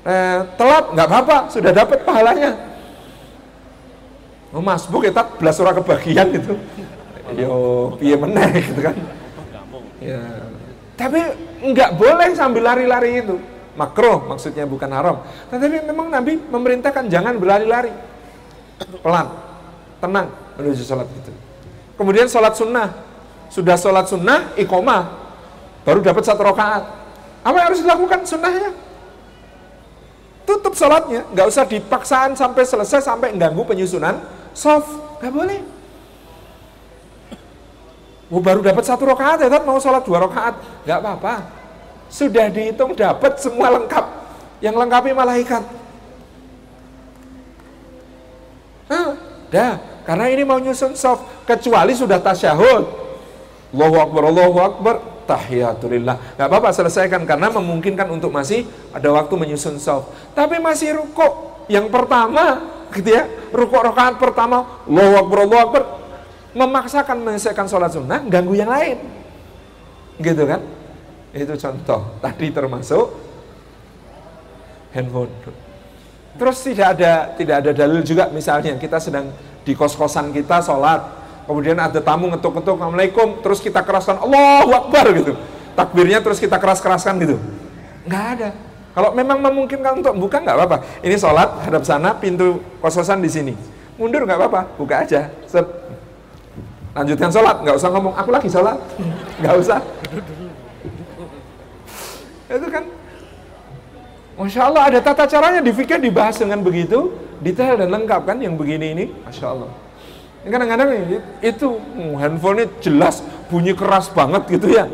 Eh, 0.06 0.40
telat, 0.56 0.86
nggak 0.94 1.08
apa-apa, 1.08 1.38
sudah 1.50 1.72
dapat 1.74 2.06
pahalanya. 2.06 2.52
Oh 4.56 4.64
mas, 4.64 4.88
bu 4.88 5.04
kita 5.04 5.26
belas 5.38 5.58
surah 5.60 5.76
kebagian 5.76 6.32
gitu. 6.32 6.56
Yo, 7.36 7.92
piye 8.00 8.16
meneh 8.16 8.64
gitu 8.64 8.80
kan. 8.80 8.96
Ya. 10.00 10.24
Tapi 10.96 11.20
nggak 11.62 12.00
boleh 12.00 12.32
sambil 12.34 12.64
lari-lari 12.64 13.20
itu. 13.20 13.36
Makro 13.76 14.26
maksudnya 14.26 14.66
bukan 14.66 14.90
haram. 14.90 15.22
Tetapi 15.52 15.86
memang 15.86 16.10
Nabi 16.10 16.40
memerintahkan 16.40 17.12
jangan 17.12 17.36
berlari-lari. 17.38 17.92
Pelan, 19.04 19.28
tenang 20.00 20.32
menuju 20.56 20.82
sholat 20.88 21.06
itu. 21.12 21.34
Kemudian 22.00 22.26
sholat 22.32 22.56
sunnah. 22.56 22.90
Sudah 23.52 23.76
sholat 23.76 24.08
sunnah, 24.08 24.56
iqomah. 24.56 25.12
Baru 25.84 26.00
dapat 26.00 26.24
satu 26.24 26.42
rakaat. 26.48 26.84
Apa 27.44 27.56
yang 27.60 27.68
harus 27.70 27.82
dilakukan 27.84 28.20
sunnahnya? 28.24 28.72
Tutup 30.48 30.72
sholatnya. 30.72 31.28
Nggak 31.36 31.48
usah 31.52 31.68
dipaksaan 31.68 32.32
sampai 32.40 32.64
selesai 32.64 33.04
sampai 33.04 33.36
mengganggu 33.36 33.68
penyusunan 33.68 34.24
soft. 34.56 34.88
Nggak 35.20 35.34
boleh. 35.36 35.60
Oh, 38.28 38.44
baru 38.44 38.60
dapat 38.60 38.84
satu 38.84 39.08
rakaat 39.08 39.40
ya, 39.40 39.48
mau 39.64 39.80
sholat 39.80 40.04
dua 40.04 40.28
rakaat, 40.28 40.60
nggak 40.84 41.00
apa-apa. 41.00 41.48
Sudah 42.12 42.52
dihitung 42.52 42.92
dapat 42.92 43.40
semua 43.40 43.72
lengkap, 43.80 44.04
yang 44.60 44.76
lengkapi 44.76 45.16
malaikat. 45.16 45.64
Nah, 48.92 49.16
dah, 49.48 49.80
karena 50.04 50.26
ini 50.28 50.44
mau 50.44 50.60
nyusun 50.60 50.92
soft, 51.00 51.24
kecuali 51.48 51.96
sudah 51.96 52.20
tasyahud. 52.20 52.84
Allahu 53.72 53.96
Akbar, 53.96 54.24
Allahu 54.28 54.58
Akbar, 54.60 54.96
tahiyatulillah. 55.28 56.40
Gak 56.40 56.48
apa-apa 56.48 56.72
selesaikan. 56.72 57.28
Karena 57.28 57.52
memungkinkan 57.52 58.08
untuk 58.08 58.32
masih 58.32 58.64
ada 58.96 59.12
waktu 59.12 59.36
menyusun 59.36 59.78
soft. 59.78 60.10
Tapi 60.32 60.58
masih 60.64 60.96
rukuk. 60.98 61.68
Yang 61.68 61.92
pertama, 61.92 62.64
gitu 62.96 63.12
ya, 63.12 63.28
rukuk 63.52 63.84
rakaat 63.84 64.16
pertama, 64.16 64.88
Allahu 64.88 65.28
Akbar, 65.28 65.38
Allahu 65.44 65.62
Akbar, 65.68 65.84
memaksakan 66.56 67.20
menyelesaikan 67.22 67.68
sholat 67.68 67.92
sunnah 67.92 68.24
ganggu 68.24 68.56
yang 68.56 68.72
lain. 68.72 68.98
Gitu 70.18 70.44
kan? 70.48 70.64
Itu 71.36 71.54
contoh. 71.60 72.02
Tadi 72.24 72.48
termasuk 72.56 73.06
handphone. 74.96 75.30
Terus 76.38 76.58
tidak 76.62 76.88
ada 76.98 77.34
tidak 77.34 77.56
ada 77.66 77.72
dalil 77.74 78.02
juga 78.06 78.30
misalnya 78.30 78.78
kita 78.78 79.02
sedang 79.02 79.34
di 79.66 79.74
kos-kosan 79.74 80.30
kita 80.32 80.62
sholat 80.62 81.17
kemudian 81.48 81.80
ada 81.80 82.04
tamu 82.04 82.28
ngetuk-ngetuk 82.30 82.76
Assalamualaikum. 82.76 83.40
Terus 83.40 83.60
kita 83.64 83.82
keraskan 83.82 84.20
Allahu 84.20 84.72
Akbar 84.76 85.10
gitu. 85.16 85.34
Takbirnya 85.74 86.20
terus 86.20 86.38
kita 86.38 86.60
keras-keraskan 86.60 87.18
gitu. 87.24 87.40
Nggak 88.06 88.26
ada. 88.38 88.50
Kalau 88.92 89.14
memang 89.14 89.40
memungkinkan 89.40 90.04
untuk 90.04 90.14
buka 90.20 90.44
nggak 90.44 90.58
apa-apa. 90.58 90.78
Ini 91.06 91.16
sholat 91.16 91.64
hadap 91.64 91.88
sana 91.88 92.18
pintu 92.18 92.60
kos-kosan 92.84 93.24
di 93.24 93.32
sini. 93.32 93.54
Mundur 93.96 94.28
nggak 94.28 94.38
apa-apa. 94.38 94.62
Buka 94.76 95.08
aja. 95.08 95.32
Set. 95.48 95.66
Lanjutkan 96.98 97.30
sholat. 97.32 97.62
Nggak 97.64 97.76
usah 97.78 97.90
ngomong 97.94 98.14
aku 98.18 98.30
lagi 98.34 98.50
sholat. 98.52 98.78
Nggak 99.40 99.56
usah. 99.62 99.80
Itu 102.52 102.68
kan. 102.74 102.84
Masya 104.38 104.62
Allah 104.66 104.84
ada 104.90 105.00
tata 105.00 105.24
caranya. 105.30 105.62
Di 105.62 105.72
dibahas 106.02 106.36
dengan 106.42 106.60
begitu 106.66 107.14
detail 107.38 107.78
dan 107.78 107.94
lengkap 107.94 108.22
kan 108.26 108.38
yang 108.42 108.58
begini 108.58 108.98
ini? 108.98 109.06
Masya 109.30 109.46
Allah 109.54 109.87
kadang-kadang 110.48 110.90
itu 111.44 111.68
hmm, 111.78 112.14
handphonenya 112.18 112.66
jelas 112.82 113.22
bunyi 113.48 113.78
keras 113.78 114.12
banget 114.12 114.44
gitu 114.52 114.68
ya. 114.72 114.86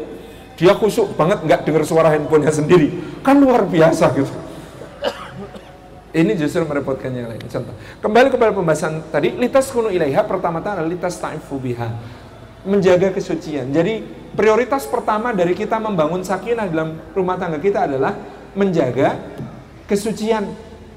Dia 0.53 0.77
kusuk 0.77 1.17
banget 1.17 1.41
nggak 1.41 1.65
dengar 1.65 1.83
suara 1.87 2.13
handphonenya 2.13 2.53
sendiri. 2.53 2.93
Kan 3.25 3.41
luar 3.41 3.65
biasa 3.65 4.13
gitu. 4.13 4.33
Ini 6.13 6.37
justru 6.37 6.61
merepotkan 6.61 7.09
yang 7.09 7.25
lain. 7.25 7.41
Contoh 7.49 7.73
kembali 8.05 8.29
kepada 8.29 8.53
pembahasan 8.53 9.01
tadi 9.09 9.33
litas 9.33 9.73
kuno 9.73 9.89
ilaiha 9.89 10.21
pertama-tama 10.21 10.85
litas 10.85 11.17
ta'ifu 11.17 11.57
biha 11.57 11.89
menjaga 12.63 13.09
kesucian. 13.09 13.73
Jadi 13.73 14.05
prioritas 14.37 14.85
pertama 14.85 15.33
dari 15.33 15.57
kita 15.57 15.81
membangun 15.81 16.21
sakinah 16.21 16.69
dalam 16.69 17.01
rumah 17.17 17.35
tangga 17.35 17.57
kita 17.57 17.89
adalah 17.89 18.13
menjaga 18.53 19.17
kesucian 19.89 20.47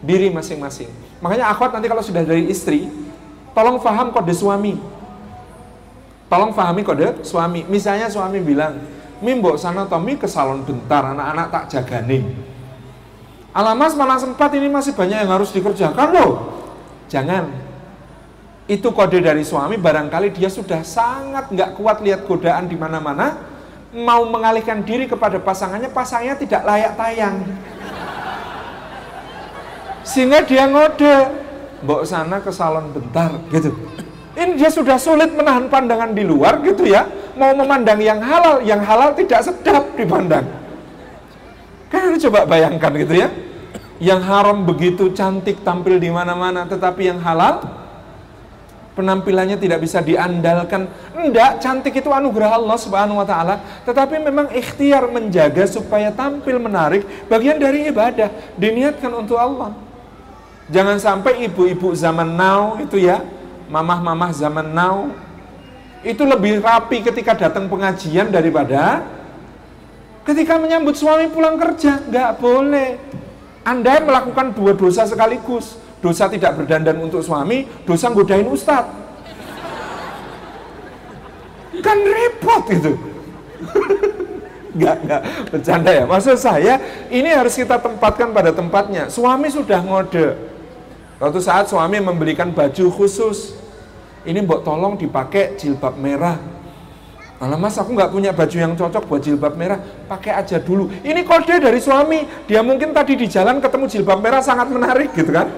diri 0.05 0.29
masing-masing. 0.31 0.89
Makanya 1.25 1.49
akhwat 1.49 1.73
nanti 1.73 1.89
kalau 1.89 2.05
sudah 2.05 2.23
dari 2.23 2.53
istri, 2.53 2.87
tolong 3.57 3.81
faham 3.81 4.13
kode 4.13 4.37
suami. 4.37 4.77
Tolong 6.29 6.53
fahami 6.53 6.85
kode 6.85 7.25
suami. 7.25 7.65
Misalnya 7.65 8.13
suami 8.13 8.45
bilang, 8.45 8.77
Mimbo 9.25 9.57
sana 9.57 9.89
Tommy 9.89 10.21
ke 10.21 10.29
salon 10.29 10.61
bentar, 10.61 11.01
anak-anak 11.01 11.47
tak 11.49 11.65
jaga 11.73 12.05
nih. 12.05 12.21
Alamas 13.57 13.97
mana 13.97 14.21
sempat 14.21 14.53
ini 14.53 14.69
masih 14.69 14.93
banyak 14.93 15.25
yang 15.25 15.33
harus 15.33 15.49
dikerjakan 15.57 16.13
loh. 16.13 16.33
Jangan. 17.09 17.49
Itu 18.69 18.93
kode 18.93 19.25
dari 19.25 19.47
suami, 19.47 19.81
barangkali 19.81 20.37
dia 20.37 20.53
sudah 20.53 20.85
sangat 20.85 21.49
nggak 21.49 21.81
kuat 21.81 22.05
lihat 22.05 22.29
godaan 22.29 22.69
di 22.69 22.77
mana-mana, 22.77 23.41
mau 23.95 24.27
mengalihkan 24.29 24.85
diri 24.85 25.09
kepada 25.09 25.41
pasangannya, 25.41 25.89
pasangannya 25.89 26.37
tidak 26.37 26.63
layak 26.67 26.93
tayang. 26.99 27.37
Sehingga 30.03 30.43
dia 30.45 30.67
ngode, 30.69 31.46
bawa 31.87 32.03
sana 32.03 32.43
ke 32.43 32.51
salon 32.51 32.91
bentar 32.91 33.31
gitu. 33.55 33.71
Ini 34.37 34.53
dia 34.59 34.69
sudah 34.69 35.01
sulit 35.01 35.33
menahan 35.33 35.71
pandangan 35.73 36.13
di 36.13 36.21
luar 36.21 36.61
gitu 36.61 36.85
ya. 36.85 37.09
Mau 37.41 37.57
memandang 37.57 37.97
yang 38.03 38.21
halal, 38.21 38.61
yang 38.61 38.85
halal 38.85 39.17
tidak 39.17 39.41
sedap 39.41 39.97
dipandang. 39.97 40.45
Kan 41.89 42.21
coba 42.21 42.45
bayangkan 42.45 42.93
gitu 43.01 43.15
ya. 43.17 43.29
Yang 43.97 44.21
haram 44.29 44.69
begitu 44.69 45.09
cantik 45.17 45.65
tampil 45.65 45.97
di 45.97 46.13
mana-mana, 46.13 46.69
tetapi 46.69 47.09
yang 47.09 47.21
halal 47.25 47.65
penampilannya 48.93 49.57
tidak 49.57 49.81
bisa 49.81 50.05
diandalkan. 50.05 50.85
Enggak, 51.17 51.65
cantik 51.65 51.97
itu 51.97 52.13
anugerah 52.13 52.61
Allah 52.61 52.77
Subhanahu 52.77 53.21
wa 53.21 53.27
taala, 53.29 53.65
tetapi 53.89 54.21
memang 54.21 54.53
ikhtiar 54.53 55.09
menjaga 55.09 55.65
supaya 55.65 56.13
tampil 56.13 56.61
menarik 56.61 57.09
bagian 57.29 57.57
dari 57.57 57.89
ibadah, 57.89 58.29
diniatkan 58.61 59.13
untuk 59.17 59.41
Allah. 59.41 59.86
Jangan 60.67 60.99
sampai 60.99 61.47
ibu-ibu 61.47 61.95
zaman 61.95 62.35
now 62.35 62.75
itu 62.83 62.99
ya, 62.99 63.23
mamah-mamah 63.71 64.35
zaman 64.35 64.67
now 64.75 65.15
itu 66.03 66.23
lebih 66.27 66.63
rapi 66.63 67.03
ketika 67.03 67.35
datang 67.35 67.71
pengajian 67.71 68.31
daripada 68.31 69.03
ketika 70.27 70.59
menyambut 70.59 70.99
suami 70.99 71.31
pulang 71.31 71.55
kerja. 71.59 72.03
Enggak 72.03 72.31
boleh. 72.43 72.99
Anda 73.67 73.99
melakukan 73.99 74.55
dua 74.55 74.75
dosa 74.75 75.07
sekaligus 75.07 75.87
dosa 76.07 76.29
tidak 76.29 76.55
berdandan 76.61 77.03
untuk 77.03 77.25
suami, 77.25 77.67
dosa 77.83 78.13
godain 78.13 78.47
ustadz. 78.47 78.95
Kan 81.83 81.99
repot 82.03 82.65
itu. 82.73 82.93
Enggak, 84.77 84.97
enggak, 85.09 85.23
bercanda 85.49 85.89
ya. 85.89 86.05
Maksud 86.05 86.37
saya, 86.37 86.77
ini 87.09 87.33
harus 87.33 87.57
kita 87.57 87.81
tempatkan 87.81 88.29
pada 88.37 88.53
tempatnya. 88.53 89.09
Suami 89.09 89.49
sudah 89.49 89.81
ngode. 89.81 90.37
Suatu 91.17 91.41
saat 91.41 91.65
suami 91.73 91.97
membelikan 91.97 92.53
baju 92.53 92.93
khusus. 92.93 93.57
Ini 94.27 94.45
mbok 94.45 94.67
tolong 94.67 95.01
dipakai 95.01 95.57
jilbab 95.57 95.97
merah. 95.97 96.37
Alah 97.37 97.61
mas 97.61 97.77
aku 97.77 97.93
nggak 97.93 98.13
punya 98.13 98.33
baju 98.33 98.57
yang 98.57 98.73
cocok 98.77 99.05
buat 99.09 99.21
jilbab 99.21 99.61
merah, 99.61 99.77
pakai 100.09 100.41
aja 100.41 100.57
dulu. 100.57 100.89
Ini 101.05 101.21
kode 101.21 101.61
dari 101.61 101.81
suami, 101.85 102.25
dia 102.49 102.65
mungkin 102.65 102.97
tadi 102.97 103.13
di 103.13 103.29
jalan 103.29 103.61
ketemu 103.61 103.85
jilbab 103.93 104.25
merah 104.25 104.41
sangat 104.41 104.73
menarik 104.73 105.13
gitu 105.13 105.31
kan. 105.37 105.53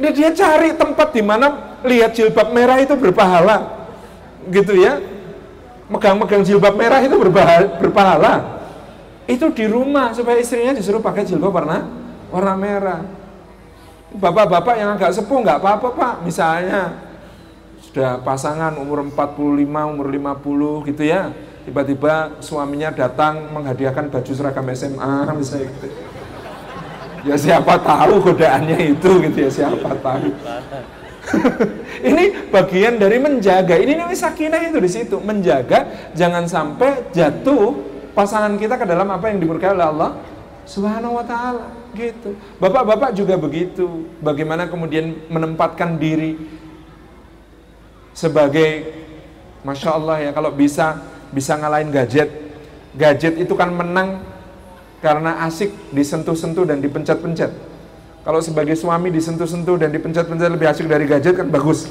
Ini 0.00 0.08
dia 0.16 0.32
cari 0.32 0.72
tempat 0.72 1.12
di 1.12 1.20
mana 1.20 1.76
lihat 1.84 2.16
jilbab 2.16 2.48
merah 2.56 2.80
itu 2.80 2.96
berpahala. 2.96 3.88
Gitu 4.48 4.80
ya. 4.80 4.96
Megang-megang 5.92 6.40
jilbab 6.40 6.72
merah 6.72 7.04
itu 7.04 7.16
berpahala. 7.76 8.64
Itu 9.28 9.52
di 9.52 9.68
rumah 9.68 10.16
supaya 10.16 10.40
istrinya 10.40 10.72
disuruh 10.72 11.04
pakai 11.04 11.28
jilbab 11.28 11.52
warna 11.52 11.99
warna 12.30 12.54
merah. 12.56 13.02
Bapak-bapak 14.10 14.74
yang 14.74 14.98
agak 14.98 15.14
sepuh 15.14 15.38
nggak 15.38 15.62
apa-apa 15.62 15.88
pak, 15.94 16.14
misalnya 16.26 16.98
sudah 17.78 18.22
pasangan 18.22 18.74
umur 18.78 19.06
45, 19.06 19.66
umur 19.66 20.06
50 20.10 20.88
gitu 20.90 21.02
ya. 21.06 21.30
Tiba-tiba 21.62 22.42
suaminya 22.42 22.90
datang 22.90 23.50
menghadiahkan 23.54 24.10
baju 24.10 24.32
seragam 24.34 24.66
SMA 24.74 25.30
misalnya 25.38 25.70
gitu. 25.70 25.86
Ya 27.20 27.36
siapa 27.36 27.76
tahu 27.78 28.18
godaannya 28.24 28.96
itu 28.96 29.10
gitu 29.30 29.38
ya. 29.46 29.50
Siapa 29.50 29.90
tahu. 30.02 30.26
Ini 32.10 32.50
bagian 32.50 32.98
dari 32.98 33.20
menjaga. 33.20 33.76
Ini 33.76 33.92
nih 33.94 34.18
sakinah 34.18 34.70
itu 34.70 34.78
di 34.80 34.90
situ. 34.90 35.16
Menjaga 35.20 36.10
jangan 36.16 36.48
sampai 36.48 37.12
jatuh 37.12 37.76
pasangan 38.16 38.58
kita 38.58 38.74
ke 38.74 38.86
dalam 38.88 39.06
apa 39.06 39.30
yang 39.30 39.38
diberkahi 39.38 39.72
oleh 39.76 39.86
Allah 39.86 40.10
Subhanahu 40.66 41.18
wa 41.18 41.24
taala 41.24 41.79
gitu. 41.94 42.36
Bapak-bapak 42.62 43.14
juga 43.16 43.34
begitu. 43.40 44.06
Bagaimana 44.22 44.66
kemudian 44.66 45.16
menempatkan 45.30 45.96
diri 45.98 46.38
sebagai 48.14 49.00
Masya 49.62 49.90
Allah 49.92 50.16
ya 50.24 50.30
kalau 50.32 50.50
bisa 50.50 50.98
bisa 51.30 51.54
ngalahin 51.54 51.94
gadget 51.94 52.26
gadget 52.96 53.38
itu 53.38 53.54
kan 53.54 53.70
menang 53.70 54.24
karena 55.00 55.46
asik 55.46 55.72
disentuh-sentuh 55.94 56.68
dan 56.68 56.82
dipencet-pencet. 56.84 57.52
Kalau 58.20 58.40
sebagai 58.44 58.76
suami 58.76 59.08
disentuh-sentuh 59.08 59.80
dan 59.80 59.88
dipencet-pencet 59.88 60.50
lebih 60.52 60.68
asik 60.68 60.84
dari 60.84 61.08
gadget 61.08 61.40
kan 61.40 61.48
bagus. 61.48 61.88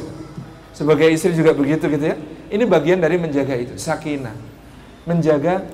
Sebagai 0.77 1.09
istri 1.09 1.33
juga 1.33 1.51
begitu 1.57 1.89
gitu 1.89 2.05
ya. 2.05 2.15
Ini 2.53 2.63
bagian 2.69 3.01
dari 3.01 3.17
menjaga 3.17 3.57
itu, 3.57 3.73
sakinah. 3.75 4.33
Menjaga 5.09 5.65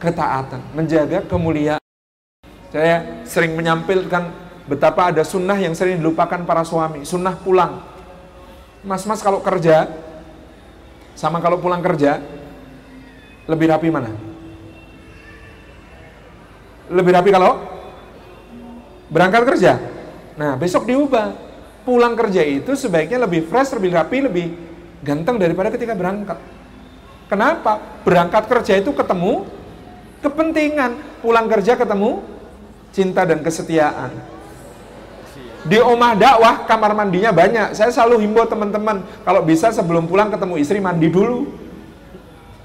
ketaatan, 0.00 0.64
menjaga 0.72 1.20
kemuliaan. 1.28 1.87
Saya 2.68 3.24
sering 3.24 3.56
menyampilkan 3.56 4.28
betapa 4.68 5.08
ada 5.08 5.24
sunnah 5.24 5.56
yang 5.56 5.72
sering 5.72 5.96
dilupakan 5.96 6.44
para 6.44 6.60
suami, 6.68 7.00
sunnah 7.08 7.32
pulang. 7.40 7.80
Mas-mas 8.84 9.24
kalau 9.24 9.40
kerja, 9.40 9.88
sama 11.16 11.40
kalau 11.40 11.56
pulang 11.56 11.80
kerja, 11.80 12.20
lebih 13.48 13.72
rapi 13.72 13.88
mana? 13.88 14.12
Lebih 16.92 17.12
rapi 17.16 17.30
kalau 17.32 17.56
berangkat 19.08 19.42
kerja. 19.48 19.72
Nah, 20.36 20.54
besok 20.60 20.84
diubah. 20.84 21.48
Pulang 21.88 22.12
kerja 22.12 22.44
itu 22.44 22.76
sebaiknya 22.76 23.24
lebih 23.24 23.48
fresh, 23.48 23.72
lebih 23.72 23.96
rapi, 23.96 24.28
lebih 24.28 24.46
ganteng 25.00 25.40
daripada 25.40 25.72
ketika 25.72 25.96
berangkat. 25.96 26.36
Kenapa? 27.32 27.80
Berangkat 28.04 28.44
kerja 28.44 28.76
itu 28.76 28.92
ketemu 28.92 29.48
kepentingan, 30.20 31.24
pulang 31.24 31.48
kerja 31.48 31.80
ketemu 31.80 32.20
cinta 32.92 33.24
dan 33.24 33.40
kesetiaan. 33.44 34.12
Di 35.68 35.76
omah 35.82 36.14
dakwah 36.14 36.64
kamar 36.64 36.94
mandinya 36.94 37.34
banyak. 37.34 37.74
Saya 37.76 37.92
selalu 37.92 38.24
himbau 38.24 38.46
teman-teman 38.46 39.04
kalau 39.26 39.42
bisa 39.44 39.68
sebelum 39.74 40.06
pulang 40.06 40.32
ketemu 40.32 40.54
istri 40.56 40.78
mandi 40.78 41.10
dulu. 41.10 41.50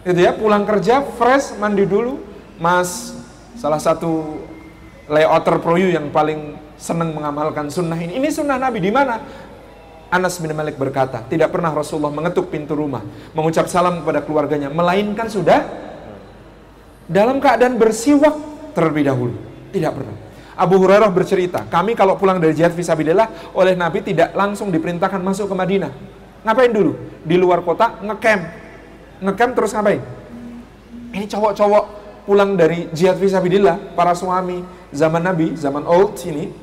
Itu 0.04 0.20
ya, 0.20 0.36
pulang 0.36 0.64
kerja 0.64 1.04
fresh 1.18 1.58
mandi 1.58 1.84
dulu. 1.84 2.22
Mas 2.62 3.18
salah 3.58 3.82
satu 3.82 4.40
layouter 5.10 5.60
pro 5.60 5.76
you 5.76 5.92
yang 5.92 6.14
paling 6.14 6.56
senang 6.80 7.12
mengamalkan 7.16 7.68
sunnah 7.68 7.98
ini. 7.98 8.20
Ini 8.20 8.30
sunnah 8.30 8.60
Nabi 8.62 8.80
di 8.84 8.92
mana? 8.94 9.20
Anas 10.14 10.38
bin 10.38 10.54
Malik 10.54 10.78
berkata, 10.78 11.26
tidak 11.26 11.50
pernah 11.50 11.74
Rasulullah 11.74 12.14
mengetuk 12.14 12.54
pintu 12.54 12.78
rumah, 12.78 13.02
mengucap 13.34 13.66
salam 13.66 14.06
kepada 14.06 14.22
keluarganya, 14.22 14.70
melainkan 14.70 15.26
sudah 15.26 15.66
dalam 17.10 17.42
keadaan 17.42 17.82
bersiwak 17.82 18.38
terlebih 18.78 19.10
dahulu. 19.10 19.53
Tidak 19.74 19.92
pernah. 19.92 20.16
Abu 20.54 20.78
Hurairah 20.78 21.10
bercerita, 21.10 21.66
kami 21.66 21.98
kalau 21.98 22.14
pulang 22.14 22.38
dari 22.38 22.54
jihad 22.54 22.78
visabilillah 22.78 23.58
oleh 23.58 23.74
Nabi 23.74 24.06
tidak 24.06 24.38
langsung 24.38 24.70
diperintahkan 24.70 25.18
masuk 25.18 25.50
ke 25.50 25.56
Madinah. 25.58 25.90
Ngapain 26.46 26.70
dulu? 26.70 26.94
Di 27.26 27.36
luar 27.42 27.66
kota 27.66 27.98
ngecamp. 28.06 28.44
Ngecamp 29.26 29.52
terus 29.58 29.74
ngapain? 29.74 30.02
Ini 31.10 31.26
cowok-cowok 31.26 31.84
pulang 32.30 32.54
dari 32.54 32.86
jihad 32.94 33.18
visabilillah, 33.18 33.98
para 33.98 34.14
suami 34.14 34.62
zaman 34.94 35.26
Nabi, 35.26 35.58
zaman 35.58 35.84
old 35.90 36.16
ini, 36.30 36.54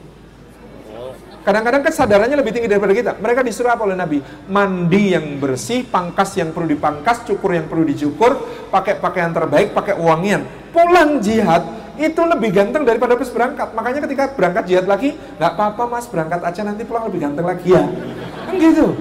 kadang-kadang 1.43 1.83
kesadarannya 1.83 2.37
lebih 2.39 2.53
tinggi 2.55 2.69
daripada 2.71 2.95
kita. 2.95 3.13
Mereka 3.19 3.41
disuruh 3.43 3.75
apa 3.75 3.83
oleh 3.85 3.99
Nabi? 3.99 4.19
Mandi 4.49 5.19
yang 5.19 5.41
bersih, 5.43 5.83
pangkas 5.89 6.37
yang 6.39 6.55
perlu 6.55 6.71
dipangkas, 6.71 7.27
cukur 7.27 7.57
yang 7.59 7.67
perlu 7.67 7.85
dicukur, 7.85 8.39
pakai 8.71 9.03
pakaian 9.03 9.35
terbaik, 9.35 9.75
pakai 9.75 9.99
wangian. 9.99 10.47
Pulang 10.71 11.19
jihad, 11.19 11.80
itu 12.01 12.23
lebih 12.25 12.51
ganteng 12.57 12.89
daripada 12.89 13.13
pas 13.13 13.29
berangkat. 13.29 13.69
Makanya 13.77 14.01
ketika 14.09 14.33
berangkat 14.33 14.65
jihad 14.65 14.87
lagi, 14.89 15.13
nggak 15.37 15.53
apa-apa 15.53 15.85
mas 15.87 16.09
berangkat 16.09 16.41
aja 16.41 16.61
nanti 16.65 16.83
pulang 16.89 17.05
lebih 17.13 17.21
ganteng 17.29 17.45
lagi 17.45 17.77
ya. 17.77 17.85
Kan 18.49 18.55
gitu. 18.57 18.97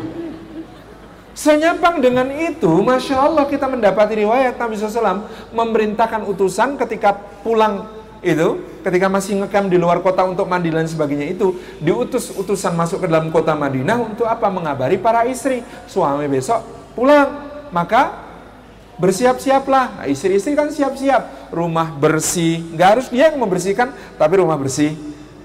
Senyapang 1.32 2.04
dengan 2.04 2.28
itu, 2.36 2.68
Masya 2.84 3.16
Allah 3.16 3.48
kita 3.48 3.72
mendapati 3.72 4.28
riwayat 4.28 4.60
Nabi 4.60 4.76
SAW 4.76 5.24
memerintahkan 5.56 6.28
utusan 6.28 6.76
ketika 6.76 7.16
pulang 7.40 7.88
itu, 8.20 8.60
ketika 8.84 9.08
masih 9.08 9.40
ngekam 9.40 9.72
di 9.72 9.80
luar 9.80 10.04
kota 10.04 10.28
untuk 10.28 10.44
mandi 10.52 10.68
dan 10.68 10.84
sebagainya 10.84 11.32
itu, 11.40 11.56
diutus 11.80 12.36
utusan 12.36 12.76
masuk 12.76 13.00
ke 13.00 13.08
dalam 13.08 13.32
kota 13.32 13.56
Madinah 13.56 14.04
untuk 14.04 14.28
apa? 14.28 14.52
Mengabari 14.52 15.00
para 15.00 15.24
istri, 15.32 15.64
suami 15.88 16.28
besok 16.28 16.60
pulang. 16.92 17.48
Maka 17.72 18.29
bersiap-siaplah. 19.00 20.04
Nah, 20.04 20.08
istri-istri 20.12 20.54
kan 20.54 20.68
siap-siap, 20.70 21.50
rumah 21.56 21.96
bersih, 21.96 22.62
nggak 22.76 22.90
harus 23.00 23.08
dia 23.08 23.32
yang 23.32 23.40
membersihkan, 23.40 23.96
tapi 24.20 24.44
rumah 24.44 24.60
bersih. 24.60 24.94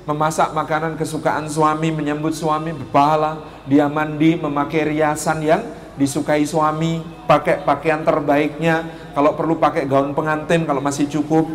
Memasak 0.04 0.52
makanan 0.52 1.00
kesukaan 1.00 1.48
suami, 1.48 1.88
menyambut 1.88 2.36
suami 2.36 2.76
berpahala, 2.76 3.40
dia 3.64 3.88
mandi, 3.88 4.36
memakai 4.36 4.92
riasan 4.92 5.40
yang 5.40 5.62
disukai 5.96 6.44
suami, 6.44 7.00
pakai 7.24 7.64
pakaian 7.64 8.04
terbaiknya, 8.04 8.84
kalau 9.16 9.32
perlu 9.32 9.56
pakai 9.56 9.88
gaun 9.88 10.12
pengantin 10.12 10.68
kalau 10.68 10.84
masih 10.84 11.08
cukup. 11.08 11.48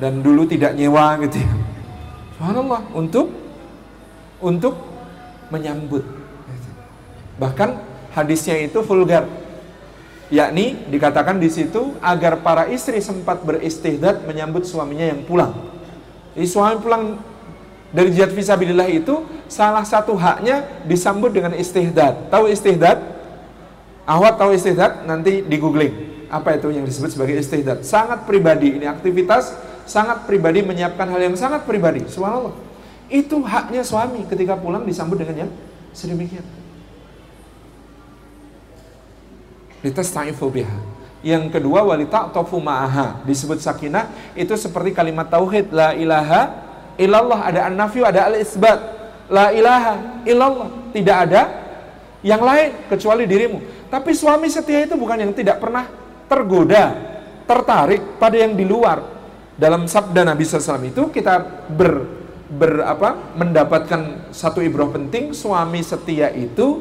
Dan 0.00 0.24
dulu 0.24 0.48
tidak 0.48 0.72
nyewa 0.80 1.20
gitu 1.28 1.44
ya. 1.44 1.50
Subhanallah, 2.40 2.88
untuk 2.96 3.28
untuk 4.40 4.80
menyambut. 5.52 6.00
Bahkan 7.36 7.70
hadisnya 8.16 8.64
itu 8.64 8.80
vulgar. 8.80 9.28
Yakni 10.30 10.86
dikatakan 10.86 11.42
di 11.42 11.50
situ 11.50 11.98
agar 11.98 12.38
para 12.38 12.70
istri 12.70 13.02
sempat 13.02 13.42
beristihdad 13.42 14.22
menyambut 14.22 14.62
suaminya 14.62 15.10
yang 15.10 15.26
pulang. 15.26 15.50
Jadi 16.38 16.46
suami 16.46 16.78
pulang 16.78 17.18
dari 17.90 18.14
jihad 18.14 18.30
visabilillah 18.30 18.86
itu 18.86 19.26
salah 19.50 19.82
satu 19.82 20.14
haknya 20.14 20.62
disambut 20.86 21.34
dengan 21.34 21.50
istihdad. 21.58 22.30
Tahu 22.30 22.46
istihdad? 22.46 23.02
Awat 24.06 24.38
tahu 24.38 24.54
istihdad? 24.54 25.02
Nanti 25.02 25.42
di 25.42 25.56
googling. 25.58 26.26
Apa 26.30 26.54
itu 26.54 26.70
yang 26.70 26.86
disebut 26.86 27.10
sebagai 27.10 27.34
istihdad? 27.34 27.82
Sangat 27.82 28.22
pribadi. 28.22 28.78
Ini 28.78 28.86
aktivitas 28.86 29.50
sangat 29.82 30.30
pribadi 30.30 30.62
menyiapkan 30.62 31.10
hal 31.10 31.18
yang 31.26 31.34
sangat 31.34 31.66
pribadi. 31.66 32.06
Subhanallah. 32.06 32.54
Itu 33.10 33.42
haknya 33.42 33.82
suami 33.82 34.22
ketika 34.30 34.54
pulang 34.54 34.86
disambut 34.86 35.18
dengan 35.18 35.46
yang 35.46 35.50
sedemikian. 35.90 36.59
Litastaifu 39.80 40.46
biha. 40.52 40.78
Yang 41.20 41.60
kedua 41.60 41.84
walita 41.84 42.28
ta'tofu 42.28 42.56
ma'aha. 42.60 43.20
Disebut 43.28 43.60
sakinah 43.60 44.32
itu 44.32 44.56
seperti 44.56 44.96
kalimat 44.96 45.28
tauhid 45.28 45.68
la 45.68 45.92
ilaha 45.92 46.48
illallah, 46.96 47.40
ada 47.44 47.60
an-nafyu, 47.68 48.04
ada 48.04 48.28
al-isbat. 48.28 48.78
La 49.28 49.52
ilaha 49.52 50.24
illallah. 50.24 50.68
Tidak 50.90 51.16
ada 51.16 51.42
yang 52.24 52.40
lain 52.40 52.88
kecuali 52.88 53.24
dirimu. 53.24 53.88
Tapi 53.88 54.12
suami 54.16 54.48
setia 54.48 54.84
itu 54.84 54.96
bukan 54.96 55.18
yang 55.20 55.32
tidak 55.36 55.60
pernah 55.60 55.88
tergoda, 56.28 56.94
tertarik 57.44 58.20
pada 58.20 58.36
yang 58.36 58.56
di 58.56 58.64
luar. 58.64 59.20
Dalam 59.60 59.84
sabda 59.84 60.24
Nabi 60.24 60.40
SAW 60.48 60.88
itu 60.88 61.12
kita 61.12 61.68
ber, 61.68 62.08
ber 62.48 62.80
apa, 62.80 63.36
mendapatkan 63.36 64.32
satu 64.32 64.64
ibrah 64.64 64.88
penting, 64.88 65.36
suami 65.36 65.84
setia 65.84 66.32
itu 66.32 66.80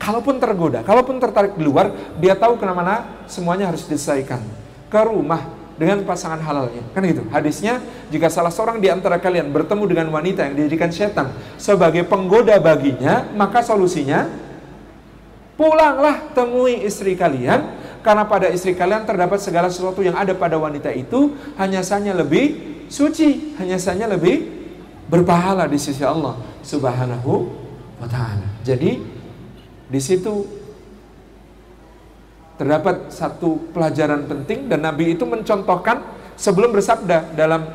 kalaupun 0.00 0.40
tergoda, 0.40 0.80
kalaupun 0.80 1.20
tertarik 1.20 1.54
di 1.60 1.62
luar, 1.68 1.92
dia 2.16 2.32
tahu 2.32 2.56
ke 2.56 2.64
mana 2.64 3.22
semuanya 3.28 3.68
harus 3.68 3.84
diselesaikan. 3.84 4.40
Ke 4.88 5.04
rumah, 5.06 5.60
dengan 5.80 6.04
pasangan 6.04 6.36
halalnya. 6.44 6.84
Kan 6.92 7.08
gitu. 7.08 7.24
Hadisnya, 7.32 7.80
jika 8.12 8.28
salah 8.28 8.52
seorang 8.52 8.84
di 8.84 8.92
antara 8.92 9.16
kalian 9.16 9.48
bertemu 9.48 9.84
dengan 9.88 10.06
wanita 10.12 10.44
yang 10.44 10.54
dijadikan 10.60 10.92
setan 10.92 11.32
sebagai 11.56 12.04
penggoda 12.04 12.60
baginya, 12.60 13.24
maka 13.32 13.64
solusinya 13.64 14.28
pulanglah 15.56 16.20
temui 16.36 16.84
istri 16.84 17.16
kalian 17.16 17.80
karena 18.04 18.28
pada 18.28 18.52
istri 18.52 18.76
kalian 18.76 19.08
terdapat 19.08 19.40
segala 19.40 19.72
sesuatu 19.72 20.04
yang 20.04 20.20
ada 20.20 20.36
pada 20.36 20.60
wanita 20.60 20.92
itu 20.92 21.32
hanya 21.56 21.80
saja 21.80 22.12
lebih 22.12 22.84
suci, 22.92 23.56
hanya 23.56 23.80
saja 23.80 24.04
lebih 24.04 24.52
berpahala 25.08 25.64
di 25.64 25.80
sisi 25.80 26.04
Allah 26.04 26.36
Subhanahu 26.60 27.32
wa 27.96 28.08
taala. 28.08 28.44
Jadi 28.68 29.19
di 29.90 29.98
situ 29.98 30.46
terdapat 32.54 33.10
satu 33.10 33.72
pelajaran 33.74 34.28
penting 34.30 34.70
dan 34.70 34.86
Nabi 34.86 35.18
itu 35.18 35.26
mencontohkan 35.26 36.04
sebelum 36.38 36.70
bersabda 36.70 37.34
dalam 37.34 37.74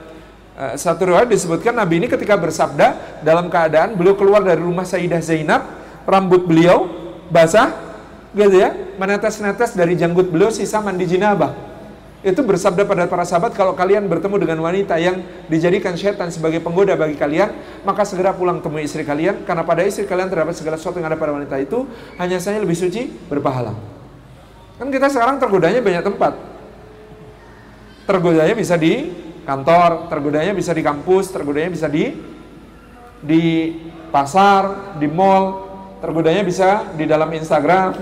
uh, 0.56 0.74
satu 0.80 1.12
riwayat 1.12 1.28
disebutkan 1.28 1.76
Nabi 1.76 2.00
ini 2.00 2.08
ketika 2.08 2.40
bersabda 2.40 3.20
dalam 3.26 3.52
keadaan 3.52 4.00
beliau 4.00 4.16
keluar 4.16 4.46
dari 4.46 4.62
rumah 4.62 4.88
Sayyidah 4.88 5.20
Zainab 5.20 5.62
rambut 6.08 6.48
beliau 6.48 6.88
basah 7.28 7.74
gitu 8.32 8.62
ya 8.62 8.72
menetes-netes 8.96 9.74
dari 9.74 9.98
janggut 9.98 10.30
beliau 10.30 10.54
sisa 10.54 10.80
mandi 10.80 11.10
jinabah 11.10 11.65
itu 12.26 12.42
bersabda 12.42 12.90
pada 12.90 13.06
para 13.06 13.22
sahabat 13.22 13.54
kalau 13.54 13.78
kalian 13.78 14.10
bertemu 14.10 14.42
dengan 14.42 14.58
wanita 14.66 14.98
yang 14.98 15.22
dijadikan 15.46 15.94
syaitan 15.94 16.34
sebagai 16.34 16.58
penggoda 16.58 16.98
bagi 16.98 17.14
kalian 17.14 17.54
maka 17.86 18.02
segera 18.02 18.34
pulang 18.34 18.66
temui 18.66 18.82
istri 18.82 19.06
kalian 19.06 19.46
karena 19.46 19.62
pada 19.62 19.86
istri 19.86 20.10
kalian 20.10 20.26
terdapat 20.26 20.58
segala 20.58 20.74
sesuatu 20.74 20.98
yang 20.98 21.14
ada 21.14 21.22
pada 21.22 21.38
wanita 21.38 21.54
itu 21.62 21.86
hanya 22.18 22.42
saya 22.42 22.58
lebih 22.58 22.74
suci 22.74 23.14
berpahala. 23.30 23.78
Kan 24.82 24.90
kita 24.90 25.06
sekarang 25.14 25.38
tergodanya 25.38 25.86
banyak 25.86 26.02
tempat. 26.02 26.34
Tergodanya 28.10 28.58
bisa 28.58 28.74
di 28.74 29.14
kantor, 29.46 30.10
tergodanya 30.10 30.54
bisa 30.58 30.74
di 30.74 30.82
kampus, 30.82 31.30
tergodanya 31.30 31.70
bisa 31.78 31.86
di 31.86 32.10
di 33.22 33.44
pasar, 34.10 34.98
di 34.98 35.06
mall, 35.06 35.70
tergodanya 36.02 36.42
bisa 36.42 36.90
di 36.98 37.06
dalam 37.06 37.30
Instagram, 37.30 38.02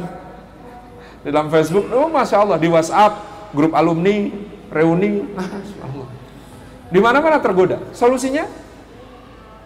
di 1.24 1.28
dalam 1.28 1.52
Facebook, 1.52 1.92
oh 1.92 2.08
masya 2.08 2.40
Allah 2.40 2.56
di 2.56 2.72
WhatsApp, 2.72 3.33
grup 3.54 3.72
alumni, 3.78 4.34
reuni. 4.74 5.30
Di 6.94 7.00
mana-mana 7.02 7.40
tergoda. 7.40 7.80
Solusinya 7.94 8.46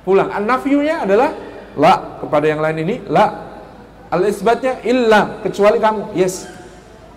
pulang. 0.07 0.31
an 0.31 0.47
adalah 0.47 1.31
la 1.75 1.93
kepada 2.21 2.45
yang 2.47 2.61
lain 2.63 2.77
ini 2.83 2.95
la. 3.07 3.47
Al-isbatnya 4.07 4.79
illa 4.87 5.43
kecuali 5.43 5.83
kamu. 5.83 6.15
Yes, 6.15 6.47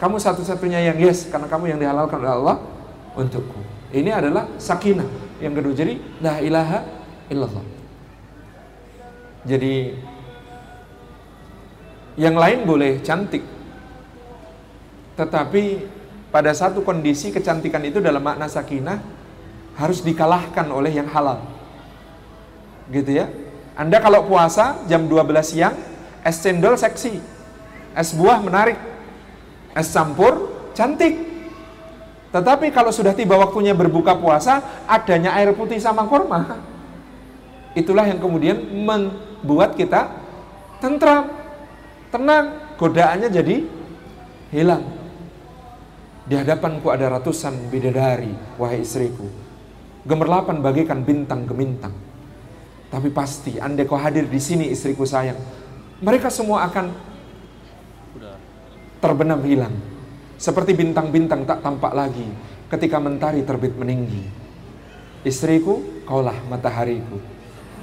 kamu 0.03 0.19
satu-satunya 0.19 0.91
yang 0.91 0.99
yes 0.99 1.31
karena 1.31 1.47
kamu 1.47 1.71
yang 1.71 1.79
dihalalkan 1.79 2.19
oleh 2.19 2.33
Allah 2.35 2.57
untukku. 3.15 3.63
Ini 3.95 4.11
adalah 4.11 4.51
sakinah. 4.59 5.07
Yang 5.39 5.53
kedua 5.63 5.75
jadi 5.77 5.95
la 6.19 6.35
ilaha 6.43 6.79
illallah. 7.31 7.67
Jadi 9.47 9.75
yang 12.19 12.35
lain 12.35 12.67
boleh 12.67 12.99
cantik. 13.07 13.47
Tetapi 15.15 15.65
pada 16.31 16.55
satu 16.55 16.87
kondisi 16.87 17.35
kecantikan 17.35 17.83
itu 17.83 17.99
dalam 17.99 18.23
makna 18.23 18.47
sakinah 18.47 19.03
harus 19.79 20.03
dikalahkan 20.03 20.67
oleh 20.71 20.95
yang 20.95 21.11
halal. 21.11 21.43
Gitu 22.91 23.23
ya. 23.23 23.27
Anda 23.79 24.03
kalau 24.03 24.27
puasa 24.27 24.83
jam 24.87 25.07
12 25.07 25.31
siang, 25.43 25.75
es 26.23 26.39
cendol 26.43 26.75
seksi. 26.79 27.19
Es 27.95 28.15
buah 28.15 28.39
menarik 28.39 28.79
es 29.75 29.91
campur 29.91 30.51
cantik. 30.75 31.31
Tetapi 32.31 32.71
kalau 32.71 32.95
sudah 32.95 33.11
tiba 33.11 33.35
waktunya 33.35 33.75
berbuka 33.75 34.15
puasa, 34.15 34.63
adanya 34.87 35.35
air 35.35 35.51
putih 35.55 35.83
sama 35.83 36.07
kurma. 36.07 36.63
Itulah 37.75 38.07
yang 38.07 38.23
kemudian 38.23 38.59
membuat 38.71 39.75
kita 39.75 40.11
tentram, 40.79 41.27
tenang, 42.15 42.75
godaannya 42.79 43.29
jadi 43.35 43.67
hilang. 44.55 45.00
Di 46.31 46.39
hadapanku 46.39 46.95
ada 46.95 47.11
ratusan 47.11 47.75
bidadari, 47.75 48.31
wahai 48.55 48.87
istriku. 48.87 49.27
Gemerlapan 50.07 50.63
bagaikan 50.63 51.03
bintang 51.03 51.43
gemintang. 51.43 51.91
Tapi 52.87 53.11
pasti, 53.11 53.59
andai 53.59 53.83
kau 53.83 53.99
hadir 53.99 54.31
di 54.31 54.39
sini 54.39 54.71
istriku 54.71 55.03
sayang, 55.03 55.35
mereka 55.99 56.31
semua 56.31 56.71
akan 56.71 56.95
terbenam 59.03 59.43
hilang. 59.43 59.75
Seperti 60.39 60.79
bintang-bintang 60.79 61.43
tak 61.51 61.67
tampak 61.67 61.99
lagi 61.99 62.31
ketika 62.71 63.03
mentari 63.03 63.43
terbit 63.43 63.75
meninggi. 63.75 64.31
Istriku, 65.27 66.07
kaulah 66.07 66.39
matahariku. 66.47 67.19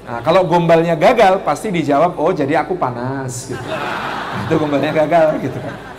Nah, 0.07 0.23
kalau 0.23 0.47
gombalnya 0.47 0.95
gagal, 0.95 1.43
pasti 1.43 1.67
dijawab, 1.67 2.15
oh 2.15 2.31
jadi 2.31 2.63
aku 2.63 2.79
panas. 2.79 3.51
Gitu. 3.51 3.59
Nah, 3.59 4.47
itu 4.47 4.55
gombalnya 4.55 4.95
gagal 4.95 5.35
gitu 5.43 5.59
kan. 5.59 5.96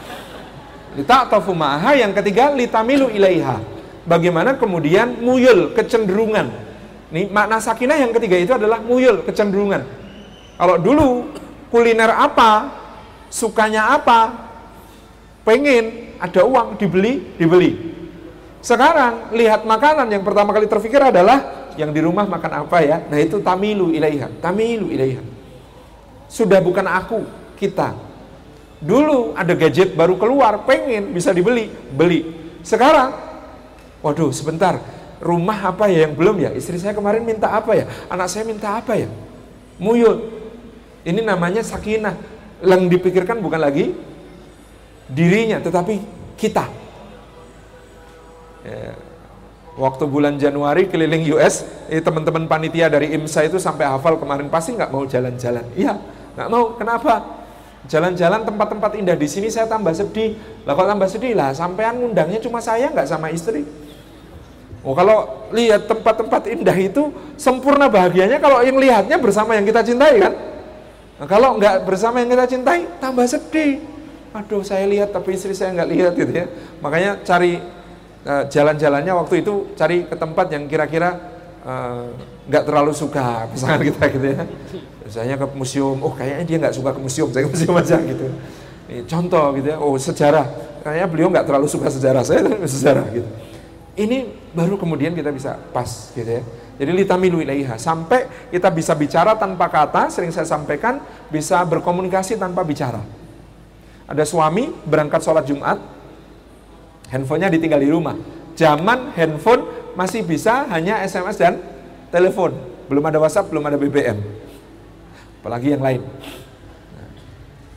Lita'tafu 0.98 1.54
ma'aha 1.54 1.94
yang 1.94 2.10
ketiga 2.10 2.50
litamilu 2.50 3.06
ilaiha. 3.06 3.62
Bagaimana 4.02 4.58
kemudian 4.58 5.22
muyul 5.22 5.70
kecenderungan. 5.78 6.50
Nih 7.14 7.30
makna 7.30 7.62
sakinah 7.62 8.02
yang 8.02 8.10
ketiga 8.10 8.34
itu 8.34 8.52
adalah 8.58 8.82
muyul 8.82 9.22
kecenderungan. 9.22 9.86
Kalau 10.58 10.76
dulu 10.82 11.30
kuliner 11.70 12.10
apa, 12.10 12.74
sukanya 13.30 13.94
apa, 13.94 14.50
pengen 15.46 16.18
ada 16.18 16.42
uang 16.42 16.74
dibeli, 16.74 17.22
dibeli. 17.38 17.94
Sekarang 18.58 19.30
lihat 19.38 19.62
makanan 19.62 20.10
yang 20.10 20.26
pertama 20.26 20.50
kali 20.50 20.66
terfikir 20.66 20.98
adalah 20.98 21.70
yang 21.78 21.94
di 21.94 22.02
rumah 22.02 22.26
makan 22.26 22.66
apa 22.66 22.82
ya? 22.82 23.06
Nah 23.06 23.22
itu 23.22 23.38
tamilu 23.38 23.94
ilaiha, 23.94 24.26
tamilu 24.42 24.90
ilaiha. 24.90 25.22
Sudah 26.26 26.58
bukan 26.58 26.84
aku, 26.90 27.22
kita. 27.54 28.07
Dulu 28.78 29.34
ada 29.34 29.58
gadget 29.58 29.98
baru 29.98 30.14
keluar, 30.14 30.62
pengen 30.62 31.10
bisa 31.10 31.34
dibeli, 31.34 31.66
beli. 31.90 32.30
Sekarang, 32.62 33.10
waduh 33.98 34.30
sebentar, 34.30 34.78
rumah 35.18 35.74
apa 35.74 35.90
ya 35.90 36.06
yang 36.06 36.14
belum 36.14 36.38
ya? 36.38 36.50
Istri 36.54 36.78
saya 36.78 36.94
kemarin 36.94 37.26
minta 37.26 37.50
apa 37.50 37.74
ya? 37.74 37.90
Anak 38.06 38.30
saya 38.30 38.46
minta 38.46 38.78
apa 38.78 38.94
ya? 38.94 39.10
Muyul. 39.82 40.30
Ini 41.02 41.22
namanya 41.22 41.62
sakinah. 41.62 42.14
Yang 42.58 42.98
dipikirkan 42.98 43.38
bukan 43.38 43.62
lagi 43.62 43.94
dirinya, 45.10 45.62
tetapi 45.62 46.02
kita. 46.34 46.66
Ya. 48.66 48.94
Waktu 49.78 50.10
bulan 50.10 50.42
Januari 50.42 50.90
keliling 50.90 51.22
US, 51.38 51.62
eh, 51.86 52.02
teman-teman 52.02 52.50
panitia 52.50 52.90
dari 52.90 53.14
IMSA 53.14 53.46
itu 53.46 53.62
sampai 53.62 53.86
hafal 53.86 54.18
kemarin 54.18 54.50
pasti 54.50 54.74
nggak 54.74 54.90
mau 54.90 55.06
jalan-jalan. 55.06 55.62
Iya, 55.78 55.94
nggak 56.34 56.48
mau. 56.50 56.74
Kenapa? 56.74 57.37
Jalan-jalan 57.86 58.42
tempat-tempat 58.42 58.98
indah 58.98 59.14
di 59.14 59.28
sini 59.30 59.46
saya 59.46 59.70
tambah 59.70 59.94
sedih. 59.94 60.34
Lah 60.66 60.74
kok 60.74 60.88
tambah 60.90 61.06
sedih 61.06 61.38
lah? 61.38 61.54
Sampean 61.54 62.02
ngundangnya 62.02 62.42
cuma 62.42 62.58
saya 62.58 62.90
nggak 62.90 63.06
sama 63.06 63.30
istri. 63.30 63.62
Oh 64.82 64.94
kalau 64.98 65.46
lihat 65.54 65.86
tempat-tempat 65.86 66.48
indah 66.50 66.74
itu 66.74 67.10
sempurna 67.38 67.86
bahagianya 67.86 68.38
kalau 68.42 68.62
yang 68.62 68.78
lihatnya 68.78 69.18
bersama 69.18 69.54
yang 69.54 69.66
kita 69.66 69.86
cintai 69.86 70.18
kan. 70.18 70.32
Nah, 71.18 71.26
kalau 71.26 71.58
nggak 71.58 71.82
bersama 71.82 72.22
yang 72.22 72.30
kita 72.30 72.46
cintai 72.46 72.86
tambah 72.98 73.26
sedih. 73.26 73.82
Aduh 74.34 74.62
saya 74.62 74.86
lihat 74.86 75.10
tapi 75.10 75.34
istri 75.34 75.54
saya 75.54 75.74
nggak 75.74 75.90
lihat 75.90 76.12
gitu 76.14 76.32
ya. 76.34 76.46
Makanya 76.78 77.22
cari 77.26 77.58
uh, 78.26 78.44
jalan-jalannya 78.46 79.12
waktu 79.18 79.42
itu 79.42 79.74
cari 79.74 80.06
ke 80.06 80.14
tempat 80.14 80.46
yang 80.54 80.70
kira-kira 80.70 81.10
uh, 81.66 82.14
nggak 82.46 82.64
terlalu 82.64 82.92
suka 82.94 83.50
pasangan 83.50 83.80
kita 83.88 84.04
gitu 84.14 84.26
ya. 84.34 84.42
Misalnya 85.08 85.40
ke 85.40 85.46
museum, 85.56 85.96
oh 86.04 86.12
kayaknya 86.12 86.44
dia 86.44 86.56
nggak 86.60 86.76
suka 86.76 86.92
ke 86.92 87.00
museum, 87.00 87.32
saya 87.32 87.48
ke 87.48 87.50
museum 87.56 87.72
aja 87.80 87.96
gitu. 87.96 88.28
Contoh 89.08 89.56
gitu 89.56 89.68
ya, 89.72 89.80
oh 89.80 89.96
sejarah, 89.96 90.44
kayaknya 90.84 91.08
beliau 91.08 91.28
nggak 91.32 91.48
terlalu 91.48 91.64
suka 91.64 91.88
sejarah, 91.88 92.20
saya 92.28 92.44
sejarah 92.76 93.08
gitu. 93.16 93.28
Ini 93.96 94.52
baru 94.52 94.76
kemudian 94.76 95.16
kita 95.16 95.32
bisa 95.32 95.56
pas 95.72 96.12
gitu 96.12 96.28
ya. 96.28 96.44
Jadi 96.76 96.92
litamilu 96.92 97.40
ilaiha 97.40 97.80
sampai 97.80 98.52
kita 98.52 98.68
bisa 98.68 98.92
bicara 98.92 99.32
tanpa 99.32 99.72
kata, 99.72 100.12
sering 100.12 100.28
saya 100.28 100.44
sampaikan 100.44 101.00
bisa 101.32 101.64
berkomunikasi 101.64 102.36
tanpa 102.36 102.60
bicara. 102.60 103.00
Ada 104.04 104.28
suami 104.28 104.68
berangkat 104.84 105.24
sholat 105.24 105.48
Jumat, 105.48 105.80
handphonenya 107.08 107.48
ditinggal 107.48 107.80
di 107.80 107.88
rumah. 107.88 108.14
Zaman 108.60 109.16
handphone 109.16 109.92
masih 109.96 110.20
bisa 110.20 110.68
hanya 110.68 111.00
SMS 111.00 111.40
dan 111.40 111.58
telepon, 112.12 112.52
belum 112.92 113.04
ada 113.08 113.18
WhatsApp, 113.18 113.48
belum 113.48 113.64
ada 113.64 113.80
BBM. 113.80 114.47
Apalagi 115.38 115.74
yang 115.74 115.82
lain. 115.82 116.02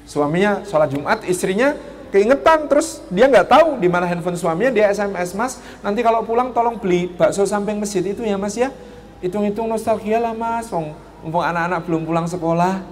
Suaminya 0.10 0.66
sholat 0.68 0.92
Jumat, 0.92 1.24
istrinya 1.24 1.78
keingetan 2.12 2.68
terus 2.68 3.00
dia 3.08 3.32
nggak 3.32 3.48
tahu 3.48 3.80
di 3.80 3.88
mana 3.88 4.04
handphone 4.04 4.36
suaminya 4.36 4.76
dia 4.76 4.92
SMS 4.92 5.32
mas 5.32 5.64
nanti 5.80 6.04
kalau 6.04 6.28
pulang 6.28 6.52
tolong 6.52 6.76
beli 6.76 7.08
bakso 7.08 7.48
samping 7.48 7.80
masjid 7.80 8.04
itu 8.04 8.20
ya 8.26 8.36
mas 8.36 8.60
ya. 8.60 8.74
Hitung-hitung 9.24 9.70
nostalgia 9.70 10.20
lah 10.20 10.36
mas. 10.36 10.68
Mumpung 11.22 11.46
anak-anak 11.46 11.86
belum 11.88 12.02
pulang 12.04 12.28
sekolah. 12.28 12.84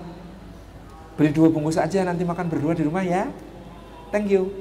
Beli 1.19 1.35
dua 1.35 1.51
bungkus 1.51 1.75
aja 1.75 2.05
nanti 2.07 2.23
makan 2.23 2.47
berdua 2.47 2.71
di 2.77 2.87
rumah 2.87 3.03
ya. 3.03 3.27
Thank 4.13 4.31
you. 4.31 4.53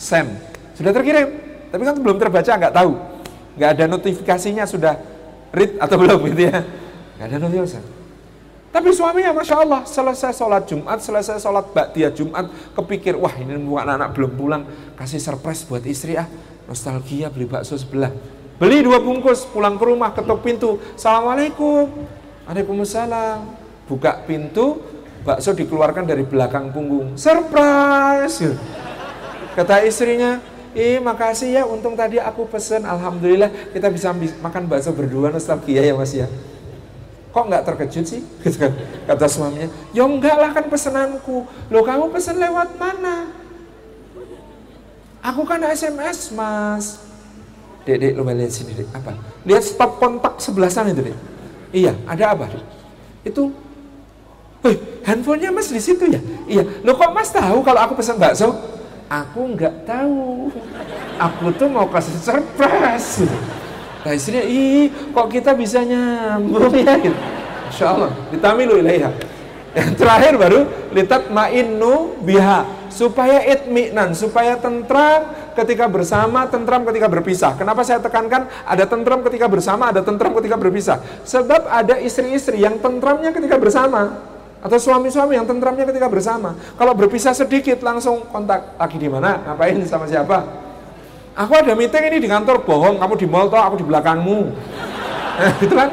Sam. 0.00 0.32
Sudah 0.72 0.96
terkirim? 0.96 1.28
Tapi 1.68 1.82
kan 1.82 1.94
belum 1.98 2.16
terbaca 2.16 2.50
nggak 2.56 2.72
tahu. 2.72 2.96
Nggak 3.58 3.70
ada 3.76 3.84
notifikasinya 3.90 4.64
sudah 4.64 4.96
read 5.52 5.76
atau 5.76 6.00
belum 6.00 6.24
gitu 6.32 6.48
ya. 6.48 6.64
Nggak 7.20 7.26
ada 7.28 7.36
notifikasi 7.42 7.93
tapi 8.74 8.90
suaminya 8.90 9.30
Masya 9.30 9.62
Allah 9.62 9.86
selesai 9.86 10.34
sholat 10.34 10.66
Jumat, 10.66 10.98
selesai 10.98 11.38
sholat 11.38 11.70
Baktia 11.70 12.10
Jumat, 12.10 12.50
kepikir, 12.74 13.14
wah 13.14 13.30
ini 13.38 13.54
anak-anak 13.54 14.10
belum 14.10 14.32
pulang, 14.34 14.62
kasih 14.98 15.22
surprise 15.22 15.62
buat 15.62 15.86
istri 15.86 16.18
ah, 16.18 16.26
nostalgia 16.66 17.30
beli 17.30 17.46
bakso 17.46 17.78
sebelah. 17.78 18.10
Beli 18.58 18.82
dua 18.82 18.98
bungkus, 18.98 19.46
pulang 19.46 19.78
ke 19.78 19.84
rumah, 19.86 20.10
ketuk 20.10 20.42
pintu, 20.42 20.82
Assalamualaikum, 20.98 21.86
Waalaikumsalam. 22.50 23.62
Buka 23.86 24.26
pintu, 24.26 24.82
bakso 25.22 25.54
dikeluarkan 25.54 26.10
dari 26.10 26.26
belakang 26.26 26.74
punggung, 26.74 27.14
surprise. 27.14 28.58
Kata 29.54 29.86
istrinya, 29.86 30.42
Ih 30.74 30.98
makasih 30.98 31.54
ya, 31.54 31.62
untung 31.62 31.94
tadi 31.94 32.18
aku 32.18 32.50
pesen, 32.50 32.82
Alhamdulillah 32.82 33.70
kita 33.70 33.86
bisa 33.86 34.10
makan 34.42 34.66
bakso 34.66 34.90
berdua. 34.90 35.30
Nostalgia 35.30 35.78
ya 35.86 35.94
mas 35.94 36.10
ya 36.10 36.26
kok 37.34 37.44
nggak 37.50 37.64
terkejut 37.66 38.06
sih? 38.06 38.22
Gitu 38.46 38.56
kan. 38.62 38.72
Kata 39.10 39.26
suaminya, 39.26 39.66
ya 39.90 40.06
enggak 40.06 40.36
lah 40.38 40.50
kan 40.54 40.70
pesenanku. 40.70 41.42
Loh 41.68 41.82
kamu 41.82 42.14
pesen 42.14 42.38
lewat 42.38 42.78
mana? 42.78 43.34
Aku 45.24 45.42
kan 45.42 45.58
SMS 45.66 46.30
mas. 46.30 47.02
Dek, 47.84 47.96
dek, 48.00 48.12
lo 48.16 48.22
lihat 48.24 48.52
sini 48.54 48.72
dek. 48.76 48.88
Apa? 48.94 49.18
Lihat 49.42 49.64
stop 49.66 49.98
kontak 49.98 50.38
sebelah 50.38 50.70
sana 50.70 50.94
itu 50.94 51.10
dek. 51.10 51.18
Iya, 51.74 51.92
ada 52.06 52.38
apa 52.38 52.54
dek? 52.54 52.64
Itu, 53.26 53.50
eh 54.62 54.76
handphonenya 55.02 55.50
mas 55.50 55.72
di 55.72 55.80
situ 55.82 56.06
ya? 56.06 56.20
Iya. 56.46 56.62
Lo 56.86 56.94
kok 56.94 57.10
mas 57.10 57.34
tahu 57.34 57.64
kalau 57.66 57.80
aku 57.82 57.98
pesan 57.98 58.20
bakso? 58.20 58.54
Aku 59.10 59.52
nggak 59.52 59.84
tahu. 59.84 60.48
Aku 61.18 61.52
tuh 61.56 61.68
mau 61.72 61.88
kasih 61.88 62.14
surprise. 62.20 63.26
Nah 64.04 64.12
istrinya, 64.12 64.44
ih 64.44 64.92
kok 65.16 65.26
kita 65.32 65.56
bisa 65.56 65.80
nyambung 65.80 66.68
ya 66.76 66.94
gitu. 67.00 67.16
Insya 67.72 67.96
Allah, 67.96 68.12
ditamilu 68.28 68.76
ilaiha. 68.84 69.10
Yang 69.74 69.98
terakhir 69.98 70.38
baru 70.38 70.60
litat 70.94 71.32
ma'innu 71.34 72.22
biha 72.22 72.62
supaya 72.92 73.42
itminan, 73.42 74.14
supaya 74.14 74.54
tentram 74.54 75.34
ketika 75.58 75.90
bersama, 75.90 76.46
tentram 76.46 76.86
ketika 76.86 77.10
berpisah. 77.10 77.58
Kenapa 77.58 77.82
saya 77.82 77.98
tekankan 77.98 78.46
ada 78.62 78.86
tentram 78.86 79.24
ketika 79.26 79.50
bersama, 79.50 79.90
ada 79.90 80.04
tentram 80.06 80.30
ketika 80.38 80.54
berpisah? 80.54 81.02
Sebab 81.26 81.66
ada 81.66 81.98
istri-istri 81.98 82.62
yang 82.62 82.78
tentramnya 82.78 83.34
ketika 83.34 83.58
bersama 83.58 84.22
atau 84.62 84.78
suami-suami 84.78 85.34
yang 85.34 85.44
tentramnya 85.44 85.90
ketika 85.90 86.06
bersama. 86.06 86.54
Kalau 86.78 86.94
berpisah 86.94 87.34
sedikit 87.34 87.82
langsung 87.82 88.22
kontak 88.30 88.78
lagi 88.78 88.96
di 88.96 89.10
mana, 89.10 89.42
ngapain 89.42 89.82
sama 89.90 90.06
siapa? 90.06 90.63
Aku 91.34 91.50
ada 91.50 91.74
meeting 91.74 92.14
ini 92.14 92.18
di 92.22 92.28
kantor, 92.30 92.62
bohong, 92.62 92.94
kamu 93.02 93.14
di 93.18 93.26
mall 93.26 93.50
toh, 93.50 93.58
aku 93.58 93.82
di 93.82 93.86
belakangmu. 93.86 94.54
Eh, 95.34 95.52
gitu 95.66 95.74
kan? 95.74 95.90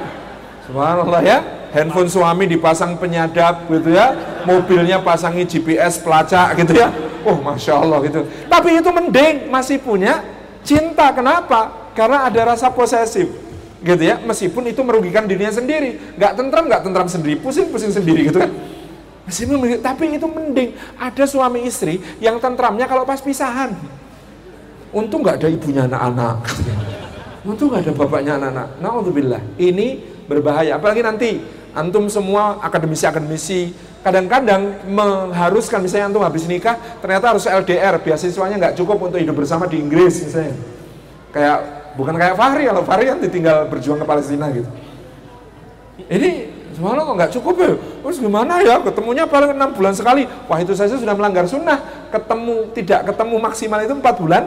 Subhanallah 0.69 1.21
ya. 1.25 1.37
Handphone 1.73 2.11
suami 2.13 2.45
dipasang 2.45 2.93
penyadap 3.01 3.65
gitu 3.65 3.89
ya. 3.89 4.13
Mobilnya 4.45 5.01
pasangi 5.01 5.49
GPS 5.49 5.97
pelacak 5.97 6.61
gitu 6.61 6.77
ya. 6.77 6.93
Oh, 7.25 7.41
Masya 7.41 7.73
Allah 7.73 8.05
gitu. 8.05 8.21
Tapi 8.45 8.69
itu 8.77 8.89
mending 8.93 9.49
masih 9.49 9.81
punya 9.81 10.21
cinta. 10.61 11.09
Kenapa? 11.09 11.89
Karena 11.97 12.29
ada 12.29 12.53
rasa 12.53 12.69
posesif 12.69 13.33
gitu 13.81 14.03
ya. 14.03 14.21
Meskipun 14.21 14.69
itu 14.69 14.85
merugikan 14.85 15.25
dirinya 15.25 15.49
sendiri. 15.49 15.97
Gak 16.21 16.37
tentram, 16.37 16.69
gak 16.69 16.85
tentram 16.85 17.09
sendiri. 17.09 17.41
Pusing-pusing 17.41 17.89
sendiri 17.89 18.29
gitu 18.29 18.45
kan. 18.45 18.51
Meskipun, 19.25 19.79
tapi 19.81 20.21
itu 20.21 20.27
mending 20.29 20.77
ada 21.01 21.23
suami 21.25 21.65
istri 21.65 21.97
yang 22.21 22.37
tentramnya 22.37 22.85
kalau 22.85 23.09
pas 23.09 23.21
pisahan. 23.23 23.73
Untung 24.91 25.23
nggak 25.23 25.39
ada 25.39 25.47
ibunya 25.47 25.87
anak-anak. 25.87 26.37
Untung 27.47 27.71
nggak 27.71 27.87
ada 27.87 27.93
bapaknya 27.95 28.33
anak-anak. 28.35 28.67
Naudzubillah. 28.83 29.41
Ini 29.55 29.87
berbahaya. 30.27 30.75
Apalagi 30.75 30.99
nanti 30.99 31.39
antum 31.71 32.11
semua 32.11 32.59
akademisi-akademisi 32.59 33.71
kadang-kadang 34.03 34.81
mengharuskan 34.89 35.79
misalnya 35.85 36.11
antum 36.11 36.25
habis 36.25 36.49
nikah 36.49 36.75
ternyata 36.99 37.31
harus 37.31 37.45
LDR 37.45 38.01
beasiswanya 38.01 38.57
nggak 38.57 38.75
cukup 38.75 38.97
untuk 38.97 39.21
hidup 39.21 39.37
bersama 39.37 39.69
di 39.69 39.77
Inggris 39.77 40.25
misalnya 40.25 40.57
kayak 41.29 41.57
bukan 41.95 42.17
kayak 42.17 42.33
Fahri 42.33 42.65
kalau 42.65 42.81
Fahri 42.81 43.05
kan 43.07 43.21
ditinggal 43.21 43.69
berjuang 43.69 44.01
ke 44.01 44.05
Palestina 44.09 44.49
gitu 44.49 44.67
ini 46.09 46.49
Subhanallah 46.71 47.03
kok 47.03 47.15
nggak 47.19 47.33
cukup 47.35 47.55
ya? 47.59 47.71
Terus 47.77 48.17
gimana 48.23 48.53
ya? 48.63 48.79
Ketemunya 48.79 49.27
paling 49.27 49.51
enam 49.53 49.75
bulan 49.75 49.91
sekali. 49.91 50.23
Wah 50.47 50.55
itu 50.63 50.71
saja 50.71 50.95
sudah 50.95 51.11
melanggar 51.13 51.43
sunnah. 51.43 51.77
Ketemu 52.09 52.71
tidak 52.71 53.11
ketemu 53.11 53.35
maksimal 53.43 53.79
itu 53.83 53.91
empat 53.91 54.15
bulan 54.15 54.43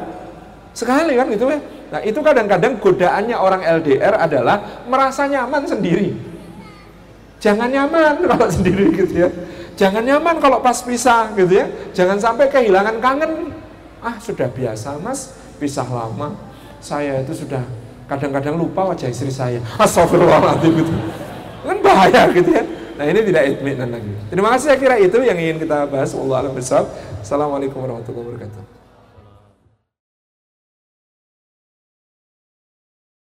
Sekali 0.74 1.14
kan 1.14 1.30
gitu 1.30 1.46
ya. 1.46 1.62
Nah 1.94 2.00
itu 2.02 2.18
kadang-kadang 2.18 2.82
godaannya 2.82 3.36
orang 3.38 3.62
LDR 3.62 4.18
adalah 4.18 4.84
merasa 4.90 5.30
nyaman 5.30 5.62
sendiri. 5.62 6.10
Jangan 7.38 7.70
nyaman 7.70 8.20
kalau 8.34 8.48
sendiri 8.50 8.90
gitu 8.90 9.14
ya. 9.22 9.30
Jangan 9.78 10.02
nyaman 10.02 10.42
kalau 10.42 10.58
pas 10.58 10.82
pisah 10.82 11.30
gitu 11.38 11.62
ya. 11.62 11.70
Jangan 11.94 12.18
sampai 12.18 12.50
kehilangan 12.50 12.98
kangen. 12.98 13.54
Ah 14.02 14.18
sudah 14.18 14.50
biasa 14.50 14.98
mas, 14.98 15.32
pisah 15.62 15.86
lama. 15.86 16.34
Saya 16.82 17.22
itu 17.22 17.46
sudah 17.46 17.62
kadang-kadang 18.10 18.58
lupa 18.58 18.90
wajah 18.90 19.08
istri 19.08 19.30
saya. 19.30 19.62
Astagfirullahaladzim 19.78 20.74
gitu. 20.74 20.92
Kan 21.64 21.78
bahaya 21.80 22.28
gitu 22.34 22.50
ya. 22.50 22.66
Nah 22.98 23.04
ini 23.06 23.20
tidak 23.22 23.42
itminan 23.54 23.88
lagi. 23.94 24.10
Terima 24.26 24.48
kasih 24.54 24.74
saya 24.74 24.78
kira 24.78 24.98
itu 24.98 25.18
yang 25.22 25.38
ingin 25.38 25.62
kita 25.62 25.86
bahas. 25.86 26.10
Allah 26.14 26.46
alam 26.46 26.54
Assalamualaikum 26.58 27.78
warahmatullahi 27.78 28.26
wabarakatuh. 28.26 28.73